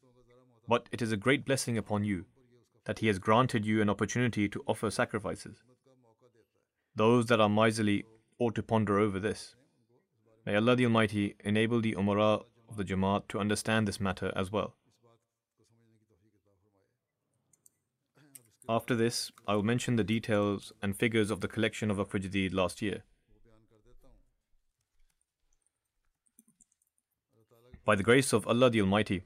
but 0.67 0.88
it 0.91 1.01
is 1.01 1.11
a 1.11 1.17
great 1.17 1.45
blessing 1.45 1.77
upon 1.77 2.05
you 2.05 2.25
that 2.86 2.99
He 2.99 3.07
has 3.07 3.19
granted 3.19 3.65
you 3.65 3.81
an 3.81 3.89
opportunity 3.89 4.47
to 4.47 4.63
offer 4.67 4.89
sacrifices. 4.89 5.63
Those 6.95 7.25
that 7.25 7.41
are 7.41 7.49
miserly 7.49 8.05
ought 8.39 8.55
to 8.55 8.63
ponder 8.63 8.99
over 8.99 9.19
this. 9.19 9.55
May 10.45 10.55
Allah 10.55 10.75
the 10.75 10.86
Almighty 10.86 11.36
enable 11.43 11.81
the 11.81 11.95
Umara 11.95 12.43
of 12.69 12.77
the 12.77 12.83
Jamaat 12.83 13.27
to 13.29 13.39
understand 13.39 13.88
this 13.88 13.99
matter 13.99 14.31
as 14.36 14.51
well. 14.51 14.75
After 18.67 18.95
this, 18.95 19.31
I 19.47 19.55
will 19.55 19.63
mention 19.63 19.95
the 19.95 20.03
details 20.03 20.71
and 20.81 20.95
figures 20.95 21.29
of 21.29 21.41
the 21.41 21.47
collection 21.47 21.91
of 21.91 21.97
Waqf 21.97 22.53
last 22.53 22.81
year. 22.81 23.03
by 27.86 27.95
the 27.95 28.03
grace 28.03 28.33
of 28.33 28.47
Allah 28.47 28.71
the 28.71 28.81
Almighty. 28.81 29.23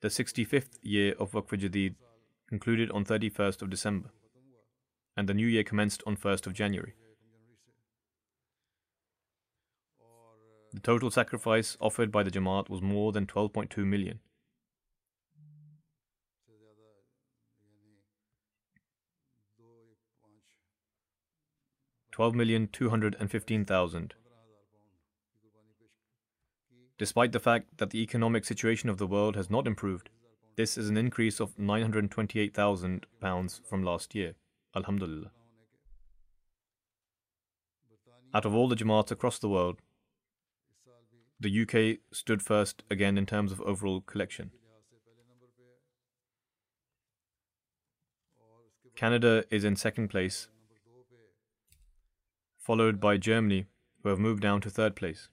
The 0.00 0.08
65th 0.08 0.78
year 0.82 1.14
of 1.18 1.30
Waqf 1.30 1.56
Jadid 1.60 1.94
concluded 2.48 2.90
on 2.90 3.04
31st 3.04 3.62
of 3.62 3.70
December, 3.70 4.10
and 5.16 5.28
the 5.28 5.34
new 5.34 5.46
year 5.46 5.62
commenced 5.62 6.02
on 6.06 6.16
1st 6.16 6.48
of 6.48 6.54
January. 6.54 6.94
The 10.72 10.80
total 10.80 11.10
sacrifice 11.10 11.76
offered 11.80 12.10
by 12.10 12.24
the 12.24 12.30
Jamaat 12.30 12.68
was 12.68 12.82
more 12.82 13.12
than 13.12 13.26
12.2 13.26 13.84
million. 13.86 14.18
Twelve 22.12 22.34
million 22.34 22.68
two 22.70 22.90
hundred 22.90 23.16
and 23.18 23.30
fifteen 23.30 23.64
thousand 23.64 24.14
Despite 27.00 27.32
the 27.32 27.40
fact 27.40 27.78
that 27.78 27.88
the 27.88 28.02
economic 28.02 28.44
situation 28.44 28.90
of 28.90 28.98
the 28.98 29.06
world 29.06 29.34
has 29.34 29.48
not 29.48 29.66
improved, 29.66 30.10
this 30.56 30.76
is 30.76 30.90
an 30.90 30.98
increase 30.98 31.40
of 31.40 31.58
928,000 31.58 33.06
pounds 33.22 33.62
from 33.66 33.82
last 33.82 34.14
year. 34.14 34.34
Alhamdulillah. 34.76 35.30
Out 38.34 38.44
of 38.44 38.54
all 38.54 38.68
the 38.68 38.76
Jamaats 38.76 39.10
across 39.10 39.38
the 39.38 39.48
world, 39.48 39.78
the 41.40 41.62
UK 41.62 42.00
stood 42.12 42.42
first 42.42 42.82
again 42.90 43.16
in 43.16 43.24
terms 43.24 43.50
of 43.50 43.62
overall 43.62 44.02
collection. 44.02 44.50
Canada 48.94 49.44
is 49.48 49.64
in 49.64 49.74
second 49.74 50.08
place, 50.08 50.48
followed 52.58 53.00
by 53.00 53.16
Germany, 53.16 53.64
who 54.02 54.10
have 54.10 54.18
moved 54.18 54.42
down 54.42 54.60
to 54.60 54.68
third 54.68 54.94
place. 54.94 55.30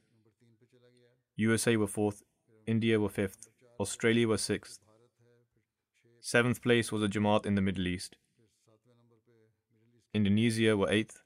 USA 1.39 1.77
were 1.77 1.85
fourth, 1.85 2.23
India 2.65 2.99
were 2.99 3.09
fifth, 3.09 3.47
Australia 3.79 4.27
were 4.27 4.39
sixth. 4.39 4.79
Seventh 6.19 6.63
place 6.63 6.91
was 6.91 7.03
a 7.03 7.07
Jamaat 7.07 7.45
in 7.45 7.53
the 7.53 7.61
Middle 7.61 7.85
East. 7.85 8.15
Indonesia 10.15 10.75
were 10.75 10.89
eighth. 10.89 11.21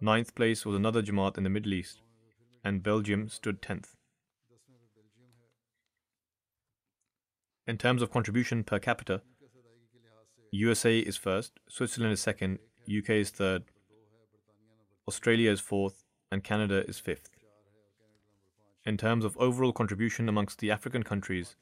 Ninth 0.00 0.36
place 0.36 0.64
was 0.64 0.76
another 0.76 1.02
Jamaat 1.02 1.36
in 1.36 1.42
the 1.42 1.50
Middle 1.50 1.74
East, 1.74 2.00
and 2.62 2.80
Belgium 2.80 3.28
stood 3.28 3.60
tenth. 3.60 3.96
In 7.66 7.76
terms 7.76 8.02
of 8.02 8.12
contribution 8.12 8.62
per 8.62 8.78
capita, 8.78 9.22
USA 10.52 11.00
is 11.00 11.16
first, 11.16 11.58
Switzerland 11.68 12.12
is 12.12 12.20
second, 12.20 12.60
UK 12.86 13.10
is 13.10 13.30
third, 13.30 13.64
Australia 15.08 15.50
is 15.50 15.60
fourth, 15.60 16.04
and 16.30 16.44
Canada 16.44 16.84
is 16.86 17.00
fifth. 17.00 17.33
In 18.86 18.98
terms 18.98 19.24
of 19.24 19.34
overall 19.38 19.72
contribution 19.72 20.28
amongst 20.28 20.58
the 20.58 20.70
African 20.70 21.02
countries, 21.02 21.56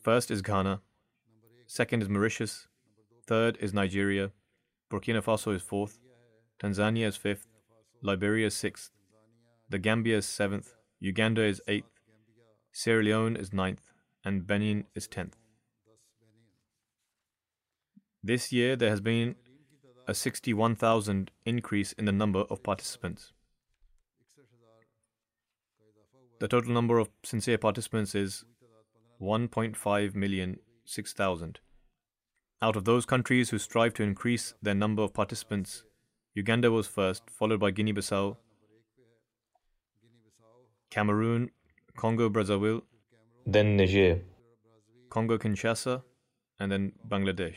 first 0.00 0.30
is 0.30 0.40
Ghana, 0.40 0.82
second 1.66 2.00
is 2.00 2.08
Mauritius, 2.08 2.68
third 3.26 3.56
is 3.60 3.74
Nigeria, 3.74 4.30
Burkina 4.88 5.20
Faso 5.20 5.52
is 5.52 5.62
fourth, 5.62 5.98
Tanzania 6.60 7.08
is 7.08 7.16
fifth, 7.16 7.48
Liberia 8.02 8.46
is 8.46 8.54
sixth, 8.54 8.92
the 9.68 9.80
Gambia 9.80 10.18
is 10.18 10.26
seventh, 10.26 10.76
Uganda 11.00 11.42
is 11.42 11.60
eighth, 11.66 11.90
Sierra 12.70 13.02
Leone 13.02 13.34
is 13.34 13.52
ninth, 13.52 13.90
and 14.24 14.46
Benin 14.46 14.84
is 14.94 15.08
tenth. 15.08 15.36
This 18.22 18.52
year, 18.52 18.76
there 18.76 18.90
has 18.90 19.00
been 19.00 19.34
a 20.06 20.14
61,000 20.14 21.32
increase 21.44 21.92
in 21.94 22.04
the 22.04 22.12
number 22.12 22.40
of 22.48 22.62
participants. 22.62 23.32
The 26.40 26.48
total 26.48 26.72
number 26.72 26.98
of 26.98 27.10
sincere 27.22 27.58
participants 27.58 28.14
is 28.14 28.44
1.5 29.20 30.14
million 30.14 30.58
6,000. 30.84 31.60
Out 32.60 32.76
of 32.76 32.84
those 32.84 33.06
countries 33.06 33.50
who 33.50 33.58
strive 33.58 33.94
to 33.94 34.02
increase 34.02 34.54
their 34.60 34.74
number 34.74 35.02
of 35.02 35.14
participants, 35.14 35.84
Uganda 36.34 36.70
was 36.70 36.86
first, 36.86 37.30
followed 37.30 37.60
by 37.60 37.70
Guinea 37.70 37.92
Bissau, 37.92 38.36
Cameroon, 40.90 41.50
Congo 41.96 42.28
Brazzaville, 42.28 42.82
then 43.46 43.76
Niger, 43.76 44.20
Congo 45.10 45.38
Kinshasa, 45.38 46.02
and 46.58 46.72
then 46.72 46.92
Bangladesh. 47.08 47.56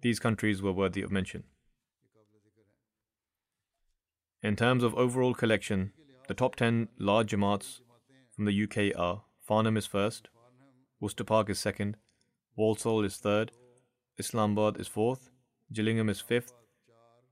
These 0.00 0.18
countries 0.18 0.62
were 0.62 0.72
worthy 0.72 1.02
of 1.02 1.10
mention. 1.10 1.44
In 4.42 4.54
terms 4.56 4.84
of 4.84 4.94
overall 4.94 5.34
collection, 5.34 5.92
the 6.28 6.34
top 6.34 6.56
10 6.56 6.88
large 6.98 7.30
Jamaats 7.32 7.80
from 8.36 8.44
the 8.44 8.62
UK 8.64 8.94
are 8.96 9.22
Farnham 9.40 9.78
is 9.78 9.86
first, 9.86 10.28
Worcester 11.00 11.24
Park 11.24 11.48
is 11.48 11.58
second, 11.58 11.96
Walsall 12.54 13.02
is 13.02 13.16
third, 13.16 13.50
Islamabad 14.18 14.78
is 14.78 14.86
fourth, 14.86 15.30
Gillingham 15.72 16.10
is 16.10 16.20
fifth, 16.20 16.52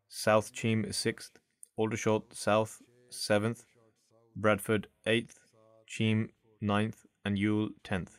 South 0.08 0.50
Cheam 0.50 0.82
is 0.82 0.96
sixth, 0.96 1.38
Aldershot 1.76 2.32
South 2.32 2.80
seventh, 3.10 3.66
Bradford 4.34 4.88
eighth, 5.04 5.40
Cheam 5.86 6.30
ninth, 6.62 7.04
and 7.22 7.38
Ewell 7.38 7.68
tenth. 7.84 8.18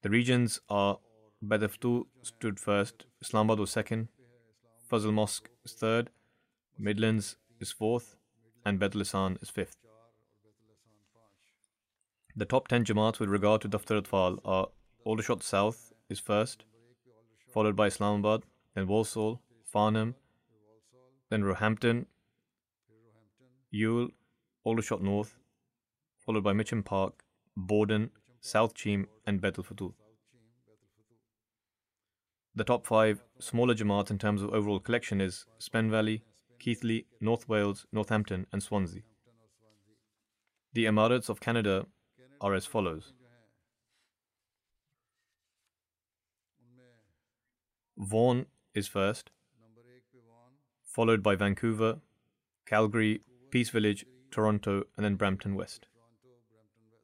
The 0.00 0.08
regions 0.08 0.60
are 0.70 0.98
Baitul 1.44 1.68
Futuh 1.68 2.06
stood 2.22 2.58
first, 2.58 3.04
Islamabad 3.20 3.58
was 3.58 3.70
second, 3.70 4.08
Fazl 4.90 5.12
Mosque 5.12 5.50
is 5.62 5.74
third, 5.74 6.08
Midlands 6.78 7.36
is 7.60 7.70
fourth, 7.70 8.16
and 8.64 8.78
Baitul 8.80 9.02
Ehsan 9.02 9.42
is 9.42 9.50
fifth. 9.50 9.76
The 12.34 12.46
top 12.46 12.68
10 12.68 12.84
Jamaats 12.84 13.18
with 13.18 13.28
regard 13.28 13.60
to 13.62 13.68
Daftar 13.68 14.00
Atfal 14.00 14.38
are 14.44 14.68
Aldershot 15.04 15.42
South 15.42 15.92
is 16.08 16.18
first, 16.18 16.64
followed 17.52 17.76
by 17.76 17.88
Islamabad, 17.88 18.42
then 18.74 18.86
Walsall, 18.86 19.40
Farnham, 19.64 20.14
then 21.28 21.42
Roehampton, 21.42 22.06
Ewell, 23.70 24.08
Aldershot 24.64 25.02
North, 25.02 25.38
followed 26.24 26.44
by 26.44 26.52
Mitcham 26.52 26.82
Park, 26.82 27.24
Bordon, 27.56 28.10
South 28.40 28.74
Cheam, 28.74 29.08
and 29.26 29.42
Futul. 29.42 29.94
The 32.54 32.64
top 32.64 32.86
five 32.86 33.24
smaller 33.38 33.74
Jamaats 33.74 34.10
in 34.10 34.18
terms 34.18 34.42
of 34.42 34.52
overall 34.54 34.78
collection 34.78 35.20
is 35.20 35.46
Spen 35.58 35.90
Valley, 35.90 36.22
Keighley, 36.62 37.06
North 37.20 37.48
Wales, 37.48 37.86
Northampton, 37.90 38.46
and 38.52 38.62
Swansea. 38.62 39.02
The 40.72 40.84
Imarats 40.84 41.28
of 41.28 41.40
Canada 41.40 41.86
are 42.40 42.54
as 42.54 42.66
follows 42.66 43.12
Vaughan 47.98 48.46
is 48.74 48.86
first, 48.86 49.32
followed 50.84 51.20
by 51.20 51.34
Vancouver, 51.34 52.00
Calgary, 52.64 53.22
Peace 53.50 53.70
Village, 53.70 54.06
Toronto, 54.30 54.84
and 54.96 55.04
then 55.04 55.16
Brampton 55.16 55.56
West. 55.56 55.86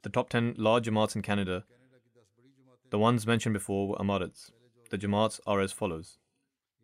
The 0.02 0.08
top 0.08 0.30
10 0.30 0.54
large 0.56 0.86
Jamaats 0.86 1.16
in 1.16 1.22
Canada, 1.22 1.64
the 2.90 2.98
ones 2.98 3.26
mentioned 3.26 3.54
before 3.54 3.88
were 3.88 3.96
Imarats. 3.96 4.52
The 4.90 4.98
Jamaats 4.98 5.40
are 5.48 5.60
as 5.60 5.72
follows 5.72 6.18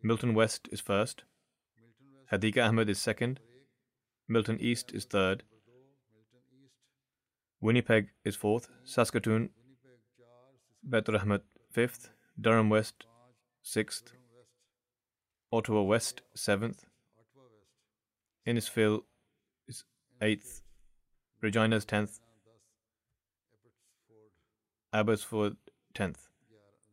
Milton 0.03 0.33
West 0.33 0.67
is 0.73 0.81
first, 0.81 1.23
Hadika 2.31 2.67
Ahmed 2.67 2.89
is 2.89 2.99
second, 2.99 3.39
Milton 4.27 4.57
East 4.59 4.91
is 4.93 5.05
third, 5.05 5.43
Winnipeg 7.61 8.09
is 8.23 8.35
fourth, 8.35 8.67
Saskatoon, 8.83 9.49
Better 10.83 11.17
Ahmed 11.17 11.41
fifth, 11.71 12.09
Durham 12.39 12.69
West 12.69 13.05
sixth, 13.61 14.13
Ottawa 15.51 15.81
West 15.83 16.21
seventh, 16.35 16.85
Innisfil 18.47 19.03
is 19.67 19.83
eighth, 20.21 20.63
Regina 21.41 21.75
is 21.75 21.85
tenth, 21.85 22.19
Abbotsford 24.93 25.57
tenth. 25.93 26.29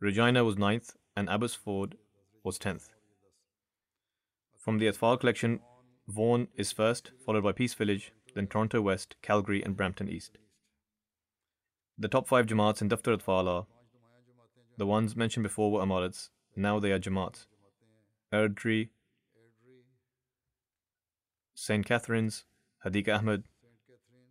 Regina 0.00 0.42
was 0.42 0.58
ninth, 0.58 0.96
and 1.16 1.28
Abbotsford 1.28 1.96
was 2.42 2.58
10th. 2.58 2.88
From 4.62 4.78
the 4.78 4.86
Atfal 4.86 5.18
collection, 5.18 5.58
Vaughan 6.06 6.46
is 6.54 6.70
first, 6.70 7.10
followed 7.26 7.42
by 7.42 7.50
Peace 7.50 7.74
Village, 7.74 8.12
then 8.36 8.46
Toronto 8.46 8.80
West, 8.80 9.16
Calgary, 9.20 9.60
and 9.60 9.76
Brampton 9.76 10.08
East. 10.08 10.38
The 11.98 12.06
top 12.06 12.28
five 12.28 12.46
Jamaats 12.46 12.80
in 12.80 12.88
Daftar 12.88 13.18
Atfal 13.18 13.48
are 13.48 13.66
the 14.78 14.86
ones 14.86 15.16
mentioned 15.16 15.42
before 15.42 15.72
were 15.72 15.80
Imarats, 15.80 16.28
now 16.54 16.78
they 16.78 16.92
are 16.92 17.00
Jamaats. 17.00 17.46
Airdrie, 18.32 18.90
St. 21.54 21.84
Catharines, 21.84 22.44
Hadika 22.86 23.18
Ahmed, 23.18 23.42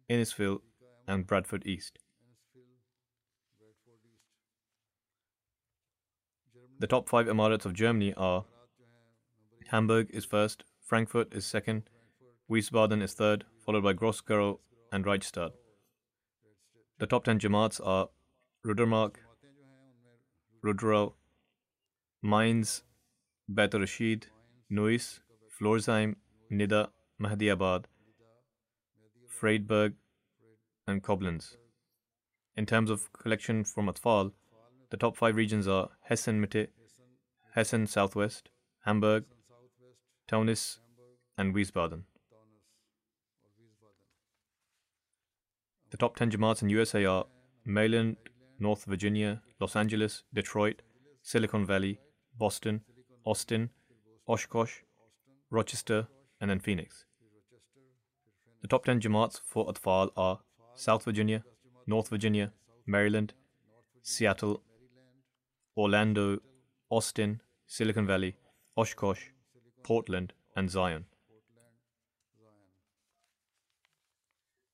Innisfil, 0.10 0.62
and 1.10 1.28
Bradford 1.28 1.68
East. 1.68 2.00
The 6.80 6.88
top 6.88 7.10
five 7.10 7.28
Imarats 7.28 7.66
of 7.66 7.74
Germany 7.74 8.14
are 8.16 8.46
Hamburg 9.72 10.10
is 10.12 10.26
first, 10.26 10.66
Frankfurt 10.86 11.34
is 11.34 11.46
second, 11.46 11.84
Wiesbaden 12.52 13.02
is 13.02 13.14
third, 13.14 13.46
followed 13.66 13.86
by 13.86 13.94
Gross-Gerau 13.94 14.60
and 14.92 15.06
Riedstadt. 15.06 15.52
The 17.00 17.08
top 17.08 17.24
10 17.24 17.40
Jamaats 17.40 17.80
are 17.82 18.10
Rödermark, 18.68 19.16
Ruderau, 20.62 21.14
Mainz, 22.22 22.84
Bet 23.48 23.74
Rashid, 23.74 24.28
Neuss, 24.70 25.22
Florsheim, 25.58 26.16
Nidda, 26.52 26.90
Mahdiabad, 27.22 27.86
Freiburg, 29.30 29.94
and 30.86 31.02
Koblenz. 31.02 31.56
In 32.58 32.66
terms 32.66 32.90
of 32.90 33.14
collection 33.14 33.64
from 33.64 33.88
Atfal, 33.88 34.34
the 34.90 34.98
top 34.98 35.16
five 35.16 35.38
regions 35.38 35.66
are 35.66 35.92
Hessen 36.10 36.46
Mitte, 36.46 36.68
Hessen 37.56 37.88
Southwest, 37.88 38.50
Hamburg, 38.84 39.24
Taunus, 40.32 40.80
and 41.38 41.54
Wiesbaden. 41.54 42.04
The 45.90 45.98
top 45.98 46.16
10 46.16 46.32
Jamaats 46.32 46.62
in 46.62 46.70
USA 46.70 47.04
are 47.04 47.26
Maryland, 47.66 48.16
North 48.58 48.86
Virginia, 48.86 49.42
Los 49.60 49.76
Angeles, 49.76 50.24
Detroit, 50.34 50.84
Silicon 51.22 51.66
Valley, 51.66 52.00
Boston, 52.38 52.80
Austin, 53.26 53.72
Oshkosh, 54.26 54.84
Rochester, 55.50 56.08
and 56.40 56.50
then 56.50 56.62
Phoenix. 56.62 57.04
The 58.62 58.70
top 58.70 58.86
10 58.86 59.02
Jamaats 59.02 59.42
for 59.46 59.68
Atfal 59.68 60.12
are 60.16 60.40
South 60.76 61.04
Virginia, 61.04 61.44
North 61.88 62.08
Virginia, 62.08 62.54
Maryland, 62.86 63.34
Seattle, 64.02 64.62
Orlando, 65.76 66.40
Austin, 66.90 67.42
Silicon 67.68 68.08
Valley, 68.08 68.38
Oshkosh, 68.78 69.32
Portland, 69.84 70.34
and 70.56 70.70
Zion. 70.70 71.06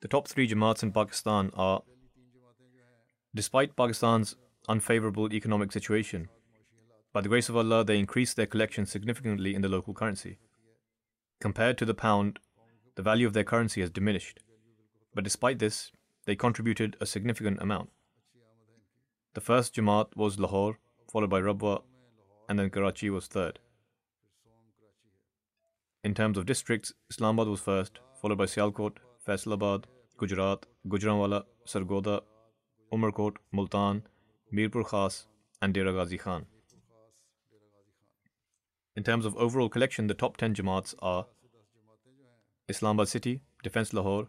The 0.02 0.08
top 0.08 0.28
three 0.28 0.48
Jamaats 0.48 0.84
in 0.84 0.92
Pakistan 0.92 1.52
are 1.56 1.82
Despite 3.34 3.76
Pakistan's 3.76 4.36
unfavorable 4.68 5.32
economic 5.34 5.72
situation, 5.72 6.30
by 7.14 7.22
the 7.22 7.30
grace 7.30 7.50
of 7.50 7.58
Allah, 7.58 7.84
they 7.84 7.98
increased 7.98 8.36
their 8.36 8.46
collection 8.46 8.86
significantly 8.86 9.56
in 9.56 9.62
the 9.62 9.70
local 9.70 9.94
currency. 9.94 10.38
Compared 11.40 11.78
to 11.78 11.86
the 11.86 11.94
pound, 11.94 12.40
the 12.96 13.02
value 13.02 13.26
of 13.26 13.34
their 13.34 13.44
currency 13.44 13.82
has 13.82 13.90
diminished. 13.90 14.40
But 15.16 15.24
despite 15.24 15.60
this, 15.60 15.92
they 16.26 16.36
contributed 16.36 16.96
a 17.00 17.06
significant 17.06 17.62
amount. 17.62 17.90
The 19.34 19.42
first 19.42 19.76
Jamaat 19.76 20.16
was 20.16 20.40
Lahore, 20.40 20.80
followed 21.12 21.30
by 21.30 21.42
Rabwa, 21.42 21.82
and 22.50 22.60
then 22.60 22.70
Karachi 22.70 23.10
was 23.10 23.28
third. 23.28 23.60
In 26.04 26.14
terms 26.14 26.38
of 26.38 26.46
districts, 26.46 26.94
Islamabad 27.10 27.48
was 27.48 27.60
first, 27.60 28.00
followed 28.22 28.38
by 28.38 28.46
Sialkot, 28.46 28.98
Faisalabad, 29.28 29.86
Gujrat, 30.18 30.64
Gujranwala, 30.88 31.44
Sargodha, 31.66 32.22
Umarkot, 32.94 33.38
Multan, 33.52 34.04
Mirpur 34.54 34.86
Khas, 34.86 35.26
and 35.62 35.74
Dera 35.74 35.92
Ghazi 35.92 36.18
Khan. 36.18 36.46
In 38.96 39.04
terms 39.04 39.26
of 39.26 39.36
overall 39.38 39.70
collection, 39.70 40.08
the 40.08 40.14
top 40.14 40.38
10 40.38 40.56
Jamaats 40.56 40.96
are 41.02 41.26
Islamabad 42.70 43.08
City, 43.08 43.42
Defence 43.64 43.94
Lahore, 43.94 44.28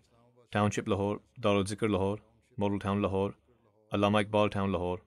Township 0.50 0.88
Lahore, 0.88 1.20
Darul 1.40 1.66
Zikr 1.66 1.90
Lahore, 1.90 2.18
Model 2.56 2.78
Town 2.78 3.02
Lahore, 3.02 3.34
Allama 3.92 4.24
Iqbal 4.24 4.50
Town 4.50 4.72
Lahore, 4.72 4.98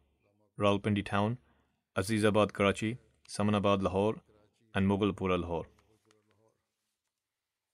Rawalpindi 0.59 1.03
Town, 1.03 1.38
Azizabad 1.97 2.53
Karachi, 2.53 2.97
Samanabad 3.28 3.82
Lahore, 3.84 4.16
and 4.76 4.88
Mughalpura 4.88 5.39
Lahore. 5.39 5.66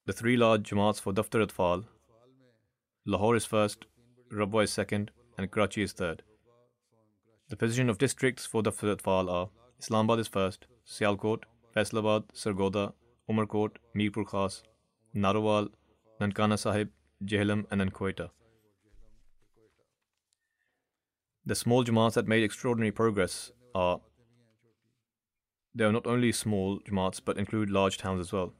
The 0.08 0.14
three 0.14 0.38
large 0.38 0.70
Jamaats 0.70 1.02
for 1.02 1.12
Daftar 1.12 1.46
Atfal 1.46 1.84
Lahore 3.06 3.36
is 3.36 3.46
first, 3.46 3.88
Rabwa 4.32 4.64
is 4.64 4.72
second, 4.72 5.12
and 5.38 5.52
Karachi 5.52 5.82
is 5.82 5.92
third. 5.92 6.24
The 7.50 7.58
position 7.58 7.90
of 7.90 7.98
districts 7.98 8.46
for 8.46 8.64
Daftar 8.64 8.96
Atfal 8.96 9.30
are 9.30 9.50
Islamabad 9.82 10.20
is 10.20 10.30
first, 10.30 10.66
Sialkot, 10.88 11.44
Faisalabad, 11.76 12.24
Sargodha, 12.34 12.94
Umarkot, 13.30 13.72
Mirpur 13.98 14.26
Khas, 14.26 14.64
Narowal, 15.14 15.68
Nankana 16.22 16.58
Sahib, 16.58 16.90
Jhelum, 17.26 17.66
and 17.70 17.82
then 17.82 17.90
Quetta. 17.90 18.30
The 21.46 21.56
small 21.56 21.84
Jamaats 21.84 22.14
that 22.14 22.30
made 22.30 22.46
extraordinary 22.46 22.94
progress 22.94 23.52
are 23.76 24.00
they 25.76 25.84
are 25.84 25.92
not 25.92 26.08
only 26.08 26.32
small 26.32 26.80
Jamaats 26.90 27.20
but 27.24 27.38
include 27.38 27.70
large 27.70 27.98
towns 27.98 28.22
as 28.22 28.32
well. 28.32 28.54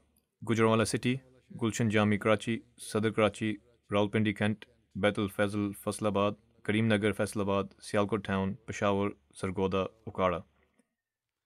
Gujranwala 0.44 0.86
City, 0.86 1.22
Gulshan 1.56 1.88
Jami 1.90 2.18
Karachi, 2.18 2.62
Sadr 2.76 3.10
Karachi, 3.10 3.58
Rawalpindi 3.90 4.36
Cantt, 4.36 4.66
Faisal 4.96 5.74
Faisalabad, 5.74 6.36
Karimnagar 6.62 7.14
Faisalabad, 7.14 7.70
Sialkot 7.80 8.22
Town, 8.22 8.56
Peshawar, 8.66 9.12
Sargodha, 9.34 9.88
Okara. 10.06 10.42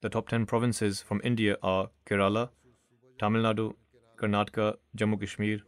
The 0.00 0.08
top 0.08 0.28
10 0.28 0.46
provinces 0.46 1.00
from 1.00 1.20
India 1.22 1.56
are 1.62 1.88
Kerala, 2.04 2.48
Tamil 3.20 3.42
Nadu, 3.42 3.74
Karnataka, 4.20 4.74
Jammu 4.96 5.20
Kashmir, 5.20 5.60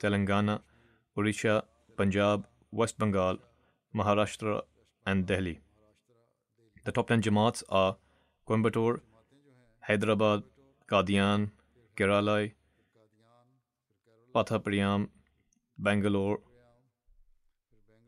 Telangana, 0.00 0.60
Odisha, 1.16 1.62
Punjab, 1.96 2.46
West 2.70 2.98
Bengal, 2.98 3.38
Maharashtra, 3.94 4.62
and 5.06 5.26
Delhi. 5.26 5.60
The 6.84 6.92
top 6.92 7.08
10 7.08 7.22
Jamaats 7.22 7.62
are 7.68 7.96
Coimbatore, 8.48 9.00
Hyderabad, 9.80 10.42
Qadian, 10.90 11.50
Kerala, 11.96 12.52
Pathapiriyam, 14.34 15.08
Bangalore, 15.78 16.38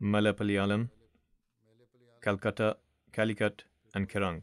Melapalayam, 0.01 0.89
Calcutta, 2.21 2.77
Calicut, 3.13 3.63
and 3.93 4.09
Kerang. 4.09 4.41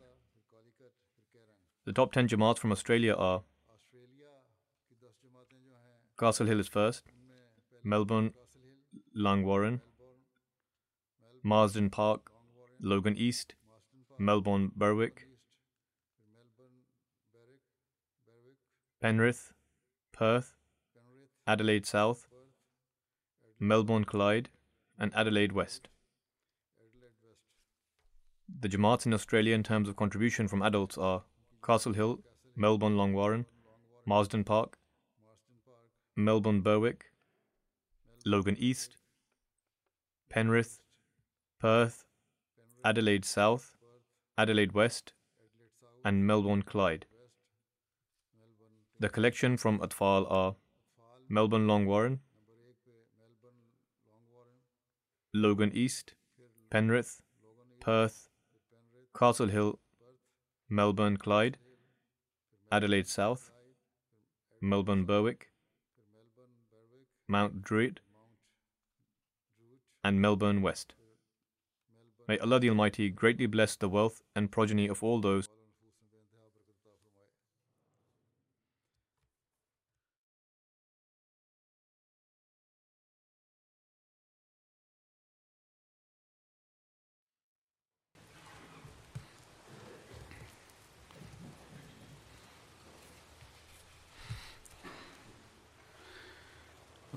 The 1.85 1.93
top 1.93 2.13
10 2.13 2.29
Jamaats 2.29 2.59
from 2.59 2.71
Australia 2.71 3.15
are 3.15 3.43
Castle 6.19 6.47
Hill 6.47 6.61
is 6.61 6.69
first, 6.69 7.03
Melbourne, 7.83 8.33
Langwarrin, 9.17 9.81
Marsden 11.43 11.91
Park, 11.91 12.31
Logan 12.81 13.17
East, 13.17 13.55
Melbourne 14.19 14.71
Berwick, 14.77 15.27
Penrith, 19.01 19.53
Perth, 20.13 20.55
Adelaide 21.53 21.85
South, 21.85 22.29
Melbourne 23.61 24.07
Clyde, 24.07 24.49
and 24.99 25.13
Adelaide 25.15 25.53
West. 25.53 25.89
The 28.61 28.71
Jamaats 28.71 29.05
in 29.05 29.13
Australia 29.13 29.55
in 29.55 29.63
terms 29.63 29.87
of 29.87 29.97
contribution 29.97 30.49
from 30.49 30.63
adults 30.63 30.97
are 30.97 31.25
Castle 31.63 31.93
Hill, 31.93 32.21
Melbourne 32.57 32.97
Langwarrin, 32.97 33.45
Marsden 34.07 34.45
Park, 34.45 34.79
Melbourne 36.17 36.63
Berwick, 36.63 37.05
Logan 38.25 38.57
East, 38.59 38.97
Penrith, 40.31 40.81
Perth, 41.61 42.07
Adelaide 42.83 43.27
South, 43.27 43.77
Adelaide 44.39 44.73
West, 44.73 45.13
and 46.03 46.27
Melbourne 46.27 46.63
Clyde. 46.63 47.05
The 48.99 49.11
collection 49.11 49.59
from 49.59 49.81
Atfal 49.81 50.27
are 50.31 50.57
Melbourne 51.33 51.67
Langwarrin, 51.67 52.19
Logan 55.33 55.71
East, 55.73 56.13
Penrith, 56.71 57.23
Perth, 57.81 58.29
Castle 59.19 59.47
Hill, 59.47 59.79
Melbourne 60.69 61.17
Clyde, 61.17 61.57
Adelaide 62.71 63.09
South, 63.09 63.51
Melbourne 64.61 65.07
Berwick, 65.07 65.49
Mount 67.27 67.63
Druitt, 67.63 68.01
and 70.05 70.21
Melbourne 70.21 70.61
West. 70.61 70.93
May 72.29 72.39
Allah 72.41 72.61
the 72.61 72.69
Almighty 72.69 73.09
greatly 73.09 73.47
bless 73.47 73.75
the 73.75 73.89
wealth 73.89 74.21
and 74.37 74.53
progeny 74.53 74.87
of 74.87 75.03
all 75.03 75.19
those. 75.19 75.49